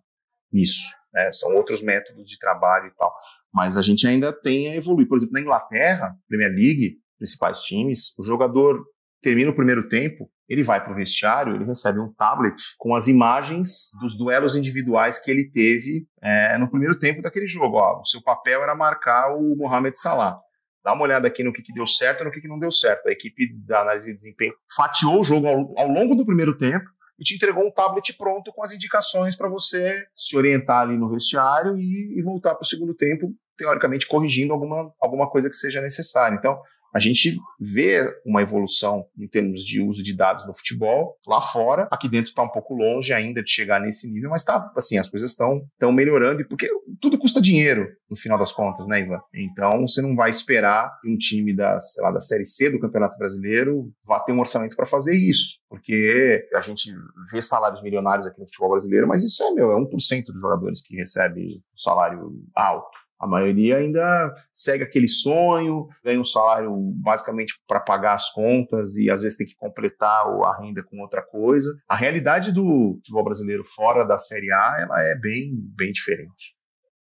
nisso. 0.52 0.88
Né? 1.14 1.32
São 1.34 1.54
outros 1.56 1.82
métodos 1.82 2.30
de 2.30 2.40
trabalho 2.40 2.88
e 2.88 2.96
tal. 2.96 3.14
Mas 3.54 3.76
a 3.76 3.82
gente 3.82 4.08
ainda 4.08 4.32
tem 4.32 4.70
a 4.70 4.76
evoluir. 4.76 5.08
Por 5.08 5.18
exemplo, 5.18 5.34
na 5.34 5.42
Inglaterra, 5.42 6.16
Premier 6.28 6.52
League, 6.52 6.98
principais 7.18 7.60
times, 7.60 8.14
o 8.18 8.24
jogador 8.24 8.82
termina 9.22 9.50
o 9.50 9.56
primeiro 9.56 9.90
tempo, 9.90 10.30
ele 10.48 10.64
vai 10.64 10.82
para 10.82 10.94
o 10.94 10.96
vestiário, 10.96 11.56
ele 11.56 11.66
recebe 11.66 12.00
um 12.00 12.14
tablet 12.14 12.56
com 12.78 12.96
as 12.96 13.08
imagens 13.08 13.90
dos 14.00 14.18
duelos 14.18 14.56
individuais 14.56 15.20
que 15.20 15.30
ele 15.30 15.52
teve 15.52 16.08
é, 16.22 16.58
no 16.58 16.70
primeiro 16.70 16.98
tempo 16.98 17.22
daquele 17.22 17.48
jogo. 17.48 17.78
Ó, 17.78 18.00
o 18.00 18.06
seu 18.06 18.22
papel 18.22 18.64
era 18.64 18.76
marcar 18.76 19.36
o 19.36 19.56
Mohamed 19.58 20.00
Salah 20.00 20.40
dá 20.88 20.94
uma 20.94 21.04
olhada 21.04 21.28
aqui 21.28 21.44
no 21.44 21.52
que, 21.52 21.62
que 21.62 21.74
deu 21.74 21.86
certo 21.86 22.22
e 22.22 22.24
no 22.24 22.32
que, 22.32 22.40
que 22.40 22.48
não 22.48 22.58
deu 22.58 22.72
certo. 22.72 23.10
A 23.10 23.12
equipe 23.12 23.54
da 23.66 23.82
análise 23.82 24.08
de 24.08 24.18
desempenho 24.18 24.54
fatiou 24.74 25.20
o 25.20 25.24
jogo 25.24 25.46
ao, 25.46 25.78
ao 25.78 25.88
longo 25.90 26.16
do 26.16 26.26
primeiro 26.26 26.58
tempo 26.58 26.90
e 27.20 27.26
te 27.26 27.36
entregou 27.36 27.68
um 27.68 27.72
tablet 27.72 28.14
pronto 28.14 28.54
com 28.54 28.64
as 28.64 28.72
indicações 28.72 29.36
para 29.36 29.50
você 29.50 30.06
se 30.16 30.38
orientar 30.38 30.84
ali 30.84 30.96
no 30.96 31.10
vestiário 31.10 31.78
e, 31.78 32.18
e 32.18 32.22
voltar 32.22 32.56
para 32.56 32.64
o 32.64 32.66
segundo 32.66 32.94
tempo, 32.94 33.34
teoricamente 33.58 34.08
corrigindo 34.08 34.54
alguma, 34.54 34.94
alguma 35.02 35.30
coisa 35.30 35.50
que 35.50 35.58
seja 35.58 35.82
necessária. 35.82 36.36
Então, 36.36 36.58
a 36.98 37.00
gente 37.00 37.38
vê 37.60 38.02
uma 38.26 38.42
evolução 38.42 39.06
em 39.16 39.28
termos 39.28 39.62
de 39.62 39.80
uso 39.80 40.02
de 40.02 40.16
dados 40.16 40.48
no 40.48 40.54
futebol 40.54 41.16
lá 41.28 41.40
fora. 41.40 41.88
Aqui 41.92 42.10
dentro 42.10 42.30
está 42.30 42.42
um 42.42 42.50
pouco 42.50 42.74
longe 42.74 43.14
ainda 43.14 43.44
de 43.44 43.52
chegar 43.52 43.80
nesse 43.80 44.12
nível, 44.12 44.32
mas 44.32 44.44
tá 44.44 44.72
assim, 44.76 44.98
as 44.98 45.08
coisas 45.08 45.30
estão 45.30 45.62
estão 45.74 45.92
melhorando 45.92 46.44
porque 46.48 46.68
tudo 47.00 47.20
custa 47.20 47.40
dinheiro 47.40 47.88
no 48.10 48.16
final 48.16 48.38
das 48.38 48.52
contas, 48.52 48.88
né, 48.88 49.02
Ivan? 49.02 49.20
Então 49.32 49.82
você 49.82 50.02
não 50.02 50.16
vai 50.16 50.32
esperar 50.32 51.00
que 51.00 51.08
um 51.08 51.18
time 51.18 51.56
da, 51.56 51.80
sei 51.80 52.04
lá, 52.04 52.12
da 52.12 52.20
série 52.20 52.46
C 52.46 52.72
do 52.72 52.80
Campeonato 52.80 53.16
Brasileiro 53.20 53.92
vá 54.04 54.20
ter 54.20 54.32
um 54.32 54.40
orçamento 54.40 54.76
para 54.76 54.88
fazer 54.88 55.16
isso, 55.16 55.60
porque 55.70 56.48
a 56.56 56.62
gente 56.62 56.92
vê 57.32 57.44
salários 57.44 57.84
milionários 57.84 58.26
aqui 58.26 58.40
no 58.40 58.48
futebol 58.48 58.72
brasileiro, 58.72 59.08
mas 59.08 59.24
isso 59.24 59.44
é 59.44 59.52
meu, 59.52 59.72
é 59.72 59.76
1% 59.76 60.26
dos 60.26 60.42
jogadores 60.42 60.82
que 60.82 60.96
recebe 60.96 61.62
um 61.74 61.78
salário 61.78 62.34
alto. 62.56 63.07
A 63.20 63.28
maioria 63.28 63.78
ainda 63.78 64.34
segue 64.54 64.84
aquele 64.84 65.08
sonho, 65.08 65.88
ganha 66.04 66.20
um 66.20 66.26
salário 66.26 66.72
basicamente 66.96 67.54
para 67.68 67.80
pagar 67.80 68.14
as 68.14 68.32
contas 68.32 68.96
e 68.96 69.10
às 69.10 69.22
vezes 69.22 69.38
tem 69.38 69.48
que 69.48 69.56
completar 69.56 70.26
a 70.26 70.62
renda 70.62 70.84
com 70.84 71.02
outra 71.02 71.22
coisa. 71.22 71.76
A 71.88 71.96
realidade 71.96 72.54
do 72.54 72.96
futebol 72.98 73.24
brasileiro 73.24 73.64
fora 73.64 74.06
da 74.06 74.18
Série 74.18 74.52
A 74.52 74.78
ela 74.80 75.02
é 75.02 75.16
bem, 75.16 75.52
bem 75.76 75.92
diferente. 75.92 76.57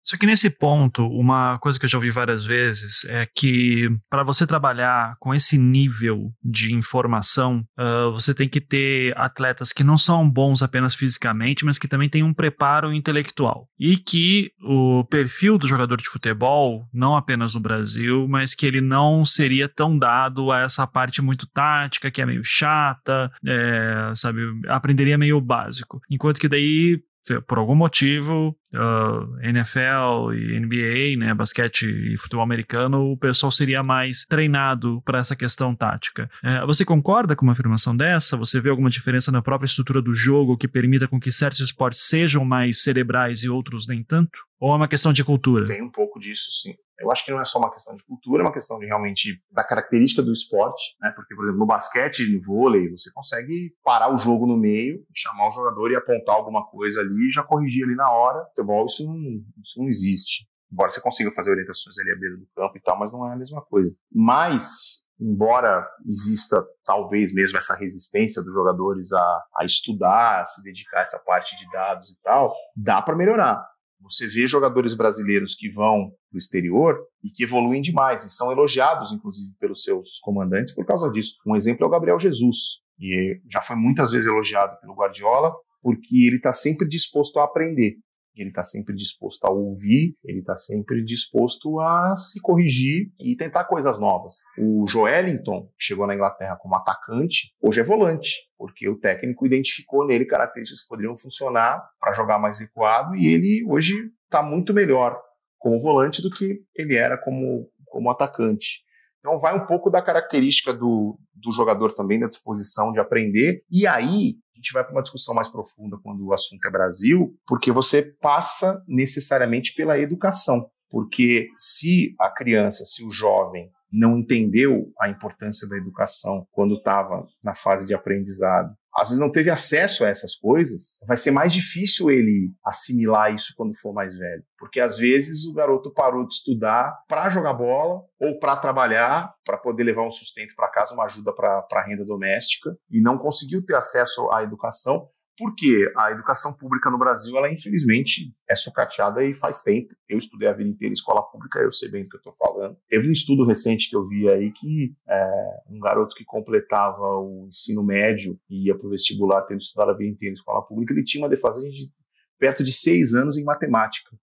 Só 0.04 0.16
que 0.16 0.26
nesse 0.26 0.48
ponto, 0.48 1.06
uma 1.06 1.58
coisa 1.58 1.78
que 1.78 1.84
eu 1.84 1.88
já 1.88 1.98
ouvi 1.98 2.10
várias 2.10 2.46
vezes 2.46 3.04
é 3.04 3.26
que 3.26 3.90
para 4.08 4.22
você 4.22 4.46
trabalhar 4.46 5.16
com 5.20 5.34
esse 5.34 5.58
nível 5.58 6.32
de 6.42 6.74
informação, 6.74 7.64
uh, 7.78 8.10
você 8.12 8.34
tem 8.34 8.48
que 8.48 8.60
ter 8.60 9.16
atletas 9.18 9.72
que 9.72 9.84
não 9.84 9.98
são 9.98 10.28
bons 10.28 10.62
apenas 10.62 10.94
fisicamente, 10.94 11.64
mas 11.64 11.78
que 11.78 11.88
também 11.88 12.08
têm 12.08 12.22
um 12.22 12.32
preparo 12.32 12.92
intelectual. 12.92 13.68
E 13.78 13.96
que 13.96 14.50
o 14.62 15.04
perfil 15.04 15.58
do 15.58 15.68
jogador 15.68 15.98
de 15.98 16.08
futebol, 16.08 16.86
não 16.92 17.14
apenas 17.14 17.54
no 17.54 17.60
Brasil, 17.60 18.26
mas 18.28 18.54
que 18.54 18.66
ele 18.66 18.80
não 18.80 19.24
seria 19.24 19.68
tão 19.68 19.98
dado 19.98 20.50
a 20.50 20.60
essa 20.60 20.86
parte 20.86 21.20
muito 21.20 21.46
tática, 21.46 22.10
que 22.10 22.22
é 22.22 22.26
meio 22.26 22.42
chata, 22.42 23.30
é, 23.46 24.12
sabe, 24.14 24.40
aprenderia 24.68 25.18
meio 25.18 25.40
básico. 25.40 26.00
Enquanto 26.10 26.40
que 26.40 26.48
daí 26.48 27.00
por 27.46 27.58
algum 27.58 27.74
motivo, 27.74 28.56
uh, 28.74 29.40
NFL 29.42 30.32
e 30.34 30.58
NBA, 30.60 31.18
né, 31.18 31.34
basquete 31.34 31.84
e 31.84 32.16
futebol 32.16 32.42
americano, 32.42 33.12
o 33.12 33.16
pessoal 33.16 33.50
seria 33.50 33.82
mais 33.82 34.24
treinado 34.24 35.02
para 35.04 35.18
essa 35.18 35.36
questão 35.36 35.74
tática. 35.74 36.30
Uh, 36.42 36.66
você 36.66 36.84
concorda 36.84 37.34
com 37.36 37.44
uma 37.44 37.52
afirmação 37.52 37.96
dessa? 37.96 38.36
Você 38.36 38.60
vê 38.60 38.70
alguma 38.70 38.90
diferença 38.90 39.30
na 39.30 39.42
própria 39.42 39.66
estrutura 39.66 40.02
do 40.02 40.14
jogo 40.14 40.56
que 40.56 40.68
permita 40.68 41.08
com 41.08 41.20
que 41.20 41.30
certos 41.30 41.60
esportes 41.60 42.06
sejam 42.06 42.44
mais 42.44 42.82
cerebrais 42.82 43.42
e 43.42 43.48
outros 43.48 43.86
nem 43.86 44.02
tanto? 44.02 44.38
Ou 44.60 44.72
é 44.72 44.76
uma 44.76 44.88
questão 44.88 45.12
de 45.12 45.24
cultura? 45.24 45.66
Tem 45.66 45.82
um 45.82 45.90
pouco 45.90 46.18
disso, 46.18 46.50
sim. 46.62 46.74
Eu 47.00 47.12
acho 47.12 47.24
que 47.24 47.30
não 47.30 47.40
é 47.40 47.44
só 47.44 47.60
uma 47.60 47.72
questão 47.72 47.94
de 47.94 48.02
cultura, 48.02 48.42
é 48.42 48.46
uma 48.46 48.52
questão 48.52 48.76
de 48.76 48.86
realmente 48.86 49.40
da 49.52 49.62
característica 49.62 50.20
do 50.20 50.32
esporte, 50.32 50.96
né? 51.00 51.12
Porque, 51.14 51.32
por 51.32 51.44
exemplo, 51.44 51.60
no 51.60 51.66
basquete, 51.66 52.26
no 52.28 52.42
vôlei, 52.42 52.90
você 52.90 53.08
consegue 53.12 53.72
parar 53.84 54.12
o 54.12 54.18
jogo 54.18 54.46
no 54.48 54.56
meio, 54.56 55.00
chamar 55.14 55.48
o 55.48 55.52
jogador 55.52 55.92
e 55.92 55.96
apontar 55.96 56.34
alguma 56.34 56.66
coisa 56.66 57.00
ali 57.00 57.28
e 57.28 57.30
já 57.30 57.44
corrigir 57.44 57.84
ali 57.84 57.94
na 57.94 58.10
hora. 58.10 58.44
Futebol, 58.58 58.86
isso 58.86 59.06
não, 59.06 59.16
isso 59.62 59.78
não 59.78 59.88
existe. 59.88 60.46
Embora 60.70 60.90
você 60.90 61.00
consiga 61.00 61.32
fazer 61.32 61.50
orientações 61.50 61.98
ali 61.98 62.12
à 62.12 62.16
beira 62.16 62.36
do 62.36 62.46
campo 62.54 62.76
e 62.76 62.80
tal, 62.82 62.98
mas 62.98 63.12
não 63.12 63.26
é 63.28 63.32
a 63.32 63.36
mesma 63.36 63.62
coisa. 63.62 63.94
Mas 64.12 65.06
embora 65.20 65.84
exista 66.06 66.64
talvez 66.84 67.32
mesmo 67.32 67.58
essa 67.58 67.74
resistência 67.74 68.42
dos 68.42 68.54
jogadores 68.54 69.12
a, 69.12 69.42
a 69.58 69.64
estudar, 69.64 70.42
a 70.42 70.44
se 70.44 70.62
dedicar 70.62 70.98
a 70.98 71.02
essa 71.02 71.18
parte 71.20 71.56
de 71.56 71.68
dados 71.72 72.10
e 72.10 72.16
tal, 72.22 72.54
dá 72.76 73.02
para 73.02 73.16
melhorar. 73.16 73.64
Você 74.00 74.28
vê 74.28 74.46
jogadores 74.46 74.94
brasileiros 74.94 75.56
que 75.56 75.70
vão 75.70 76.10
para 76.30 76.36
o 76.36 76.38
exterior 76.38 76.96
e 77.24 77.30
que 77.30 77.42
evoluem 77.42 77.82
demais 77.82 78.24
e 78.24 78.30
são 78.30 78.52
elogiados, 78.52 79.12
inclusive, 79.12 79.52
pelos 79.58 79.82
seus 79.82 80.20
comandantes 80.20 80.72
por 80.72 80.86
causa 80.86 81.10
disso. 81.10 81.34
Um 81.44 81.56
exemplo 81.56 81.84
é 81.84 81.86
o 81.88 81.90
Gabriel 81.90 82.18
Jesus, 82.18 82.80
e 83.00 83.40
já 83.50 83.60
foi 83.60 83.74
muitas 83.74 84.10
vezes 84.10 84.28
elogiado 84.28 84.78
pelo 84.80 84.94
Guardiola 84.94 85.52
porque 85.80 86.26
ele 86.26 86.36
está 86.36 86.52
sempre 86.52 86.88
disposto 86.88 87.38
a 87.38 87.44
aprender 87.44 87.96
ele 88.42 88.50
está 88.50 88.62
sempre 88.62 88.94
disposto 88.94 89.44
a 89.44 89.50
ouvir, 89.50 90.14
ele 90.24 90.40
está 90.40 90.56
sempre 90.56 91.04
disposto 91.04 91.80
a 91.80 92.14
se 92.16 92.40
corrigir 92.40 93.10
e 93.18 93.36
tentar 93.36 93.64
coisas 93.64 93.98
novas. 93.98 94.34
O 94.58 94.86
Joelinton, 94.86 95.66
que 95.78 95.84
chegou 95.84 96.06
na 96.06 96.14
Inglaterra 96.14 96.56
como 96.56 96.76
atacante, 96.76 97.52
hoje 97.60 97.80
é 97.80 97.84
volante, 97.84 98.48
porque 98.56 98.88
o 98.88 98.98
técnico 98.98 99.46
identificou 99.46 100.06
nele 100.06 100.24
características 100.24 100.82
que 100.82 100.88
poderiam 100.88 101.16
funcionar 101.16 101.82
para 102.00 102.12
jogar 102.12 102.38
mais 102.38 102.60
recuado 102.60 103.16
e 103.16 103.26
ele 103.26 103.64
hoje 103.68 103.94
está 104.24 104.42
muito 104.42 104.74
melhor 104.74 105.18
como 105.58 105.80
volante 105.80 106.22
do 106.22 106.30
que 106.30 106.60
ele 106.76 106.96
era 106.96 107.18
como, 107.18 107.68
como 107.86 108.10
atacante. 108.10 108.82
Então 109.18 109.38
vai 109.38 109.56
um 109.56 109.66
pouco 109.66 109.90
da 109.90 110.00
característica 110.00 110.72
do, 110.72 111.18
do 111.34 111.52
jogador 111.52 111.92
também, 111.92 112.20
da 112.20 112.28
disposição 112.28 112.92
de 112.92 113.00
aprender. 113.00 113.62
E 113.70 113.86
aí 113.86 114.36
a 114.58 114.60
gente 114.60 114.72
vai 114.72 114.82
para 114.82 114.92
uma 114.92 115.02
discussão 115.02 115.34
mais 115.34 115.48
profunda 115.48 115.96
quando 116.02 116.26
o 116.26 116.32
assunto 116.34 116.66
é 116.66 116.70
Brasil, 116.70 117.32
porque 117.46 117.70
você 117.70 118.02
passa 118.20 118.82
necessariamente 118.88 119.72
pela 119.74 119.98
educação. 119.98 120.68
Porque 120.90 121.48
se 121.56 122.14
a 122.18 122.28
criança, 122.28 122.84
se 122.84 123.04
o 123.04 123.10
jovem 123.10 123.70
não 123.92 124.18
entendeu 124.18 124.92
a 125.00 125.08
importância 125.08 125.68
da 125.68 125.76
educação 125.76 126.46
quando 126.50 126.74
estava 126.74 127.24
na 127.42 127.54
fase 127.54 127.86
de 127.86 127.94
aprendizado, 127.94 128.74
às 128.96 129.08
vezes 129.08 129.20
não 129.20 129.30
teve 129.30 129.50
acesso 129.50 130.04
a 130.04 130.08
essas 130.08 130.34
coisas, 130.34 130.98
vai 131.06 131.16
ser 131.16 131.30
mais 131.30 131.52
difícil 131.52 132.10
ele 132.10 132.50
assimilar 132.64 133.34
isso 133.34 133.52
quando 133.56 133.76
for 133.78 133.92
mais 133.92 134.16
velho. 134.16 134.42
Porque 134.58 134.80
às 134.80 134.98
vezes 134.98 135.46
o 135.46 135.54
garoto 135.54 135.92
parou 135.92 136.26
de 136.26 136.34
estudar 136.34 136.92
para 137.08 137.30
jogar 137.30 137.54
bola 137.54 138.02
ou 138.20 138.38
para 138.38 138.56
trabalhar, 138.56 139.32
para 139.44 139.56
poder 139.56 139.84
levar 139.84 140.06
um 140.06 140.10
sustento 140.10 140.54
para 140.56 140.70
casa, 140.70 140.94
uma 140.94 141.04
ajuda 141.04 141.32
para 141.32 141.66
a 141.72 141.82
renda 141.82 142.04
doméstica, 142.04 142.76
e 142.90 143.00
não 143.00 143.18
conseguiu 143.18 143.64
ter 143.64 143.74
acesso 143.74 144.30
à 144.32 144.42
educação 144.42 145.08
porque 145.38 145.90
a 145.96 146.10
educação 146.10 146.52
pública 146.52 146.90
no 146.90 146.98
Brasil, 146.98 147.36
ela 147.38 147.52
infelizmente 147.52 148.34
é 148.50 148.56
sucateada 148.56 149.24
e 149.24 149.34
faz 149.34 149.62
tempo. 149.62 149.94
Eu 150.08 150.18
estudei 150.18 150.48
a 150.48 150.52
vida 150.52 150.68
inteira 150.68 150.90
em 150.90 150.94
escola 150.94 151.22
pública, 151.22 151.60
eu 151.60 151.70
sei 151.70 151.88
bem 151.88 152.02
do 152.02 152.08
que 152.08 152.16
eu 152.16 152.18
estou 152.18 152.34
falando. 152.36 152.76
Teve 152.88 153.08
um 153.08 153.12
estudo 153.12 153.46
recente 153.46 153.88
que 153.88 153.96
eu 153.96 154.06
vi 154.06 154.28
aí 154.28 154.50
que 154.50 154.94
é, 155.08 155.30
um 155.70 155.78
garoto 155.78 156.16
que 156.16 156.24
completava 156.24 157.18
o 157.18 157.46
ensino 157.46 157.84
médio 157.84 158.38
e 158.50 158.66
ia 158.66 158.76
para 158.76 158.86
o 158.86 158.90
vestibular, 158.90 159.42
tendo 159.42 159.60
estudado 159.60 159.92
a 159.92 159.94
vida 159.94 160.10
inteira 160.10 160.32
em 160.32 160.36
escola 160.36 160.62
pública, 160.66 160.92
ele 160.92 161.04
tinha 161.04 161.22
uma 161.22 161.30
defasagem 161.30 161.70
de 161.70 161.92
perto 162.38 162.64
de 162.64 162.72
seis 162.72 163.14
anos 163.14 163.36
em 163.36 163.44
matemática 163.44 164.16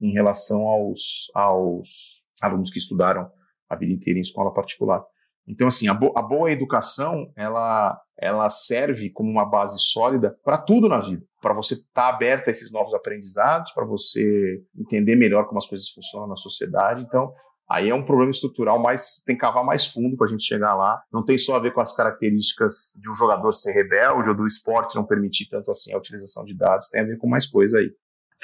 em 0.00 0.12
relação 0.12 0.62
aos, 0.62 1.30
aos 1.34 2.22
alunos 2.40 2.70
que 2.70 2.78
estudaram 2.78 3.30
a 3.68 3.76
vida 3.76 3.92
inteira 3.92 4.18
em 4.18 4.22
escola 4.22 4.52
particular. 4.52 5.04
Então, 5.46 5.68
assim, 5.68 5.88
a, 5.88 5.94
bo 5.94 6.12
a 6.16 6.22
boa 6.22 6.50
educação, 6.50 7.30
ela, 7.36 8.00
ela 8.18 8.48
serve 8.48 9.10
como 9.10 9.30
uma 9.30 9.44
base 9.44 9.78
sólida 9.80 10.36
para 10.44 10.58
tudo 10.58 10.88
na 10.88 11.00
vida. 11.00 11.22
Para 11.40 11.54
você 11.54 11.74
estar 11.74 11.86
tá 11.92 12.08
aberto 12.08 12.48
a 12.48 12.50
esses 12.50 12.70
novos 12.70 12.94
aprendizados, 12.94 13.72
para 13.72 13.84
você 13.84 14.62
entender 14.78 15.16
melhor 15.16 15.46
como 15.46 15.58
as 15.58 15.66
coisas 15.66 15.88
funcionam 15.88 16.28
na 16.28 16.36
sociedade. 16.36 17.02
Então, 17.02 17.32
aí 17.68 17.90
é 17.90 17.94
um 17.94 18.04
problema 18.04 18.30
estrutural, 18.30 18.80
mas 18.80 19.20
tem 19.26 19.34
que 19.34 19.40
cavar 19.40 19.64
mais 19.64 19.86
fundo 19.86 20.16
para 20.16 20.28
a 20.28 20.30
gente 20.30 20.44
chegar 20.44 20.74
lá. 20.74 21.02
Não 21.12 21.24
tem 21.24 21.36
só 21.36 21.56
a 21.56 21.60
ver 21.60 21.72
com 21.72 21.80
as 21.80 21.94
características 21.94 22.92
de 22.94 23.10
um 23.10 23.14
jogador 23.14 23.52
ser 23.52 23.72
rebelde 23.72 24.28
ou 24.28 24.36
do 24.36 24.46
esporte 24.46 24.94
não 24.94 25.04
permitir 25.04 25.48
tanto 25.48 25.70
assim 25.70 25.92
a 25.92 25.98
utilização 25.98 26.44
de 26.44 26.56
dados, 26.56 26.88
tem 26.88 27.00
a 27.00 27.04
ver 27.04 27.18
com 27.18 27.28
mais 27.28 27.46
coisa 27.46 27.78
aí. 27.78 27.90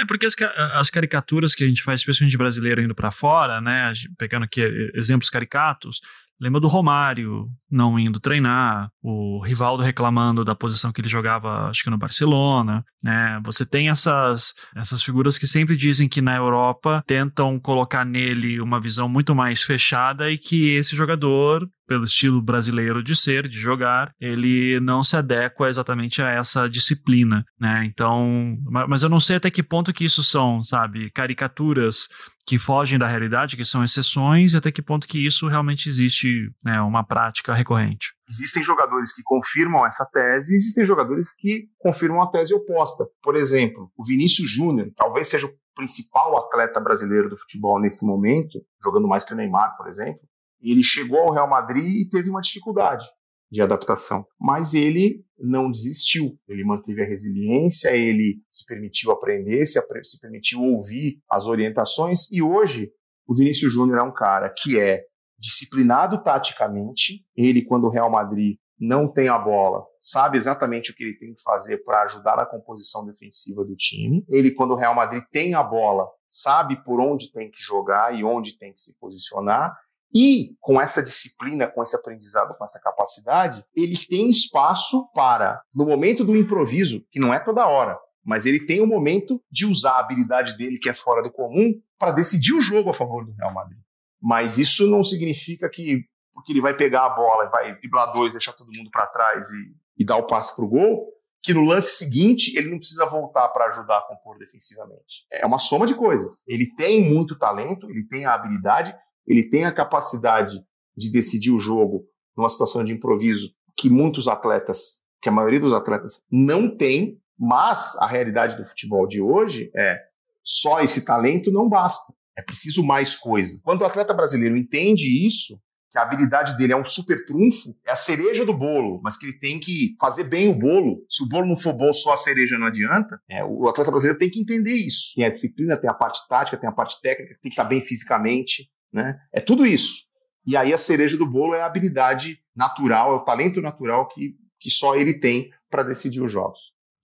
É 0.00 0.06
porque 0.06 0.26
as, 0.26 0.34
as, 0.74 0.90
caricaturas 0.90 1.56
que 1.56 1.64
a 1.64 1.66
gente 1.66 1.82
faz, 1.82 2.00
especialmente 2.00 2.38
brasileiro 2.38 2.80
indo 2.80 2.94
para 2.94 3.10
fora, 3.10 3.60
né, 3.60 3.92
pegando 4.16 4.44
aqui 4.44 4.60
exemplos 4.94 5.28
caricatos, 5.28 6.00
Lembra 6.40 6.60
do 6.60 6.68
Romário 6.68 7.48
não 7.70 7.98
indo 7.98 8.20
treinar, 8.20 8.88
o 9.02 9.42
Rivaldo 9.44 9.82
reclamando 9.82 10.44
da 10.44 10.54
posição 10.54 10.92
que 10.92 11.00
ele 11.00 11.08
jogava, 11.08 11.68
acho 11.68 11.82
que 11.82 11.90
no 11.90 11.98
Barcelona, 11.98 12.84
né? 13.02 13.40
Você 13.44 13.66
tem 13.66 13.90
essas, 13.90 14.54
essas 14.76 15.02
figuras 15.02 15.36
que 15.36 15.46
sempre 15.46 15.76
dizem 15.76 16.08
que 16.08 16.22
na 16.22 16.36
Europa 16.36 17.02
tentam 17.06 17.58
colocar 17.58 18.04
nele 18.04 18.60
uma 18.60 18.80
visão 18.80 19.08
muito 19.08 19.34
mais 19.34 19.62
fechada 19.62 20.30
e 20.30 20.38
que 20.38 20.70
esse 20.74 20.94
jogador 20.94 21.68
pelo 21.88 22.04
estilo 22.04 22.42
brasileiro 22.42 23.02
de 23.02 23.16
ser, 23.16 23.48
de 23.48 23.58
jogar, 23.58 24.12
ele 24.20 24.78
não 24.78 25.02
se 25.02 25.16
adequa 25.16 25.68
exatamente 25.68 26.20
a 26.22 26.30
essa 26.30 26.68
disciplina, 26.68 27.44
né? 27.58 27.84
Então, 27.86 28.56
mas 28.88 29.02
eu 29.02 29.08
não 29.08 29.18
sei 29.18 29.36
até 29.36 29.50
que 29.50 29.62
ponto 29.62 29.92
que 29.92 30.04
isso 30.04 30.22
são, 30.22 30.62
sabe, 30.62 31.10
caricaturas 31.10 32.06
que 32.46 32.58
fogem 32.58 32.98
da 32.98 33.06
realidade, 33.06 33.56
que 33.56 33.64
são 33.64 33.82
exceções, 33.82 34.52
e 34.52 34.56
até 34.56 34.70
que 34.70 34.82
ponto 34.82 35.06
que 35.06 35.24
isso 35.24 35.48
realmente 35.48 35.88
existe, 35.88 36.50
né, 36.64 36.80
uma 36.80 37.04
prática 37.04 37.52
recorrente. 37.52 38.14
Existem 38.28 38.62
jogadores 38.62 39.14
que 39.14 39.22
confirmam 39.22 39.86
essa 39.86 40.06
tese 40.06 40.54
existem 40.54 40.84
jogadores 40.84 41.28
que 41.36 41.68
confirmam 41.78 42.22
a 42.22 42.30
tese 42.30 42.54
oposta. 42.54 43.06
Por 43.22 43.36
exemplo, 43.36 43.90
o 43.96 44.04
Vinícius 44.04 44.50
Júnior, 44.50 44.90
talvez 44.94 45.28
seja 45.28 45.46
o 45.46 45.52
principal 45.74 46.36
atleta 46.38 46.80
brasileiro 46.80 47.28
do 47.28 47.38
futebol 47.38 47.80
nesse 47.80 48.04
momento, 48.04 48.58
jogando 48.82 49.06
mais 49.06 49.24
que 49.24 49.32
o 49.32 49.36
Neymar, 49.36 49.76
por 49.76 49.88
exemplo, 49.88 50.20
ele 50.60 50.82
chegou 50.82 51.18
ao 51.18 51.32
Real 51.32 51.48
Madrid 51.48 51.84
e 51.84 52.08
teve 52.08 52.30
uma 52.30 52.40
dificuldade 52.40 53.04
de 53.50 53.62
adaptação, 53.62 54.26
mas 54.38 54.74
ele 54.74 55.24
não 55.38 55.70
desistiu. 55.70 56.38
Ele 56.46 56.64
manteve 56.64 57.02
a 57.02 57.06
resiliência, 57.06 57.96
ele 57.96 58.42
se 58.50 58.64
permitiu 58.66 59.10
aprender, 59.10 59.64
se, 59.64 59.80
se 59.80 60.20
permitiu 60.20 60.62
ouvir 60.62 61.18
as 61.30 61.46
orientações 61.46 62.30
e 62.30 62.42
hoje 62.42 62.90
o 63.26 63.34
Vinícius 63.34 63.72
Júnior 63.72 63.98
é 63.98 64.02
um 64.02 64.12
cara 64.12 64.52
que 64.56 64.78
é 64.80 65.02
disciplinado 65.38 66.22
taticamente. 66.22 67.24
Ele, 67.36 67.62
quando 67.62 67.84
o 67.84 67.90
Real 67.90 68.10
Madrid 68.10 68.56
não 68.80 69.10
tem 69.10 69.28
a 69.28 69.38
bola, 69.38 69.84
sabe 70.00 70.38
exatamente 70.38 70.90
o 70.90 70.94
que 70.94 71.02
ele 71.02 71.18
tem 71.18 71.34
que 71.34 71.42
fazer 71.42 71.78
para 71.84 72.04
ajudar 72.04 72.36
na 72.36 72.46
composição 72.46 73.04
defensiva 73.04 73.64
do 73.64 73.74
time. 73.76 74.24
Ele, 74.28 74.52
quando 74.52 74.72
o 74.72 74.76
Real 74.76 74.94
Madrid 74.94 75.22
tem 75.30 75.54
a 75.54 75.62
bola, 75.62 76.06
sabe 76.28 76.82
por 76.84 77.00
onde 77.00 77.32
tem 77.32 77.50
que 77.50 77.60
jogar 77.60 78.14
e 78.14 78.24
onde 78.24 78.56
tem 78.56 78.72
que 78.72 78.80
se 78.80 78.96
posicionar. 78.98 79.76
E 80.14 80.56
com 80.60 80.80
essa 80.80 81.02
disciplina, 81.02 81.66
com 81.66 81.82
esse 81.82 81.94
aprendizado, 81.94 82.56
com 82.56 82.64
essa 82.64 82.80
capacidade, 82.80 83.64
ele 83.74 83.98
tem 84.08 84.30
espaço 84.30 85.08
para, 85.14 85.60
no 85.74 85.84
momento 85.84 86.24
do 86.24 86.36
improviso, 86.36 87.04
que 87.10 87.20
não 87.20 87.32
é 87.32 87.38
toda 87.38 87.66
hora, 87.66 87.98
mas 88.24 88.46
ele 88.46 88.64
tem 88.64 88.80
o 88.80 88.84
um 88.84 88.88
momento 88.88 89.42
de 89.50 89.66
usar 89.66 89.92
a 89.92 90.00
habilidade 90.00 90.56
dele, 90.56 90.78
que 90.78 90.88
é 90.88 90.94
fora 90.94 91.22
do 91.22 91.30
comum, 91.30 91.72
para 91.98 92.12
decidir 92.12 92.54
o 92.54 92.60
jogo 92.60 92.90
a 92.90 92.94
favor 92.94 93.24
do 93.24 93.32
Real 93.32 93.52
Madrid. 93.52 93.78
Mas 94.20 94.58
isso 94.58 94.86
não 94.88 95.04
significa 95.04 95.68
que 95.68 96.04
porque 96.38 96.52
ele 96.52 96.60
vai 96.60 96.76
pegar 96.76 97.04
a 97.04 97.10
bola 97.10 97.46
e 97.46 97.50
vai 97.50 97.74
driblar 97.78 98.12
dois, 98.12 98.32
deixar 98.32 98.52
todo 98.52 98.70
mundo 98.72 98.90
para 98.92 99.08
trás 99.08 99.50
e, 99.50 99.74
e 100.02 100.06
dar 100.06 100.18
o 100.18 100.26
passe 100.26 100.54
para 100.54 100.64
o 100.64 100.68
gol, 100.68 101.08
que 101.42 101.52
no 101.52 101.64
lance 101.64 101.96
seguinte 101.96 102.56
ele 102.56 102.70
não 102.70 102.78
precisa 102.78 103.06
voltar 103.06 103.48
para 103.48 103.66
ajudar 103.66 103.98
a 103.98 104.02
compor 104.02 104.38
defensivamente. 104.38 105.26
É 105.32 105.44
uma 105.44 105.58
soma 105.58 105.84
de 105.84 105.94
coisas. 105.94 106.42
Ele 106.46 106.72
tem 106.76 107.10
muito 107.10 107.36
talento, 107.36 107.90
ele 107.90 108.06
tem 108.06 108.24
a 108.24 108.34
habilidade, 108.34 108.94
ele 109.28 109.48
tem 109.48 109.64
a 109.64 109.72
capacidade 109.72 110.60
de 110.96 111.12
decidir 111.12 111.50
o 111.50 111.58
jogo 111.58 112.04
numa 112.36 112.48
situação 112.48 112.82
de 112.82 112.92
improviso 112.92 113.50
que 113.76 113.88
muitos 113.88 114.26
atletas, 114.26 115.00
que 115.22 115.28
a 115.28 115.32
maioria 115.32 115.60
dos 115.60 115.72
atletas 115.72 116.22
não 116.30 116.76
tem, 116.76 117.20
mas 117.38 117.96
a 117.98 118.06
realidade 118.06 118.56
do 118.56 118.64
futebol 118.64 119.06
de 119.06 119.20
hoje 119.20 119.70
é 119.76 120.00
só 120.42 120.80
esse 120.80 121.04
talento 121.04 121.52
não 121.52 121.68
basta. 121.68 122.12
É 122.36 122.42
preciso 122.42 122.84
mais 122.84 123.14
coisa. 123.14 123.60
Quando 123.62 123.82
o 123.82 123.84
atleta 123.84 124.14
brasileiro 124.14 124.56
entende 124.56 125.26
isso, 125.26 125.60
que 125.90 125.98
a 125.98 126.02
habilidade 126.02 126.56
dele 126.56 126.72
é 126.72 126.76
um 126.76 126.84
super 126.84 127.24
trunfo, 127.24 127.74
é 127.86 127.92
a 127.92 127.96
cereja 127.96 128.44
do 128.44 128.56
bolo, 128.56 129.00
mas 129.02 129.16
que 129.16 129.26
ele 129.26 129.38
tem 129.38 129.58
que 129.58 129.96
fazer 130.00 130.24
bem 130.24 130.48
o 130.48 130.54
bolo. 130.54 131.04
Se 131.08 131.24
o 131.24 131.28
bolo 131.28 131.46
não 131.46 131.56
for 131.56 131.72
bom, 131.72 131.92
só 131.92 132.12
a 132.12 132.16
cereja 132.16 132.58
não 132.58 132.66
adianta. 132.66 133.20
É, 133.28 133.44
o 133.44 133.68
atleta 133.68 133.90
brasileiro 133.90 134.18
tem 134.18 134.30
que 134.30 134.40
entender 134.40 134.74
isso. 134.74 135.12
Tem 135.16 135.24
a 135.24 135.30
disciplina, 135.30 135.76
tem 135.76 135.88
a 135.88 135.94
parte 135.94 136.20
tática, 136.28 136.56
tem 136.56 136.68
a 136.68 136.72
parte 136.72 137.00
técnica, 137.00 137.38
tem 137.42 137.50
que 137.50 137.54
estar 137.54 137.64
bem 137.64 137.80
fisicamente. 137.80 138.70
Né? 138.92 139.18
É 139.32 139.40
tudo 139.40 139.66
isso. 139.66 140.06
E 140.46 140.56
aí 140.56 140.72
a 140.72 140.78
cereja 140.78 141.16
do 141.16 141.26
bolo 141.26 141.54
é 141.54 141.60
a 141.60 141.66
habilidade 141.66 142.40
natural, 142.56 143.12
é 143.12 143.16
o 143.16 143.24
talento 143.24 143.60
natural 143.60 144.08
que, 144.08 144.34
que 144.58 144.70
só 144.70 144.96
ele 144.96 145.14
tem 145.14 145.50
para 145.70 145.82
decidir 145.82 146.22
os 146.22 146.32
jogos. 146.32 146.58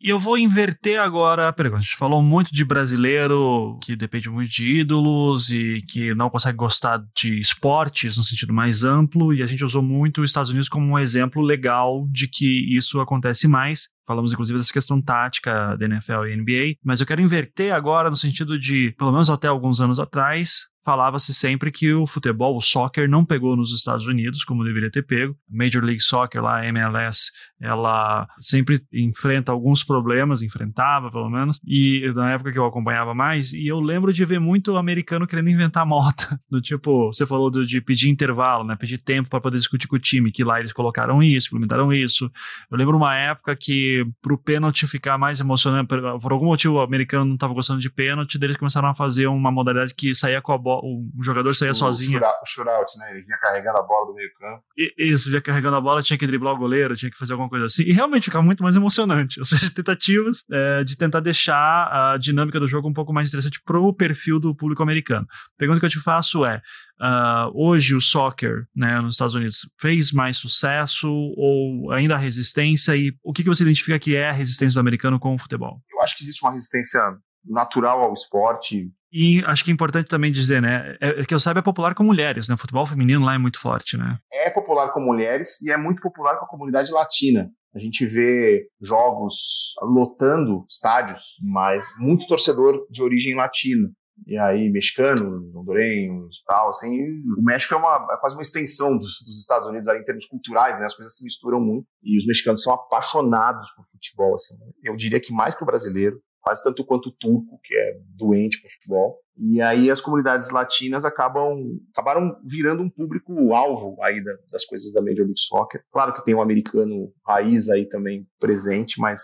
E 0.05 0.11
eu 0.11 0.19
vou 0.19 0.37
inverter 0.37 1.01
agora 1.01 1.49
a 1.49 1.53
pergunta. 1.53 1.79
A 1.79 1.83
gente 1.83 1.97
falou 1.97 2.23
muito 2.23 2.53
de 2.53 2.63
brasileiro 2.63 3.79
que 3.83 3.97
depende 3.97 4.29
muito 4.29 4.51
de 4.51 4.81
ídolos 4.81 5.51
e 5.51 5.81
que 5.89 6.15
não 6.15 6.29
consegue 6.29 6.59
gostar 6.59 7.03
de 7.17 7.41
esportes 7.41 8.19
no 8.19 8.23
sentido 8.23 8.53
mais 8.53 8.85
amplo, 8.85 9.33
e 9.33 9.43
a 9.43 9.47
gente 9.47 9.65
usou 9.65 9.83
muito 9.83 10.21
os 10.21 10.31
Estados 10.31 10.51
Unidos 10.51 10.69
como 10.69 10.87
um 10.87 10.99
exemplo 10.99 11.41
legal 11.41 12.07
de 12.11 12.29
que 12.29 12.77
isso 12.77 13.01
acontece 13.01 13.49
mais. 13.49 13.89
Falamos 14.07 14.33
inclusive 14.33 14.59
dessa 14.59 14.73
questão 14.73 15.01
tática 15.01 15.75
da 15.77 15.87
NFL 15.87 16.27
e 16.27 16.37
NBA, 16.37 16.77
mas 16.85 17.01
eu 17.01 17.07
quero 17.07 17.23
inverter 17.23 17.73
agora 17.73 18.11
no 18.11 18.17
sentido 18.17 18.59
de, 18.59 18.95
pelo 18.99 19.11
menos 19.11 19.31
até 19.31 19.49
alguns 19.49 19.81
anos 19.81 19.99
atrás, 19.99 20.67
falava-se 20.85 21.33
sempre 21.33 21.73
que 21.73 21.93
o 21.93 22.07
futebol, 22.07 22.57
o 22.57 22.61
soccer, 22.61 23.09
não 23.09 23.25
pegou 23.25 23.57
nos 23.57 23.73
Estados 23.73 24.07
Unidos 24.07 24.45
como 24.45 24.63
deveria 24.63 24.91
ter 24.91 25.03
pego. 25.03 25.35
Major 25.51 25.83
League 25.83 26.03
Soccer, 26.03 26.43
lá, 26.43 26.59
a 26.59 26.67
MLS, 26.67 27.31
ela 27.61 28.29
sempre 28.39 28.81
enfrenta 28.93 29.51
alguns 29.51 29.83
problemas, 29.83 30.43
enfrentava 30.43 31.11
pelo 31.11 31.31
menos, 31.31 31.59
e 31.67 32.03
na 32.15 32.33
época 32.33 32.53
que 32.53 32.59
eu 32.59 32.67
acompanhava 32.67 33.15
mais, 33.15 33.53
e 33.55 33.67
eu 33.67 33.81
lembro 33.81 34.13
de 34.13 34.25
ver 34.25 34.39
muito 34.39 34.77
americano 34.77 35.27
querendo 35.27 35.49
inventar 35.49 35.87
moda, 35.87 36.39
do 36.51 36.61
tipo, 36.61 37.07
você 37.07 37.25
falou 37.25 37.51
do, 37.51 37.65
de 37.65 37.81
pedir 37.81 38.11
intervalo, 38.11 38.65
né, 38.65 38.77
pedir 38.77 38.99
tempo 38.99 39.31
para 39.31 39.41
poder 39.41 39.59
discutir 39.59 39.89
com 39.89 39.97
o 39.97 40.01
time, 40.01 40.31
que 40.31 40.45
lá 40.45 40.61
eles 40.61 40.73
colocaram 40.73 41.23
isso, 41.23 41.49
implementaram 41.49 41.93
isso. 41.93 42.31
Eu 42.71 42.77
lembro 42.77 42.97
uma 42.97 43.17
época 43.17 43.57
que 43.57 44.05
pro 44.21 44.37
pênalti 44.37 44.87
ficar 44.87 45.17
mais 45.17 45.41
emocionante, 45.41 45.89
por, 45.89 46.21
por 46.21 46.33
algum 46.33 46.47
motivo 46.47 46.75
o 46.75 46.81
americano 46.81 47.25
não 47.25 47.35
estava 47.35 47.55
gostando 47.55 47.81
de 47.81 47.89
pênalti, 47.89 48.39
eles 48.43 48.57
começaram 48.57 48.89
a 48.89 48.95
fazer 48.95 49.27
uma 49.27 49.51
modalidade 49.51 49.95
que 49.95 50.15
saía 50.15 50.43
com 50.43 50.53
a 50.53 50.59
bola 50.59 50.74
o 50.83 51.23
jogador 51.23 51.55
saía 51.55 51.73
o, 51.73 51.75
sozinho. 51.75 52.19
O 52.19 52.47
shootout, 52.47 52.99
né? 52.99 53.11
Ele 53.13 53.23
vinha 53.23 53.39
carregando 53.39 53.79
a 53.79 53.83
bola 53.83 54.07
do 54.07 54.15
meio 54.15 54.31
campo. 54.39 54.63
Isso, 54.99 55.29
vinha 55.29 55.41
carregando 55.41 55.77
a 55.77 55.81
bola, 55.81 56.03
tinha 56.03 56.19
que 56.19 56.27
driblar 56.27 56.55
o 56.55 56.59
goleiro, 56.59 56.97
tinha 56.97 57.11
que 57.11 57.19
fazer 57.19 57.33
alguma 57.33 57.49
coisa 57.49 57.67
assim. 57.67 57.83
E 57.83 57.93
realmente 57.93 58.25
ficava 58.25 58.45
muito 58.45 58.63
mais 58.63 58.77
emocionante. 58.77 59.39
Ou 59.41 59.45
seja, 59.45 59.73
tentativas 59.73 60.45
é, 60.51 60.85
de 60.85 60.97
tentar 60.97 61.21
deixar 61.21 62.15
a 62.15 62.17
dinâmica 62.17 62.59
do 62.59 62.69
jogo 62.69 62.89
um 62.89 62.93
pouco 62.93 63.13
mais 63.13 63.29
interessante 63.29 63.61
pro 63.65 63.95
perfil 63.95 64.39
do 64.39 64.55
público 64.55 64.83
americano. 64.83 65.27
A 65.31 65.59
pergunta 65.59 65.81
que 65.81 65.87
eu 65.87 65.91
te 65.91 66.01
faço 66.01 66.45
é: 66.45 66.61
Uh, 67.01 67.51
hoje 67.53 67.93
o 67.93 68.01
soccer 68.01 68.67
né, 68.75 69.01
nos 69.01 69.17
Estados 69.17 69.35
Unidos 69.35 69.69
fez 69.81 70.13
mais 70.13 70.37
sucesso 70.37 71.09
ou 71.11 71.91
ainda 71.91 72.15
a 72.15 72.19
resistência? 72.19 72.97
E 72.97 73.13
o 73.23 73.33
que, 73.33 73.43
que 73.43 73.49
você 73.49 73.65
identifica 73.65 73.99
que 73.99 74.15
é 74.15 74.29
a 74.29 74.33
resistência 74.33 74.79
do 74.79 74.81
americano 74.81 75.19
com 75.19 75.35
o 75.35 75.39
futebol? 75.39 75.81
Eu 75.93 76.01
acho 76.03 76.17
que 76.17 76.23
existe 76.23 76.45
uma 76.45 76.53
resistência 76.53 77.01
natural 77.45 78.05
ao 78.05 78.13
esporte 78.13 78.91
E 79.17 79.45
acho 79.47 79.63
que 79.63 79.71
é 79.71 79.73
importante 79.73 80.09
também 80.09 80.33
dizer, 80.33 80.61
né? 80.61 80.97
É, 81.01 81.21
é 81.21 81.25
que 81.25 81.33
eu 81.33 81.39
saiba 81.39 81.61
é 81.61 81.63
popular 81.63 81.95
com 81.95 82.03
mulheres, 82.03 82.49
né? 82.49 82.57
O 82.57 82.59
futebol 82.59 82.85
feminino 82.85 83.25
lá 83.25 83.37
é 83.37 83.39
muito 83.39 83.61
forte, 83.61 83.97
né? 83.97 84.19
É 84.33 84.51
popular 84.51 84.93
com 84.93 84.99
mulheres 84.99 85.63
e 85.63 85.71
é 85.71 85.77
muito 85.77 86.03
popular 86.03 86.37
com 86.37 86.47
a 86.47 86.49
comunidade 86.49 86.91
latina. 86.91 87.49
A 87.73 87.79
gente 87.79 88.05
vê 88.07 88.67
jogos 88.83 89.75
lotando 89.83 90.65
estádios, 90.69 91.23
mas 91.41 91.87
muito 91.97 92.27
torcedor 92.27 92.85
de 92.91 93.05
origem 93.05 93.37
latina. 93.37 93.89
E 94.27 94.37
aí, 94.37 94.69
mexicano, 94.69 95.51
hondurenhos, 95.57 96.43
tal, 96.47 96.71
assim, 96.71 97.01
o 97.39 97.43
México 97.43 97.75
é, 97.75 97.77
uma, 97.77 98.09
é 98.13 98.17
quase 98.17 98.35
uma 98.35 98.43
extensão 98.43 98.97
dos, 98.97 99.11
dos, 99.25 99.41
Estados 99.41 99.69
Unidos 99.69 99.89
ali, 99.89 100.01
em 100.01 100.05
termos 100.05 100.27
culturais, 100.27 100.77
né? 100.79 100.87
As 100.87 100.95
coisas 100.97 101.17
se 101.17 101.25
misturam 101.25 101.61
muito. 101.61 101.87
E 102.03 102.19
os 102.19 102.27
mexicanos 102.27 102.63
são 102.65 102.73
apaixonados 102.73 103.69
por 103.77 103.85
futebol, 103.89 104.35
assim. 104.35 104.55
Eu 104.83 104.97
diria 104.97 105.21
que 105.21 105.33
mais 105.33 105.55
que 105.55 105.63
o 105.63 105.67
brasileiro 105.67 106.21
quase 106.45 106.63
tanto 106.63 106.85
quanto 106.85 107.09
o 107.09 107.13
turco, 107.13 107.59
que 107.65 107.75
é 107.75 107.99
doente 108.11 108.61
por 108.61 108.71
futebol. 108.71 109.19
E 109.37 109.61
aí 109.61 109.91
as 109.91 110.01
comunidades 110.01 110.51
latinas 110.51 111.05
acabam 111.05 111.81
acabaram 111.93 112.37
virando 112.45 112.83
um 112.83 112.91
público 112.91 113.55
alvo 113.55 113.97
aí 114.03 114.23
da, 114.23 114.33
das 114.53 114.65
coisas 114.65 114.93
da 114.93 115.01
Major 115.01 115.25
League 115.25 115.41
Soccer. 115.41 115.83
Claro 115.91 116.13
que 116.13 116.25
tem 116.25 116.35
um 116.35 116.43
americano 116.43 117.11
raiz 117.27 117.69
aí 117.71 117.89
também 117.89 118.27
presente, 118.39 119.01
mas 119.01 119.21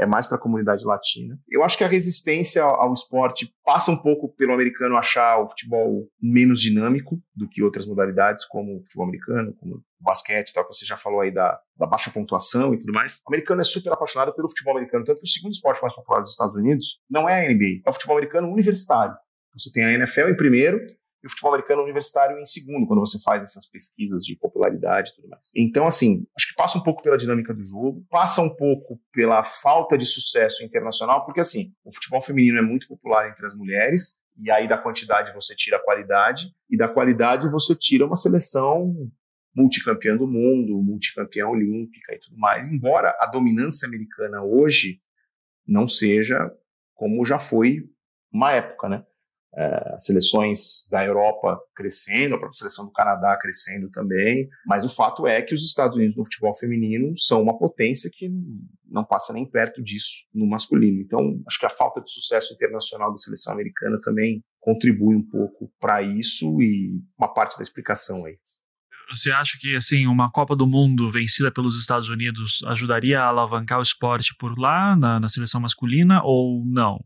é 0.00 0.06
mais 0.06 0.26
para 0.26 0.38
a 0.38 0.40
comunidade 0.40 0.82
latina. 0.84 1.38
Eu 1.46 1.62
acho 1.62 1.76
que 1.76 1.84
a 1.84 1.88
resistência 1.88 2.62
ao 2.62 2.92
esporte 2.94 3.52
passa 3.62 3.90
um 3.90 4.00
pouco 4.00 4.34
pelo 4.34 4.54
americano 4.54 4.96
achar 4.96 5.38
o 5.38 5.48
futebol 5.48 6.08
menos 6.20 6.58
dinâmico 6.58 7.20
do 7.34 7.46
que 7.46 7.62
outras 7.62 7.86
modalidades, 7.86 8.46
como 8.46 8.78
o 8.78 8.82
futebol 8.82 9.04
americano, 9.04 9.54
como 9.60 9.74
o 9.76 9.82
basquete, 10.00 10.54
tal, 10.54 10.64
que 10.64 10.74
você 10.74 10.86
já 10.86 10.96
falou 10.96 11.20
aí 11.20 11.30
da, 11.30 11.60
da 11.76 11.86
baixa 11.86 12.10
pontuação 12.10 12.72
e 12.72 12.78
tudo 12.78 12.94
mais. 12.94 13.16
O 13.16 13.30
americano 13.30 13.60
é 13.60 13.64
super 13.64 13.92
apaixonado 13.92 14.34
pelo 14.34 14.48
futebol 14.48 14.74
americano, 14.74 15.04
tanto 15.04 15.20
que 15.20 15.28
o 15.28 15.30
segundo 15.30 15.52
esporte 15.52 15.82
mais 15.82 15.94
popular 15.94 16.20
dos 16.20 16.30
Estados 16.30 16.56
Unidos 16.56 16.98
não 17.08 17.28
é 17.28 17.46
a 17.46 17.52
NBA, 17.52 17.82
é 17.84 17.90
o 17.90 17.92
futebol 17.92 18.16
americano 18.16 18.50
universitário. 18.50 19.14
Você 19.52 19.70
tem 19.70 19.84
a 19.84 19.92
NFL 19.92 20.28
em 20.28 20.36
primeiro 20.36 20.80
e 21.22 21.26
o 21.26 21.30
futebol 21.30 21.52
americano 21.52 21.82
universitário 21.82 22.38
em 22.38 22.46
segundo, 22.46 22.86
quando 22.86 23.00
você 23.00 23.20
faz 23.20 23.42
essas 23.42 23.66
pesquisas 23.66 24.24
de 24.24 24.36
popularidade 24.36 25.10
e 25.10 25.14
tudo 25.16 25.28
mais. 25.28 25.50
Então, 25.54 25.86
assim, 25.86 26.26
acho 26.36 26.48
que 26.48 26.54
passa 26.54 26.78
um 26.78 26.82
pouco 26.82 27.02
pela 27.02 27.18
dinâmica 27.18 27.52
do 27.52 27.62
jogo, 27.62 28.04
passa 28.10 28.40
um 28.40 28.54
pouco 28.54 29.00
pela 29.12 29.44
falta 29.44 29.98
de 29.98 30.06
sucesso 30.06 30.64
internacional, 30.64 31.24
porque, 31.24 31.40
assim, 31.40 31.72
o 31.84 31.92
futebol 31.92 32.22
feminino 32.22 32.58
é 32.58 32.62
muito 32.62 32.88
popular 32.88 33.28
entre 33.28 33.46
as 33.46 33.54
mulheres, 33.54 34.18
e 34.42 34.50
aí 34.50 34.66
da 34.66 34.78
quantidade 34.78 35.34
você 35.34 35.54
tira 35.54 35.76
a 35.76 35.84
qualidade, 35.84 36.54
e 36.70 36.76
da 36.76 36.88
qualidade 36.88 37.50
você 37.50 37.74
tira 37.76 38.06
uma 38.06 38.16
seleção 38.16 38.90
multicampeã 39.54 40.16
do 40.16 40.26
mundo, 40.26 40.80
multicampeã 40.80 41.46
olímpica 41.46 42.14
e 42.14 42.18
tudo 42.18 42.38
mais, 42.38 42.70
embora 42.70 43.16
a 43.20 43.26
dominância 43.26 43.86
americana 43.86 44.42
hoje 44.42 45.00
não 45.66 45.86
seja 45.86 46.50
como 46.94 47.24
já 47.24 47.38
foi 47.38 47.88
uma 48.32 48.52
época, 48.52 48.88
né? 48.88 49.04
É, 49.56 49.96
seleções 49.98 50.86
da 50.90 51.04
Europa 51.04 51.58
crescendo, 51.74 52.34
a 52.34 52.38
própria 52.38 52.56
seleção 52.56 52.84
do 52.84 52.92
Canadá 52.92 53.36
crescendo 53.40 53.90
também, 53.90 54.48
mas 54.66 54.84
o 54.84 54.88
fato 54.88 55.26
é 55.26 55.42
que 55.42 55.54
os 55.54 55.64
Estados 55.64 55.96
Unidos 55.96 56.16
no 56.16 56.24
futebol 56.24 56.54
feminino 56.54 57.18
são 57.18 57.42
uma 57.42 57.58
potência 57.58 58.10
que 58.12 58.30
não 58.88 59.04
passa 59.04 59.32
nem 59.32 59.48
perto 59.48 59.82
disso 59.82 60.24
no 60.32 60.46
masculino. 60.46 61.00
Então, 61.00 61.40
acho 61.46 61.58
que 61.58 61.66
a 61.66 61.70
falta 61.70 62.00
de 62.00 62.10
sucesso 62.10 62.54
internacional 62.54 63.10
da 63.10 63.18
seleção 63.18 63.52
americana 63.52 64.00
também 64.00 64.42
contribui 64.60 65.16
um 65.16 65.26
pouco 65.26 65.72
para 65.80 66.02
isso 66.02 66.60
e 66.60 67.00
uma 67.18 67.32
parte 67.32 67.56
da 67.56 67.62
explicação 67.62 68.24
aí. 68.26 68.36
Você 69.12 69.32
acha 69.32 69.58
que 69.60 69.74
assim 69.74 70.06
uma 70.06 70.30
Copa 70.30 70.54
do 70.54 70.68
Mundo 70.68 71.10
vencida 71.10 71.50
pelos 71.50 71.76
Estados 71.76 72.08
Unidos 72.08 72.60
ajudaria 72.66 73.20
a 73.20 73.26
alavancar 73.26 73.80
o 73.80 73.82
esporte 73.82 74.34
por 74.38 74.56
lá 74.56 74.94
na, 74.94 75.18
na 75.18 75.28
seleção 75.28 75.60
masculina 75.60 76.22
ou 76.22 76.64
não? 76.64 77.04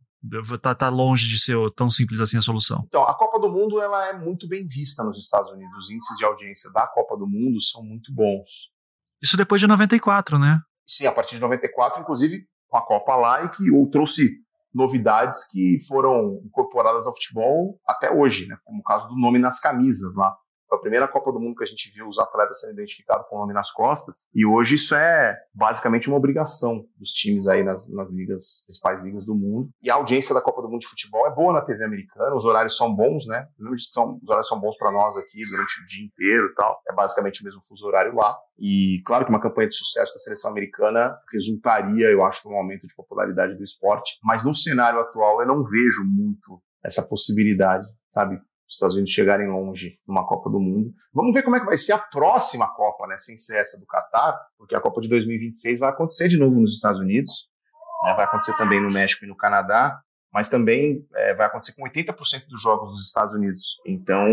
Tá, 0.60 0.74
tá 0.74 0.88
longe 0.88 1.28
de 1.28 1.38
ser 1.38 1.56
tão 1.76 1.90
simples 1.90 2.20
assim 2.20 2.38
a 2.38 2.40
solução. 2.40 2.82
Então, 2.86 3.02
a 3.02 3.14
Copa 3.14 3.38
do 3.38 3.50
Mundo 3.50 3.80
ela 3.80 4.08
é 4.08 4.18
muito 4.18 4.48
bem 4.48 4.66
vista 4.66 5.04
nos 5.04 5.18
Estados 5.18 5.50
Unidos. 5.50 5.76
Os 5.78 5.90
índices 5.90 6.16
de 6.16 6.24
audiência 6.24 6.70
da 6.72 6.86
Copa 6.86 7.16
do 7.16 7.26
Mundo 7.26 7.60
são 7.62 7.82
muito 7.82 8.12
bons. 8.12 8.70
Isso 9.22 9.36
depois 9.36 9.60
de 9.60 9.66
94, 9.66 10.38
né? 10.38 10.60
Sim, 10.86 11.06
a 11.06 11.12
partir 11.12 11.36
de 11.36 11.40
94, 11.40 12.00
inclusive 12.00 12.46
com 12.68 12.76
a 12.76 12.82
Copa 12.84 13.16
lá 13.16 13.44
e 13.44 13.48
que 13.50 13.70
ou 13.70 13.88
trouxe 13.90 14.44
novidades 14.74 15.46
que 15.50 15.78
foram 15.86 16.40
incorporadas 16.44 17.06
ao 17.06 17.14
futebol 17.14 17.78
até 17.86 18.10
hoje, 18.10 18.46
né? 18.46 18.56
Como 18.64 18.80
o 18.80 18.82
caso 18.82 19.06
do 19.08 19.16
nome 19.16 19.38
nas 19.38 19.60
camisas 19.60 20.16
lá. 20.16 20.36
Foi 20.68 20.78
a 20.78 20.80
primeira 20.80 21.08
Copa 21.08 21.32
do 21.32 21.40
Mundo 21.40 21.56
que 21.56 21.64
a 21.64 21.66
gente 21.66 21.90
viu 21.92 22.06
os 22.08 22.18
atletas 22.18 22.60
sendo 22.60 22.74
identificados 22.74 23.26
com 23.28 23.36
o 23.36 23.40
nome 23.40 23.52
nas 23.52 23.70
costas. 23.70 24.24
E 24.34 24.44
hoje 24.46 24.76
isso 24.76 24.94
é 24.94 25.36
basicamente 25.54 26.08
uma 26.08 26.16
obrigação 26.16 26.84
dos 26.96 27.10
times 27.10 27.46
aí 27.46 27.62
nas, 27.62 27.88
nas 27.92 28.12
ligas, 28.12 28.64
principais 28.66 29.00
ligas 29.00 29.24
do 29.24 29.34
mundo. 29.34 29.70
E 29.82 29.90
a 29.90 29.94
audiência 29.94 30.34
da 30.34 30.40
Copa 30.40 30.62
do 30.62 30.68
Mundo 30.68 30.80
de 30.80 30.88
futebol 30.88 31.26
é 31.26 31.34
boa 31.34 31.52
na 31.52 31.62
TV 31.62 31.84
americana, 31.84 32.34
os 32.34 32.44
horários 32.44 32.76
são 32.76 32.94
bons, 32.94 33.26
né? 33.26 33.46
São, 33.92 34.18
os 34.22 34.28
horários 34.28 34.48
são 34.48 34.60
bons 34.60 34.76
para 34.76 34.90
nós 34.90 35.16
aqui 35.16 35.40
durante 35.50 35.80
o 35.80 35.86
dia 35.86 36.04
inteiro 36.04 36.46
e 36.46 36.54
tal. 36.54 36.80
É 36.88 36.94
basicamente 36.94 37.40
o 37.42 37.44
mesmo 37.44 37.62
fuso 37.66 37.86
horário 37.86 38.14
lá. 38.14 38.36
E 38.58 39.02
claro 39.04 39.24
que 39.24 39.30
uma 39.30 39.40
campanha 39.40 39.68
de 39.68 39.74
sucesso 39.74 40.14
da 40.14 40.20
seleção 40.20 40.50
americana 40.50 41.16
resultaria, 41.32 42.06
eu 42.06 42.24
acho, 42.24 42.48
num 42.48 42.56
aumento 42.56 42.86
de 42.86 42.94
popularidade 42.94 43.56
do 43.56 43.64
esporte. 43.64 44.18
Mas 44.22 44.44
no 44.44 44.54
cenário 44.54 45.00
atual 45.00 45.40
eu 45.40 45.46
não 45.46 45.64
vejo 45.64 46.04
muito 46.04 46.62
essa 46.84 47.02
possibilidade, 47.02 47.86
sabe? 48.12 48.38
Os 48.68 48.74
Estados 48.74 48.94
Unidos 48.94 49.12
chegarem 49.12 49.48
longe 49.48 49.98
numa 50.06 50.26
Copa 50.26 50.50
do 50.50 50.58
Mundo. 50.58 50.92
Vamos 51.12 51.34
ver 51.34 51.42
como 51.42 51.56
é 51.56 51.60
que 51.60 51.66
vai 51.66 51.76
ser 51.76 51.92
a 51.92 51.98
próxima 51.98 52.72
Copa, 52.74 53.06
né, 53.06 53.16
sem 53.18 53.38
ser 53.38 53.56
essa 53.56 53.78
do 53.78 53.86
Catar, 53.86 54.38
porque 54.58 54.74
a 54.74 54.80
Copa 54.80 55.00
de 55.00 55.08
2026 55.08 55.80
vai 55.80 55.90
acontecer 55.90 56.28
de 56.28 56.38
novo 56.38 56.60
nos 56.60 56.74
Estados 56.74 57.00
Unidos, 57.00 57.48
né, 58.02 58.14
vai 58.14 58.24
acontecer 58.24 58.56
também 58.56 58.80
no 58.80 58.90
México 58.90 59.24
e 59.24 59.28
no 59.28 59.36
Canadá, 59.36 60.00
mas 60.34 60.48
também 60.48 61.06
é, 61.14 61.32
vai 61.32 61.46
acontecer 61.46 61.74
com 61.76 61.84
80% 61.84 62.48
dos 62.48 62.60
jogos 62.60 62.90
dos 62.90 63.06
Estados 63.06 63.32
Unidos. 63.36 63.80
Então, 63.86 64.26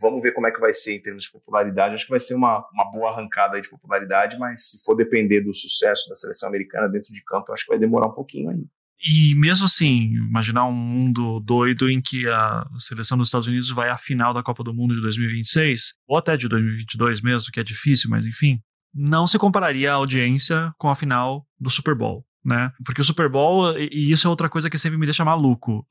vamos 0.00 0.20
ver 0.20 0.32
como 0.32 0.48
é 0.48 0.50
que 0.50 0.58
vai 0.58 0.72
ser 0.72 0.96
em 0.96 1.00
termos 1.00 1.24
de 1.24 1.30
popularidade. 1.30 1.94
Acho 1.94 2.06
que 2.06 2.10
vai 2.10 2.18
ser 2.18 2.34
uma, 2.34 2.66
uma 2.72 2.90
boa 2.90 3.12
arrancada 3.12 3.60
de 3.60 3.70
popularidade, 3.70 4.36
mas 4.36 4.68
se 4.68 4.82
for 4.82 4.96
depender 4.96 5.40
do 5.40 5.54
sucesso 5.54 6.08
da 6.08 6.16
seleção 6.16 6.48
americana 6.48 6.88
dentro 6.88 7.14
de 7.14 7.22
campo, 7.22 7.52
acho 7.52 7.64
que 7.64 7.70
vai 7.70 7.78
demorar 7.78 8.08
um 8.08 8.14
pouquinho 8.14 8.50
ainda. 8.50 8.66
E 9.00 9.34
mesmo 9.34 9.66
assim, 9.66 10.14
imaginar 10.14 10.66
um 10.66 10.72
mundo 10.72 11.40
doido 11.40 11.88
em 11.88 12.00
que 12.00 12.28
a 12.28 12.66
seleção 12.78 13.16
dos 13.16 13.28
Estados 13.28 13.46
Unidos 13.46 13.70
vai 13.70 13.90
à 13.90 13.96
final 13.96 14.34
da 14.34 14.42
Copa 14.42 14.64
do 14.64 14.74
Mundo 14.74 14.94
de 14.94 15.00
2026, 15.00 15.94
ou 16.06 16.18
até 16.18 16.36
de 16.36 16.48
2022 16.48 17.20
mesmo, 17.20 17.52
que 17.52 17.60
é 17.60 17.64
difícil, 17.64 18.10
mas 18.10 18.26
enfim, 18.26 18.58
não 18.92 19.26
se 19.26 19.38
compararia 19.38 19.92
a 19.92 19.96
audiência 19.96 20.72
com 20.78 20.88
a 20.88 20.94
final 20.94 21.46
do 21.60 21.70
Super 21.70 21.94
Bowl 21.94 22.27
né? 22.44 22.70
Porque 22.84 23.00
o 23.00 23.04
Super 23.04 23.28
Bowl, 23.28 23.76
e 23.78 24.10
isso 24.10 24.26
é 24.26 24.30
outra 24.30 24.48
coisa 24.48 24.70
que 24.70 24.78
sempre 24.78 24.98
me 24.98 25.06
deixa 25.06 25.24
maluco. 25.24 25.86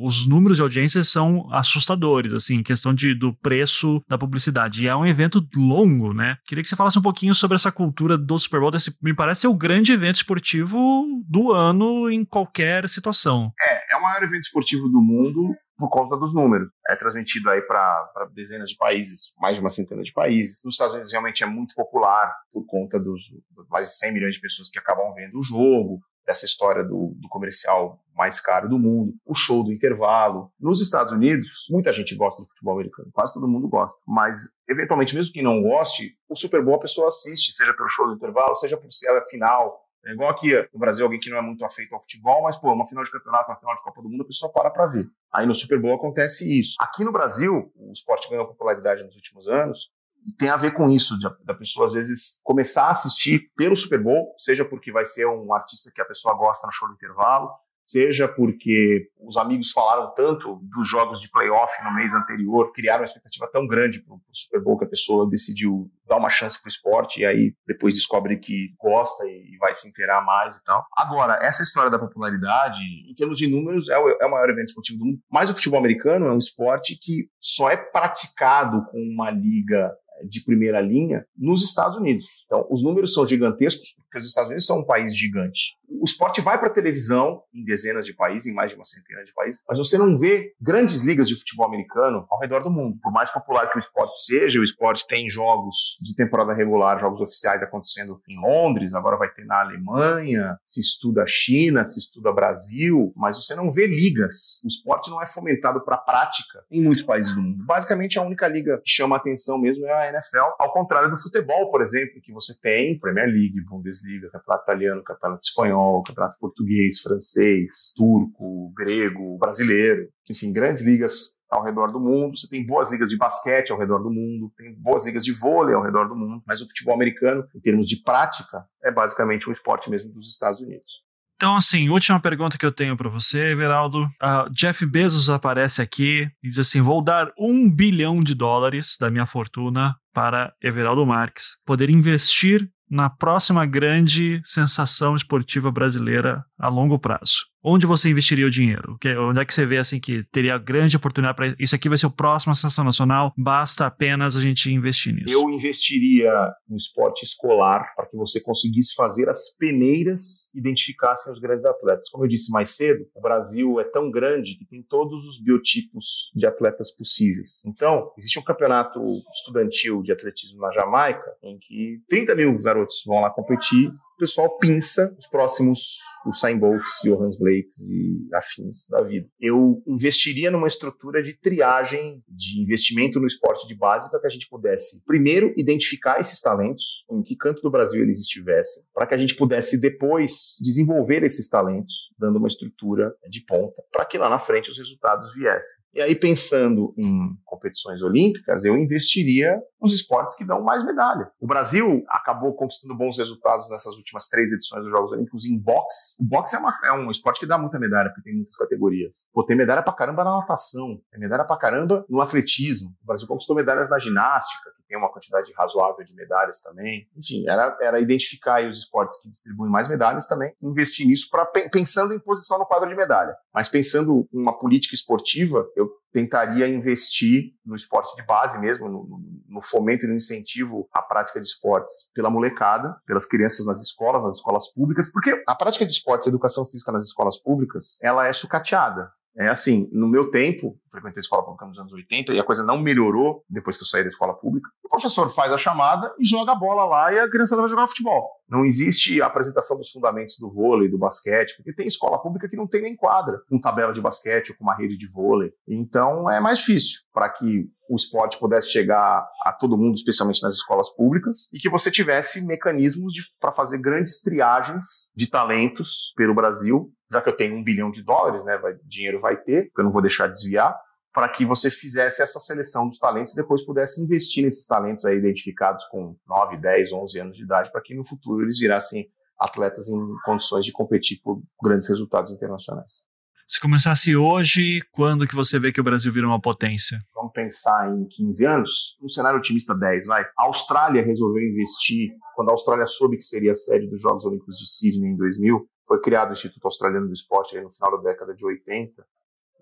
Os 0.00 0.26
números 0.26 0.56
de 0.56 0.62
audiências 0.62 1.08
são 1.08 1.48
assustadores, 1.52 2.32
assim, 2.32 2.62
questão 2.62 2.94
de, 2.94 3.14
do 3.14 3.32
preço 3.34 4.02
da 4.08 4.18
publicidade. 4.18 4.84
E 4.84 4.88
é 4.88 4.96
um 4.96 5.06
evento 5.06 5.46
longo, 5.56 6.12
né? 6.12 6.36
Queria 6.46 6.62
que 6.62 6.68
você 6.68 6.76
falasse 6.76 6.98
um 6.98 7.02
pouquinho 7.02 7.34
sobre 7.34 7.54
essa 7.54 7.72
cultura 7.72 8.18
do 8.18 8.38
Super 8.38 8.60
Bowl. 8.60 8.70
Desse, 8.70 8.94
me 9.02 9.14
parece 9.14 9.42
ser 9.42 9.48
o 9.48 9.54
grande 9.54 9.92
evento 9.92 10.16
esportivo 10.16 11.04
do 11.28 11.52
ano 11.52 12.10
em 12.10 12.24
qualquer 12.24 12.88
situação. 12.88 13.52
É, 13.60 13.94
é 13.94 13.96
o 13.96 14.02
maior 14.02 14.22
evento 14.22 14.42
esportivo 14.42 14.88
do 14.88 15.00
mundo 15.00 15.54
por 15.78 15.90
conta 15.90 16.16
dos 16.16 16.34
números. 16.34 16.68
É 16.88 16.96
transmitido 16.96 17.50
aí 17.50 17.62
para 17.62 18.28
dezenas 18.34 18.70
de 18.70 18.76
países, 18.76 19.32
mais 19.38 19.56
de 19.56 19.60
uma 19.60 19.70
centena 19.70 20.02
de 20.02 20.12
países. 20.12 20.62
Nos 20.64 20.74
Estados 20.74 20.94
Unidos 20.94 21.12
realmente 21.12 21.42
é 21.42 21.46
muito 21.46 21.74
popular 21.74 22.34
por 22.52 22.64
conta 22.66 22.98
dos, 22.98 23.22
dos 23.50 23.68
mais 23.68 23.88
de 23.88 23.96
100 23.96 24.12
milhões 24.12 24.34
de 24.34 24.40
pessoas 24.40 24.68
que 24.68 24.78
acabam 24.78 25.12
vendo 25.14 25.38
o 25.38 25.42
jogo, 25.42 26.00
dessa 26.26 26.46
história 26.46 26.84
do, 26.84 27.14
do, 27.16 27.28
comercial 27.28 28.00
mais 28.14 28.40
caro 28.40 28.68
do 28.68 28.78
mundo, 28.78 29.14
o 29.24 29.34
show 29.34 29.64
do 29.64 29.72
intervalo. 29.72 30.52
Nos 30.60 30.80
Estados 30.80 31.12
Unidos, 31.12 31.66
muita 31.70 31.92
gente 31.92 32.14
gosta 32.14 32.42
de 32.42 32.48
futebol 32.48 32.74
americano, 32.74 33.10
quase 33.12 33.32
todo 33.32 33.48
mundo 33.48 33.68
gosta, 33.68 33.98
mas 34.06 34.38
eventualmente, 34.68 35.14
mesmo 35.14 35.32
quem 35.32 35.42
não 35.42 35.62
goste, 35.62 36.16
o 36.28 36.36
Super 36.36 36.62
Bowl 36.64 36.76
a 36.76 36.80
pessoa 36.80 37.08
assiste, 37.08 37.52
seja 37.52 37.74
pelo 37.74 37.88
show 37.88 38.06
do 38.06 38.14
intervalo, 38.14 38.54
seja 38.56 38.76
por 38.76 38.92
ser 38.92 39.10
a 39.10 39.24
final, 39.26 39.81
é 40.04 40.12
igual 40.12 40.30
aqui 40.30 40.50
no 40.72 40.80
Brasil, 40.80 41.04
alguém 41.04 41.20
que 41.20 41.30
não 41.30 41.38
é 41.38 41.42
muito 41.42 41.64
afeito 41.64 41.94
ao 41.94 42.00
futebol, 42.00 42.42
mas, 42.42 42.56
pô, 42.56 42.72
uma 42.72 42.86
final 42.86 43.04
de 43.04 43.10
campeonato, 43.10 43.50
uma 43.50 43.56
final 43.56 43.74
de 43.74 43.82
Copa 43.82 44.02
do 44.02 44.08
Mundo, 44.08 44.22
a 44.22 44.26
pessoa 44.26 44.52
para 44.52 44.70
para 44.70 44.86
ver. 44.86 45.06
Aí 45.32 45.46
no 45.46 45.54
Super 45.54 45.80
Bowl 45.80 45.94
acontece 45.94 46.60
isso. 46.60 46.76
Aqui 46.80 47.04
no 47.04 47.12
Brasil, 47.12 47.72
o 47.76 47.92
esporte 47.92 48.28
ganhou 48.28 48.46
popularidade 48.46 49.04
nos 49.04 49.14
últimos 49.14 49.48
anos, 49.48 49.90
e 50.26 50.32
tem 50.32 50.48
a 50.50 50.56
ver 50.56 50.72
com 50.72 50.88
isso, 50.88 51.18
da 51.44 51.54
pessoa 51.54 51.86
às 51.86 51.92
vezes 51.92 52.40
começar 52.44 52.84
a 52.84 52.90
assistir 52.90 53.50
pelo 53.56 53.76
Super 53.76 54.00
Bowl, 54.02 54.34
seja 54.38 54.64
porque 54.64 54.92
vai 54.92 55.04
ser 55.04 55.26
um 55.26 55.52
artista 55.52 55.90
que 55.92 56.00
a 56.00 56.04
pessoa 56.04 56.34
gosta 56.34 56.66
no 56.66 56.72
show 56.72 56.88
do 56.88 56.94
intervalo, 56.94 57.50
seja 57.84 58.28
porque 58.28 59.08
os 59.20 59.36
amigos 59.36 59.70
falaram 59.70 60.12
tanto 60.14 60.60
dos 60.62 60.88
jogos 60.88 61.20
de 61.20 61.30
playoff 61.30 61.72
no 61.84 61.94
mês 61.94 62.12
anterior, 62.14 62.72
criaram 62.72 63.00
uma 63.00 63.06
expectativa 63.06 63.48
tão 63.52 63.66
grande 63.66 64.02
para 64.02 64.14
o 64.14 64.20
Super 64.32 64.62
Bowl 64.62 64.78
que 64.78 64.84
a 64.84 64.88
pessoa 64.88 65.28
decidiu 65.28 65.90
dar 66.06 66.16
uma 66.16 66.30
chance 66.30 66.60
para 66.60 66.68
o 66.68 66.72
esporte 66.72 67.20
e 67.20 67.26
aí 67.26 67.54
depois 67.66 67.94
descobre 67.94 68.38
que 68.38 68.74
gosta 68.78 69.24
e 69.26 69.56
vai 69.58 69.74
se 69.74 69.88
inteirar 69.88 70.24
mais 70.24 70.56
e 70.56 70.64
tal. 70.64 70.84
Agora, 70.96 71.38
essa 71.42 71.62
história 71.62 71.90
da 71.90 71.98
popularidade, 71.98 72.80
em 72.82 73.14
termos 73.14 73.38
de 73.38 73.48
números, 73.48 73.88
é 73.88 73.98
o, 73.98 74.08
é 74.08 74.26
o 74.26 74.30
maior 74.30 74.48
evento 74.50 74.68
esportivo 74.68 74.98
do 74.98 75.04
mundo, 75.06 75.18
mas 75.30 75.50
o 75.50 75.54
futebol 75.54 75.78
americano 75.78 76.26
é 76.26 76.32
um 76.32 76.38
esporte 76.38 76.98
que 77.00 77.28
só 77.40 77.70
é 77.70 77.76
praticado 77.76 78.84
com 78.86 78.98
uma 78.98 79.30
liga 79.30 79.92
de 80.28 80.44
primeira 80.44 80.80
linha 80.80 81.24
nos 81.36 81.64
Estados 81.64 81.96
Unidos. 81.96 82.26
Então, 82.46 82.66
os 82.70 82.82
números 82.82 83.12
são 83.12 83.26
gigantescos, 83.26 83.94
porque 83.96 84.18
os 84.18 84.28
Estados 84.28 84.50
Unidos 84.50 84.66
são 84.66 84.80
um 84.80 84.84
país 84.84 85.16
gigante. 85.16 85.76
O 85.88 86.04
esporte 86.04 86.40
vai 86.40 86.58
para 86.58 86.70
televisão 86.70 87.42
em 87.54 87.64
dezenas 87.64 88.04
de 88.04 88.14
países, 88.14 88.46
em 88.46 88.54
mais 88.54 88.70
de 88.70 88.76
uma 88.76 88.84
centena 88.84 89.24
de 89.24 89.32
países, 89.34 89.60
mas 89.68 89.78
você 89.78 89.98
não 89.98 90.16
vê 90.16 90.52
grandes 90.60 91.04
ligas 91.04 91.28
de 91.28 91.34
futebol 91.34 91.66
americano 91.66 92.26
ao 92.30 92.38
redor 92.40 92.62
do 92.62 92.70
mundo. 92.70 92.98
Por 93.02 93.12
mais 93.12 93.30
popular 93.30 93.70
que 93.70 93.76
o 93.76 93.80
esporte 93.80 94.24
seja, 94.24 94.60
o 94.60 94.64
esporte 94.64 95.06
tem 95.06 95.30
jogos 95.30 95.98
de 96.00 96.14
temporada 96.14 96.54
regular, 96.54 96.98
jogos 96.98 97.20
oficiais 97.20 97.62
acontecendo 97.62 98.20
em 98.28 98.40
Londres, 98.40 98.94
agora 98.94 99.16
vai 99.16 99.30
ter 99.30 99.44
na 99.44 99.60
Alemanha, 99.60 100.56
se 100.66 100.80
estuda 100.80 101.24
China, 101.26 101.84
se 101.84 101.98
estuda 101.98 102.32
Brasil, 102.32 103.12
mas 103.16 103.36
você 103.36 103.54
não 103.54 103.70
vê 103.70 103.86
ligas. 103.86 104.60
O 104.64 104.68
esporte 104.68 105.10
não 105.10 105.22
é 105.22 105.26
fomentado 105.26 105.84
para 105.84 105.96
prática 105.96 106.64
em 106.70 106.82
muitos 106.82 107.02
países 107.02 107.34
do 107.34 107.42
mundo. 107.42 107.64
Basicamente, 107.64 108.18
a 108.18 108.22
única 108.22 108.48
liga 108.48 108.78
que 108.78 108.90
chama 108.90 109.16
atenção 109.16 109.58
mesmo 109.58 109.86
é 109.86 109.92
a 109.92 110.08
NFL, 110.12 110.54
ao 110.58 110.72
contrário 110.72 111.10
do 111.10 111.16
futebol, 111.16 111.70
por 111.70 111.82
exemplo, 111.82 112.20
que 112.22 112.32
você 112.32 112.58
tem 112.60 112.98
Premier 112.98 113.26
League, 113.26 113.64
Bundesliga, 113.68 114.30
Campeonato 114.30 114.64
Italiano, 114.64 115.02
Campeonato 115.02 115.42
Espanhol, 115.44 116.02
Campeonato 116.02 116.38
Português, 116.38 117.00
Francês, 117.00 117.92
Turco, 117.96 118.72
Grego, 118.76 119.38
Brasileiro, 119.38 120.08
enfim, 120.30 120.52
grandes 120.52 120.84
ligas 120.84 121.40
ao 121.50 121.62
redor 121.62 121.92
do 121.92 122.00
mundo, 122.00 122.38
você 122.38 122.48
tem 122.48 122.64
boas 122.64 122.90
ligas 122.90 123.10
de 123.10 123.18
basquete 123.18 123.70
ao 123.70 123.78
redor 123.78 123.98
do 123.98 124.10
mundo, 124.10 124.50
tem 124.56 124.74
boas 124.74 125.04
ligas 125.04 125.22
de 125.22 125.32
vôlei 125.32 125.74
ao 125.74 125.82
redor 125.82 126.08
do 126.08 126.16
mundo, 126.16 126.42
mas 126.46 126.62
o 126.62 126.66
futebol 126.66 126.94
americano, 126.94 127.46
em 127.54 127.60
termos 127.60 127.86
de 127.86 128.02
prática, 128.02 128.64
é 128.82 128.90
basicamente 128.90 129.48
um 129.48 129.52
esporte 129.52 129.90
mesmo 129.90 130.10
dos 130.10 130.28
Estados 130.28 130.62
Unidos. 130.62 131.02
Então, 131.42 131.56
assim, 131.56 131.88
última 131.88 132.20
pergunta 132.20 132.56
que 132.56 132.64
eu 132.64 132.70
tenho 132.70 132.96
para 132.96 133.10
você, 133.10 133.50
Everaldo. 133.50 134.04
Uh, 134.04 134.48
Jeff 134.52 134.86
Bezos 134.86 135.28
aparece 135.28 135.82
aqui 135.82 136.30
e 136.40 136.48
diz 136.48 136.56
assim: 136.56 136.80
vou 136.80 137.02
dar 137.02 137.32
um 137.36 137.68
bilhão 137.68 138.22
de 138.22 138.32
dólares 138.32 138.96
da 138.96 139.10
minha 139.10 139.26
fortuna 139.26 139.96
para 140.14 140.54
Everaldo 140.62 141.04
Marques 141.04 141.56
poder 141.66 141.90
investir 141.90 142.70
na 142.88 143.10
próxima 143.10 143.66
grande 143.66 144.40
sensação 144.44 145.16
esportiva 145.16 145.72
brasileira 145.72 146.44
a 146.56 146.68
longo 146.68 146.96
prazo 146.96 147.51
onde 147.62 147.86
você 147.86 148.08
investiria 148.08 148.46
o 148.46 148.50
dinheiro? 148.50 148.98
Onde 149.20 149.40
é 149.40 149.44
que 149.44 149.54
você 149.54 149.64
vê 149.64 149.78
assim 149.78 150.00
que 150.00 150.22
teria 150.24 150.58
grande 150.58 150.96
oportunidade 150.96 151.36
para 151.36 151.54
isso 151.58 151.74
aqui 151.74 151.88
vai 151.88 151.98
ser 151.98 152.06
o 152.06 152.10
próximo 152.10 152.54
sensação 152.54 152.84
nacional, 152.84 153.32
basta 153.36 153.86
apenas 153.86 154.36
a 154.36 154.40
gente 154.40 154.70
investir 154.70 155.14
nisso? 155.14 155.32
Eu 155.32 155.48
investiria 155.50 156.32
no 156.68 156.76
esporte 156.76 157.24
escolar 157.24 157.92
para 157.94 158.06
que 158.06 158.16
você 158.16 158.40
conseguisse 158.40 158.94
fazer 158.94 159.28
as 159.28 159.54
peneiras 159.56 160.50
identificassem 160.54 161.32
os 161.32 161.38
grandes 161.38 161.66
atletas. 161.66 162.08
Como 162.10 162.24
eu 162.24 162.28
disse 162.28 162.50
mais 162.50 162.70
cedo, 162.76 163.06
o 163.14 163.20
Brasil 163.20 163.80
é 163.80 163.84
tão 163.84 164.10
grande 164.10 164.56
que 164.56 164.66
tem 164.66 164.82
todos 164.82 165.26
os 165.26 165.40
biotipos 165.42 166.30
de 166.34 166.46
atletas 166.46 166.90
possíveis. 166.94 167.62
Então, 167.66 168.10
existe 168.18 168.38
um 168.38 168.42
campeonato 168.42 169.00
estudantil 169.32 170.02
de 170.02 170.12
atletismo 170.12 170.60
na 170.60 170.72
Jamaica 170.72 171.30
em 171.42 171.58
que 171.58 172.00
30 172.08 172.34
mil 172.34 172.58
garotos 172.58 173.02
vão 173.06 173.20
lá 173.20 173.30
competir 173.30 173.90
pessoal 174.22 174.56
pinça 174.56 175.12
os 175.18 175.26
próximos 175.26 175.98
Usain 176.24 176.56
Bolts, 176.56 177.00
Johannes 177.02 177.36
Blakes 177.36 177.90
e 177.90 178.28
afins 178.32 178.86
da 178.88 179.02
vida. 179.02 179.28
Eu 179.40 179.82
investiria 179.84 180.48
numa 180.48 180.68
estrutura 180.68 181.20
de 181.20 181.36
triagem, 181.36 182.22
de 182.28 182.62
investimento 182.62 183.18
no 183.18 183.26
esporte 183.26 183.66
de 183.66 183.74
base 183.74 184.08
para 184.08 184.20
que 184.20 184.28
a 184.28 184.30
gente 184.30 184.48
pudesse, 184.48 185.02
primeiro, 185.04 185.52
identificar 185.58 186.20
esses 186.20 186.40
talentos, 186.40 187.04
em 187.10 187.20
que 187.20 187.34
canto 187.34 187.60
do 187.62 187.70
Brasil 187.70 188.00
eles 188.00 188.20
estivessem, 188.20 188.84
para 188.94 189.08
que 189.08 189.14
a 189.14 189.18
gente 189.18 189.34
pudesse 189.34 189.80
depois 189.80 190.56
desenvolver 190.60 191.24
esses 191.24 191.48
talentos, 191.48 192.12
dando 192.16 192.38
uma 192.38 192.46
estrutura 192.46 193.12
de 193.28 193.44
ponta, 193.44 193.82
para 193.90 194.04
que 194.04 194.18
lá 194.18 194.30
na 194.30 194.38
frente 194.38 194.70
os 194.70 194.78
resultados 194.78 195.34
viessem. 195.34 195.81
E 195.94 196.00
aí, 196.00 196.14
pensando 196.14 196.94
em 196.96 197.36
competições 197.44 198.02
olímpicas, 198.02 198.64
eu 198.64 198.76
investiria 198.78 199.60
nos 199.80 199.92
esportes 199.92 200.36
que 200.36 200.44
dão 200.44 200.62
mais 200.62 200.82
medalha. 200.84 201.30
O 201.38 201.46
Brasil 201.46 202.02
acabou 202.08 202.54
conquistando 202.54 202.96
bons 202.96 203.18
resultados 203.18 203.68
nessas 203.68 203.96
últimas 203.96 204.26
três 204.28 204.50
edições 204.52 204.82
dos 204.82 204.90
Jogos 204.90 205.12
Olímpicos 205.12 205.44
em 205.44 205.58
boxe. 205.58 206.16
O 206.18 206.24
boxe 206.24 206.56
é, 206.56 206.58
uma, 206.58 206.78
é 206.84 206.92
um 206.92 207.10
esporte 207.10 207.40
que 207.40 207.46
dá 207.46 207.58
muita 207.58 207.78
medalha, 207.78 208.08
porque 208.08 208.22
tem 208.22 208.34
muitas 208.34 208.56
categorias. 208.56 209.26
Pô, 209.34 209.44
tem 209.44 209.54
medalha 209.54 209.82
pra 209.82 209.92
caramba 209.92 210.24
na 210.24 210.38
natação, 210.38 210.98
tem 211.10 211.20
medalha 211.20 211.44
pra 211.44 211.58
caramba 211.58 212.06
no 212.08 212.22
atletismo. 212.22 212.94
O 213.02 213.06
Brasil 213.06 213.28
conquistou 213.28 213.54
medalhas 213.54 213.90
na 213.90 213.98
ginástica, 213.98 214.70
tem 214.92 214.98
uma 214.98 215.10
quantidade 215.10 215.50
razoável 215.56 216.04
de 216.04 216.14
medalhas 216.14 216.60
também. 216.60 217.08
Enfim, 217.16 217.48
era, 217.48 217.74
era 217.80 217.98
identificar 217.98 218.62
os 218.62 218.76
esportes 218.76 219.18
que 219.22 219.30
distribuem 219.30 219.72
mais 219.72 219.88
medalhas 219.88 220.26
também, 220.26 220.54
investir 220.60 221.06
nisso 221.06 221.28
para 221.30 221.46
pensando 221.46 222.12
em 222.12 222.18
posição 222.18 222.58
no 222.58 222.66
quadro 222.66 222.90
de 222.90 222.94
medalha. 222.94 223.34
Mas 223.54 223.70
pensando 223.70 224.28
uma 224.30 224.58
política 224.58 224.94
esportiva, 224.94 225.66
eu 225.74 225.88
tentaria 226.12 226.68
investir 226.68 227.54
no 227.64 227.74
esporte 227.74 228.14
de 228.16 228.22
base 228.26 228.60
mesmo, 228.60 228.86
no, 228.86 229.18
no, 229.48 229.62
fomento 229.62 230.04
e 230.04 230.08
no 230.08 230.14
incentivo 230.14 230.86
à 230.92 231.00
prática 231.00 231.40
de 231.40 231.46
esportes 231.46 232.10
pela 232.14 232.28
molecada, 232.28 232.94
pelas 233.06 233.24
crianças 233.24 233.64
nas 233.64 233.80
escolas, 233.80 234.22
nas 234.22 234.36
escolas 234.36 234.70
públicas, 234.74 235.10
porque 235.10 235.42
a 235.48 235.54
prática 235.54 235.86
de 235.86 235.92
esportes, 235.92 236.28
educação 236.28 236.66
física 236.66 236.92
nas 236.92 237.06
escolas 237.06 237.40
públicas, 237.40 237.96
ela 238.02 238.28
é 238.28 238.32
sucateada. 238.34 239.10
É 239.36 239.48
assim, 239.48 239.88
no 239.92 240.06
meu 240.08 240.30
tempo, 240.30 240.78
frequentei 240.90 241.20
a 241.20 241.22
escola 241.22 241.42
pública 241.42 241.66
nos 241.66 241.78
anos 241.78 241.92
80 241.92 242.34
e 242.34 242.38
a 242.38 242.44
coisa 242.44 242.62
não 242.62 242.78
melhorou 242.78 243.44
depois 243.48 243.76
que 243.76 243.82
eu 243.82 243.86
saí 243.86 244.02
da 244.02 244.08
escola 244.08 244.34
pública. 244.34 244.68
O 244.84 244.88
professor 244.88 245.30
faz 245.30 245.50
a 245.52 245.56
chamada 245.56 246.14
e 246.18 246.24
joga 246.24 246.52
a 246.52 246.54
bola 246.54 246.84
lá 246.84 247.12
e 247.12 247.18
a 247.18 247.30
criança 247.30 247.56
vai 247.56 247.68
jogar 247.68 247.86
futebol. 247.86 248.28
Não 248.48 248.64
existe 248.64 249.22
a 249.22 249.26
apresentação 249.26 249.78
dos 249.78 249.90
fundamentos 249.90 250.36
do 250.38 250.52
vôlei, 250.52 250.90
do 250.90 250.98
basquete, 250.98 251.56
porque 251.56 251.72
tem 251.72 251.86
escola 251.86 252.20
pública 252.20 252.48
que 252.48 252.56
não 252.56 252.66
tem 252.66 252.82
nem 252.82 252.94
quadra 252.94 253.40
com 253.48 253.58
tabela 253.58 253.92
de 253.92 254.00
basquete 254.00 254.50
ou 254.50 254.56
com 254.56 254.64
uma 254.64 254.76
rede 254.76 254.98
de 254.98 255.08
vôlei. 255.08 255.50
Então 255.66 256.28
é 256.28 256.38
mais 256.38 256.58
difícil 256.58 257.00
para 257.12 257.30
que 257.30 257.70
o 257.88 257.96
esporte 257.96 258.38
pudesse 258.38 258.70
chegar 258.70 259.26
a 259.44 259.52
todo 259.52 259.76
mundo, 259.76 259.94
especialmente 259.94 260.42
nas 260.42 260.54
escolas 260.54 260.88
públicas, 260.94 261.48
e 261.52 261.58
que 261.58 261.68
você 261.68 261.90
tivesse 261.90 262.44
mecanismos 262.46 263.12
para 263.38 263.52
fazer 263.52 263.78
grandes 263.78 264.22
triagens 264.22 265.10
de 265.14 265.28
talentos 265.28 266.12
pelo 266.16 266.34
Brasil 266.34 266.90
já 267.12 267.20
que 267.20 267.28
eu 267.28 267.36
tenho 267.36 267.54
um 267.54 267.62
bilhão 267.62 267.90
de 267.90 268.02
dólares, 268.02 268.42
né, 268.44 268.56
vai, 268.56 268.74
dinheiro 268.84 269.20
vai 269.20 269.36
ter, 269.36 269.66
porque 269.66 269.82
eu 269.82 269.84
não 269.84 269.92
vou 269.92 270.00
deixar 270.00 270.28
desviar, 270.28 270.74
para 271.12 271.28
que 271.28 271.44
você 271.44 271.70
fizesse 271.70 272.22
essa 272.22 272.40
seleção 272.40 272.88
dos 272.88 272.98
talentos 272.98 273.34
e 273.34 273.36
depois 273.36 273.64
pudesse 273.64 274.02
investir 274.02 274.42
nesses 274.42 274.66
talentos 274.66 275.04
aí 275.04 275.18
identificados 275.18 275.84
com 275.90 276.16
9, 276.26 276.56
10, 276.56 276.92
11 276.92 277.20
anos 277.20 277.36
de 277.36 277.44
idade, 277.44 277.70
para 277.70 277.82
que 277.82 277.94
no 277.94 278.04
futuro 278.04 278.42
eles 278.42 278.58
virassem 278.58 279.06
atletas 279.38 279.88
em 279.88 279.98
condições 280.24 280.64
de 280.64 280.72
competir 280.72 281.20
por 281.22 281.42
grandes 281.62 281.88
resultados 281.88 282.32
internacionais. 282.32 283.04
Se 283.46 283.60
começasse 283.60 284.16
hoje, 284.16 284.80
quando 284.92 285.26
que 285.26 285.34
você 285.34 285.58
vê 285.58 285.70
que 285.70 285.80
o 285.80 285.84
Brasil 285.84 286.10
vira 286.10 286.26
uma 286.26 286.40
potência? 286.40 286.98
Vamos 287.14 287.32
pensar 287.32 287.90
em 287.94 288.06
15 288.08 288.46
anos, 288.46 288.96
um 289.02 289.08
cenário 289.08 289.38
otimista 289.38 289.74
10, 289.74 290.06
vai. 290.06 290.22
A 290.38 290.44
Austrália 290.44 291.04
resolveu 291.04 291.42
investir, 291.42 292.12
quando 292.34 292.48
a 292.48 292.52
Austrália 292.52 292.86
soube 292.86 293.18
que 293.18 293.24
seria 293.24 293.52
a 293.52 293.54
sede 293.54 293.90
dos 293.90 294.00
Jogos 294.00 294.24
Olímpicos 294.24 294.56
de 294.56 294.70
Sydney 294.70 295.10
em 295.10 295.16
2000, 295.16 295.68
foi 295.86 296.00
criado 296.00 296.30
o 296.30 296.32
Instituto 296.32 296.64
Australiano 296.64 297.06
do 297.06 297.12
Esporte 297.12 297.60
no 297.60 297.70
final 297.70 297.96
da 297.96 298.10
década 298.10 298.34
de 298.34 298.44
80 298.44 299.04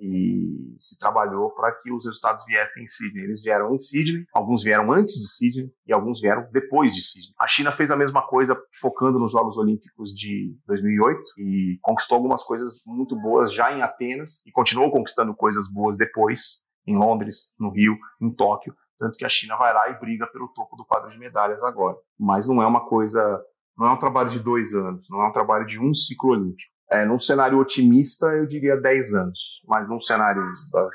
e 0.01 0.75
se 0.79 0.99
trabalhou 0.99 1.51
para 1.51 1.73
que 1.73 1.93
os 1.93 2.07
resultados 2.07 2.45
viessem 2.47 2.85
em 2.85 2.87
Sydney. 2.87 3.25
Eles 3.25 3.43
vieram 3.43 3.75
em 3.75 3.79
Sydney, 3.79 4.25
alguns 4.33 4.63
vieram 4.65 4.91
antes 4.93 5.15
de 5.15 5.29
Sydney 5.29 5.71
e 5.87 5.93
alguns 5.93 6.21
vieram 6.21 6.49
depois 6.51 6.95
de 6.95 7.03
Sydney. 7.03 7.35
A 7.39 7.47
China 7.47 7.71
fez 7.71 7.91
a 7.91 7.97
mesma 7.97 8.27
coisa 8.27 8.61
focando 8.81 9.19
nos 9.19 9.33
Jogos 9.33 9.59
Olímpicos 9.59 10.11
de 10.15 10.57
2008 10.67 11.23
e 11.39 11.79
conquistou 11.83 12.17
algumas 12.17 12.43
coisas 12.43 12.81
muito 12.87 13.15
boas 13.15 13.53
já 13.53 13.77
em 13.77 13.83
Atenas 13.83 14.41
e 14.47 14.51
continuou 14.51 14.91
conquistando 14.91 15.35
coisas 15.35 15.71
boas 15.71 15.99
depois 15.99 16.63
em 16.87 16.97
Londres, 16.97 17.51
no 17.59 17.71
Rio, 17.71 17.97
em 18.21 18.33
Tóquio. 18.33 18.75
Tanto 18.99 19.17
que 19.17 19.25
a 19.25 19.29
China 19.29 19.57
vai 19.57 19.73
lá 19.73 19.91
e 19.91 19.99
briga 19.99 20.27
pelo 20.27 20.49
topo 20.49 20.77
do 20.77 20.85
quadro 20.85 21.11
de 21.11 21.19
medalhas 21.19 21.63
agora. 21.63 21.97
Mas 22.19 22.47
não 22.47 22.63
é 22.63 22.67
uma 22.67 22.87
coisa 22.87 23.43
não 23.81 23.89
é 23.89 23.93
um 23.95 23.99
trabalho 23.99 24.29
de 24.29 24.41
dois 24.41 24.75
anos, 24.75 25.07
não 25.09 25.23
é 25.23 25.29
um 25.29 25.33
trabalho 25.33 25.65
de 25.65 25.81
um 25.81 25.95
ciclo 25.95 26.33
olímpico. 26.33 26.71
É, 26.93 27.07
num 27.07 27.19
cenário 27.19 27.57
otimista, 27.57 28.27
eu 28.27 28.47
diria 28.47 28.77
10 28.77 29.15
anos, 29.15 29.63
mas 29.67 29.89
num 29.89 30.01
cenário 30.01 30.43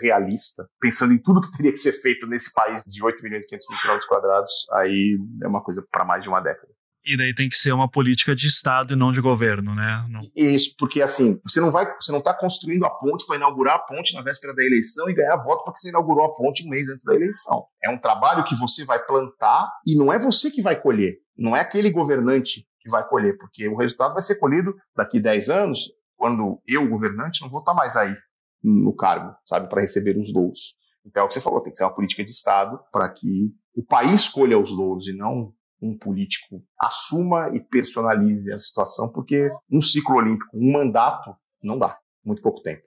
realista, 0.01 0.67
pensando 0.79 1.13
em 1.13 1.17
tudo 1.17 1.41
que 1.41 1.55
teria 1.55 1.71
que 1.71 1.77
ser 1.77 1.93
feito 1.93 2.27
nesse 2.27 2.53
país 2.53 2.83
de 2.85 3.01
8 3.01 3.23
milhões 3.23 3.45
e 3.45 3.47
500 3.47 3.69
mil 3.69 3.79
quilômetros 3.79 4.09
quadrados, 4.09 4.51
aí 4.73 5.17
é 5.41 5.47
uma 5.47 5.63
coisa 5.63 5.83
para 5.89 6.03
mais 6.03 6.21
de 6.21 6.27
uma 6.27 6.41
década. 6.41 6.67
E 7.05 7.15
daí 7.15 7.33
tem 7.33 7.47
que 7.47 7.55
ser 7.55 7.71
uma 7.71 7.89
política 7.89 8.35
de 8.35 8.47
Estado 8.47 8.93
e 8.93 8.95
não 8.97 9.11
de 9.11 9.21
governo, 9.21 9.73
né? 9.73 10.05
Não... 10.09 10.19
Isso, 10.35 10.75
porque 10.77 11.01
assim, 11.01 11.39
você 11.43 11.61
não 11.61 11.71
vai, 11.71 11.85
você 11.99 12.11
não 12.11 12.19
está 12.19 12.33
construindo 12.33 12.83
a 12.83 12.89
ponte 12.89 13.25
para 13.25 13.37
inaugurar 13.37 13.75
a 13.75 13.79
ponte 13.79 14.13
na 14.15 14.21
véspera 14.21 14.53
da 14.53 14.63
eleição 14.63 15.07
e 15.09 15.13
ganhar 15.13 15.37
voto 15.37 15.63
porque 15.63 15.79
você 15.79 15.89
inaugurou 15.89 16.25
a 16.25 16.35
ponte 16.35 16.65
um 16.65 16.69
mês 16.69 16.89
antes 16.89 17.05
da 17.05 17.15
eleição. 17.15 17.65
É 17.83 17.89
um 17.89 17.97
trabalho 17.97 18.43
que 18.43 18.55
você 18.55 18.83
vai 18.83 19.01
plantar 19.05 19.69
e 19.87 19.95
não 19.95 20.11
é 20.11 20.19
você 20.19 20.51
que 20.51 20.63
vai 20.63 20.79
colher. 20.79 21.13
Não 21.37 21.55
é 21.55 21.61
aquele 21.61 21.91
governante 21.91 22.65
que 22.85 22.91
vai 22.91 23.07
colher, 23.07 23.35
porque 23.39 23.67
o 23.67 23.75
resultado 23.75 24.13
vai 24.13 24.21
ser 24.21 24.35
colhido 24.35 24.75
daqui 24.95 25.19
10 25.19 25.49
anos, 25.49 25.91
quando 26.15 26.61
eu, 26.67 26.87
governante, 26.87 27.41
não 27.41 27.49
vou 27.49 27.59
estar 27.59 27.73
mais 27.73 27.97
aí 27.97 28.15
no 28.63 28.95
cargo, 28.95 29.35
sabe, 29.45 29.67
para 29.67 29.81
receber 29.81 30.15
os 30.17 30.31
louros. 30.31 30.75
Então 31.03 31.23
é 31.23 31.25
o 31.25 31.27
que 31.27 31.33
você 31.33 31.41
falou, 31.41 31.61
tem 31.61 31.71
que 31.71 31.77
ser 31.77 31.83
uma 31.83 31.95
política 31.95 32.23
de 32.23 32.29
Estado 32.29 32.79
para 32.91 33.09
que 33.09 33.51
o 33.75 33.83
país 33.83 34.29
colha 34.29 34.57
os 34.57 34.69
louros 34.69 35.07
e 35.07 35.17
não 35.17 35.51
um 35.81 35.97
político 35.97 36.63
assuma 36.79 37.49
e 37.55 37.59
personalize 37.59 38.51
a 38.51 38.57
situação, 38.59 39.11
porque 39.11 39.51
um 39.69 39.81
ciclo 39.81 40.15
olímpico, 40.15 40.55
um 40.55 40.71
mandato, 40.71 41.35
não 41.61 41.77
dá, 41.77 41.97
muito 42.23 42.41
pouco 42.41 42.61
tempo. 42.61 42.83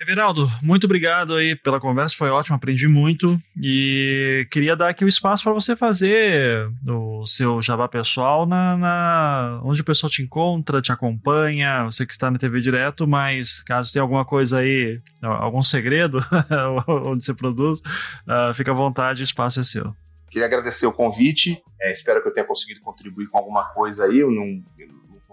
Everaldo, 0.00 0.48
muito 0.62 0.84
obrigado 0.84 1.34
aí 1.34 1.56
pela 1.56 1.80
conversa, 1.80 2.14
foi 2.16 2.30
ótimo, 2.30 2.54
aprendi 2.54 2.86
muito 2.86 3.36
e 3.60 4.46
queria 4.48 4.76
dar 4.76 4.90
aqui 4.90 5.04
o 5.04 5.08
espaço 5.08 5.42
para 5.42 5.52
você 5.52 5.74
fazer 5.74 6.70
o 6.86 7.26
seu 7.26 7.60
jabá 7.60 7.88
pessoal 7.88 8.46
na, 8.46 8.76
na, 8.76 9.60
onde 9.64 9.80
o 9.80 9.84
pessoal 9.84 10.08
te 10.08 10.22
encontra, 10.22 10.80
te 10.80 10.92
acompanha, 10.92 11.84
você 11.84 12.06
que 12.06 12.12
está 12.12 12.30
na 12.30 12.38
TV 12.38 12.60
direto, 12.60 13.08
mas 13.08 13.60
caso 13.64 13.92
tenha 13.92 14.02
alguma 14.02 14.24
coisa 14.24 14.58
aí, 14.58 15.00
algum 15.20 15.62
segredo 15.62 16.24
onde 16.86 17.24
você 17.24 17.34
produz, 17.34 17.80
uh, 17.80 18.54
fica 18.54 18.70
à 18.70 18.74
vontade, 18.74 19.22
o 19.22 19.24
espaço 19.24 19.58
é 19.58 19.64
seu. 19.64 19.92
Queria 20.30 20.46
agradecer 20.46 20.86
o 20.86 20.92
convite, 20.92 21.60
é, 21.80 21.92
espero 21.92 22.22
que 22.22 22.28
eu 22.28 22.34
tenha 22.34 22.46
conseguido 22.46 22.80
contribuir 22.80 23.28
com 23.28 23.38
alguma 23.38 23.72
coisa 23.72 24.04
aí, 24.04 24.18
eu 24.18 24.30
não, 24.30 24.62
eu 24.78 24.88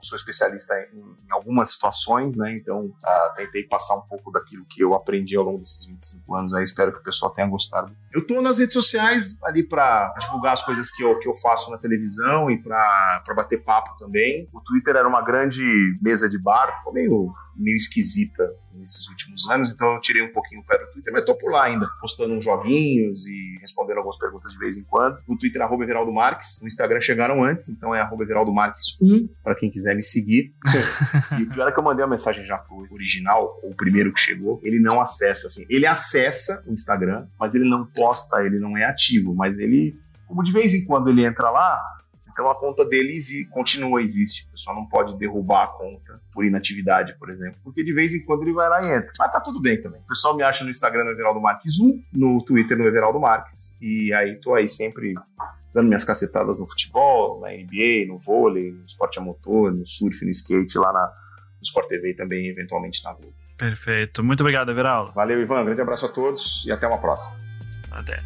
sou 0.06 0.16
especialista 0.16 0.74
em, 0.94 1.00
em 1.00 1.32
algumas 1.32 1.72
situações, 1.72 2.38
né? 2.38 2.56
Então, 2.56 2.86
uh, 2.86 3.36
tentei 3.36 3.64
passar 3.64 3.96
um 3.96 4.02
pouco 4.02 4.32
daquilo 4.32 4.66
que 4.66 4.82
eu 4.82 4.94
aprendi 4.94 5.36
ao 5.36 5.44
longo 5.44 5.60
desses 5.60 5.86
25 5.86 6.36
anos 6.36 6.54
aí. 6.54 6.64
Espero 6.64 6.92
que 6.94 7.00
o 7.00 7.04
pessoal 7.04 7.32
tenha 7.32 7.48
gostado. 7.48 7.96
Eu 8.14 8.26
tô 8.26 8.42
nas 8.42 8.60
redes 8.60 8.74
sociais 8.74 9.38
ali 9.44 9.64
para 9.64 10.14
divulgar 10.20 10.54
as 10.54 10.64
coisas 10.64 10.92
que 10.92 11.04
eu, 11.04 11.18
que 11.20 11.28
eu 11.28 11.36
faço 11.36 11.72
na 11.72 11.78
televisão 11.78 12.50
e 12.50 12.62
para 12.62 13.24
bater 13.36 13.64
papo 13.64 13.98
também. 13.98 14.48
O 14.54 14.62
Twitter 14.62 14.96
era 14.96 15.08
uma 15.08 15.22
grande 15.22 15.64
mesa 16.02 16.30
de 16.30 16.38
bar, 16.38 16.84
meio 16.94 17.34
meio 17.56 17.78
esquisita 17.78 18.44
nesses 18.74 19.08
últimos 19.08 19.50
anos, 19.50 19.72
então 19.72 19.94
eu 19.94 20.02
tirei 20.02 20.22
um 20.22 20.32
pouquinho 20.34 20.62
o 20.62 20.66
pé 20.66 20.78
do 20.78 20.92
Twitter, 20.92 21.14
mas 21.14 21.24
tô 21.24 21.34
por 21.36 21.50
lá 21.52 21.64
ainda, 21.64 21.88
postando 22.02 22.34
uns 22.34 22.44
joguinho 22.44 23.14
e 23.14 23.58
respondendo 23.62 23.98
algumas 23.98 24.18
perguntas 24.18 24.52
de 24.52 24.58
vez 24.58 24.78
em 24.78 24.84
quando. 24.84 25.18
No 25.28 25.38
Twitter, 25.38 25.62
arroba 25.62 25.84
Everaldo 25.84 26.12
Marques, 26.12 26.35
no 26.62 26.68
Instagram 26.68 27.02
chegaram 27.02 27.44
antes, 27.44 27.70
então 27.70 27.94
é 27.94 28.02
arroba 28.02 28.24
Everaldo 28.24 28.54
Marques 28.54 28.98
1, 29.02 29.28
para 29.44 29.56
quem 29.56 29.70
quiser 29.70 29.96
me 29.96 30.04
seguir. 30.04 30.54
e 31.40 31.44
o 31.44 31.50
pior 31.50 31.68
é 31.68 31.72
que 31.72 31.80
eu 31.80 31.84
mandei 31.84 32.04
a 32.04 32.08
mensagem 32.08 32.46
já 32.46 32.58
pro 32.58 32.88
original, 32.92 33.60
ou 33.64 33.72
o 33.72 33.76
primeiro 33.76 34.14
que 34.14 34.20
chegou, 34.20 34.60
ele 34.64 34.80
não 34.80 35.00
acessa, 35.00 35.48
assim, 35.48 35.66
ele 35.70 35.86
acessa 35.86 36.64
o 36.68 36.74
Instagram, 36.74 37.28
mas 37.40 37.56
ele 37.56 37.66
não 37.66 37.86
posta, 37.86 38.44
ele 38.44 38.60
não 38.60 38.78
é 38.78 38.86
ativo, 38.86 39.34
mas 39.34 39.60
ele, 39.60 40.00
como 40.28 40.44
de 40.44 40.52
vez 40.52 40.74
em 40.74 40.86
quando 40.86 41.10
ele 41.10 41.26
entra 41.26 41.50
lá, 41.50 41.82
então 42.36 42.50
a 42.52 42.56
conta 42.56 42.84
dele 42.84 43.18
continua, 43.50 44.02
existe. 44.02 44.46
O 44.50 44.52
pessoal 44.52 44.76
não 44.76 44.86
pode 44.86 45.18
derrubar 45.18 45.64
a 45.64 45.68
conta 45.68 46.22
por 46.34 46.44
inatividade, 46.44 47.18
por 47.18 47.30
exemplo, 47.30 47.58
porque 47.64 47.82
de 47.82 47.94
vez 47.94 48.14
em 48.14 48.26
quando 48.26 48.42
ele 48.42 48.52
vai 48.52 48.68
lá 48.68 48.84
e 48.84 48.92
entra. 48.92 49.14
Mas 49.18 49.32
tá 49.32 49.40
tudo 49.40 49.62
bem 49.62 49.82
também. 49.82 50.02
O 50.02 50.08
pessoal 50.08 50.36
me 50.36 50.44
acha 50.44 50.66
no 50.66 50.70
Instagram 50.70 51.06
no 51.06 51.12
Everaldo 51.12 51.40
Marques 51.40 51.80
1, 51.80 52.04
no 52.12 52.44
Twitter 52.44 52.78
no 52.78 52.84
Everaldo 52.84 53.22
Marques, 53.22 53.78
e 53.82 54.14
aí 54.14 54.36
tô 54.42 54.54
aí 54.54 54.68
sempre 54.68 55.14
dando 55.76 55.88
minhas 55.88 56.06
cacetadas 56.06 56.58
no 56.58 56.66
futebol, 56.66 57.42
na 57.42 57.50
NBA, 57.50 58.08
no 58.08 58.18
vôlei, 58.18 58.72
no 58.72 58.86
esporte 58.86 59.20
a 59.20 59.22
motor, 59.22 59.74
no 59.74 59.86
surf, 59.86 60.24
no 60.24 60.32
skate, 60.32 60.78
lá 60.78 60.94
na, 60.94 61.14
no 61.60 61.64
Sport 61.64 61.90
TV 61.90 62.12
e 62.12 62.14
também, 62.14 62.48
eventualmente, 62.48 63.04
na 63.04 63.12
Globo. 63.12 63.36
Perfeito. 63.58 64.24
Muito 64.24 64.40
obrigado, 64.40 64.72
Everaldo. 64.72 65.12
Valeu, 65.12 65.42
Ivan. 65.42 65.66
grande 65.66 65.82
abraço 65.82 66.06
a 66.06 66.10
todos 66.10 66.66
e 66.66 66.72
até 66.72 66.88
uma 66.88 66.98
próxima. 66.98 67.36
Até. 67.92 68.24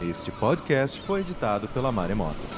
Este 0.00 0.32
podcast 0.32 1.00
foi 1.02 1.20
editado 1.20 1.68
pela 1.68 1.92
Maremoto. 1.92 2.57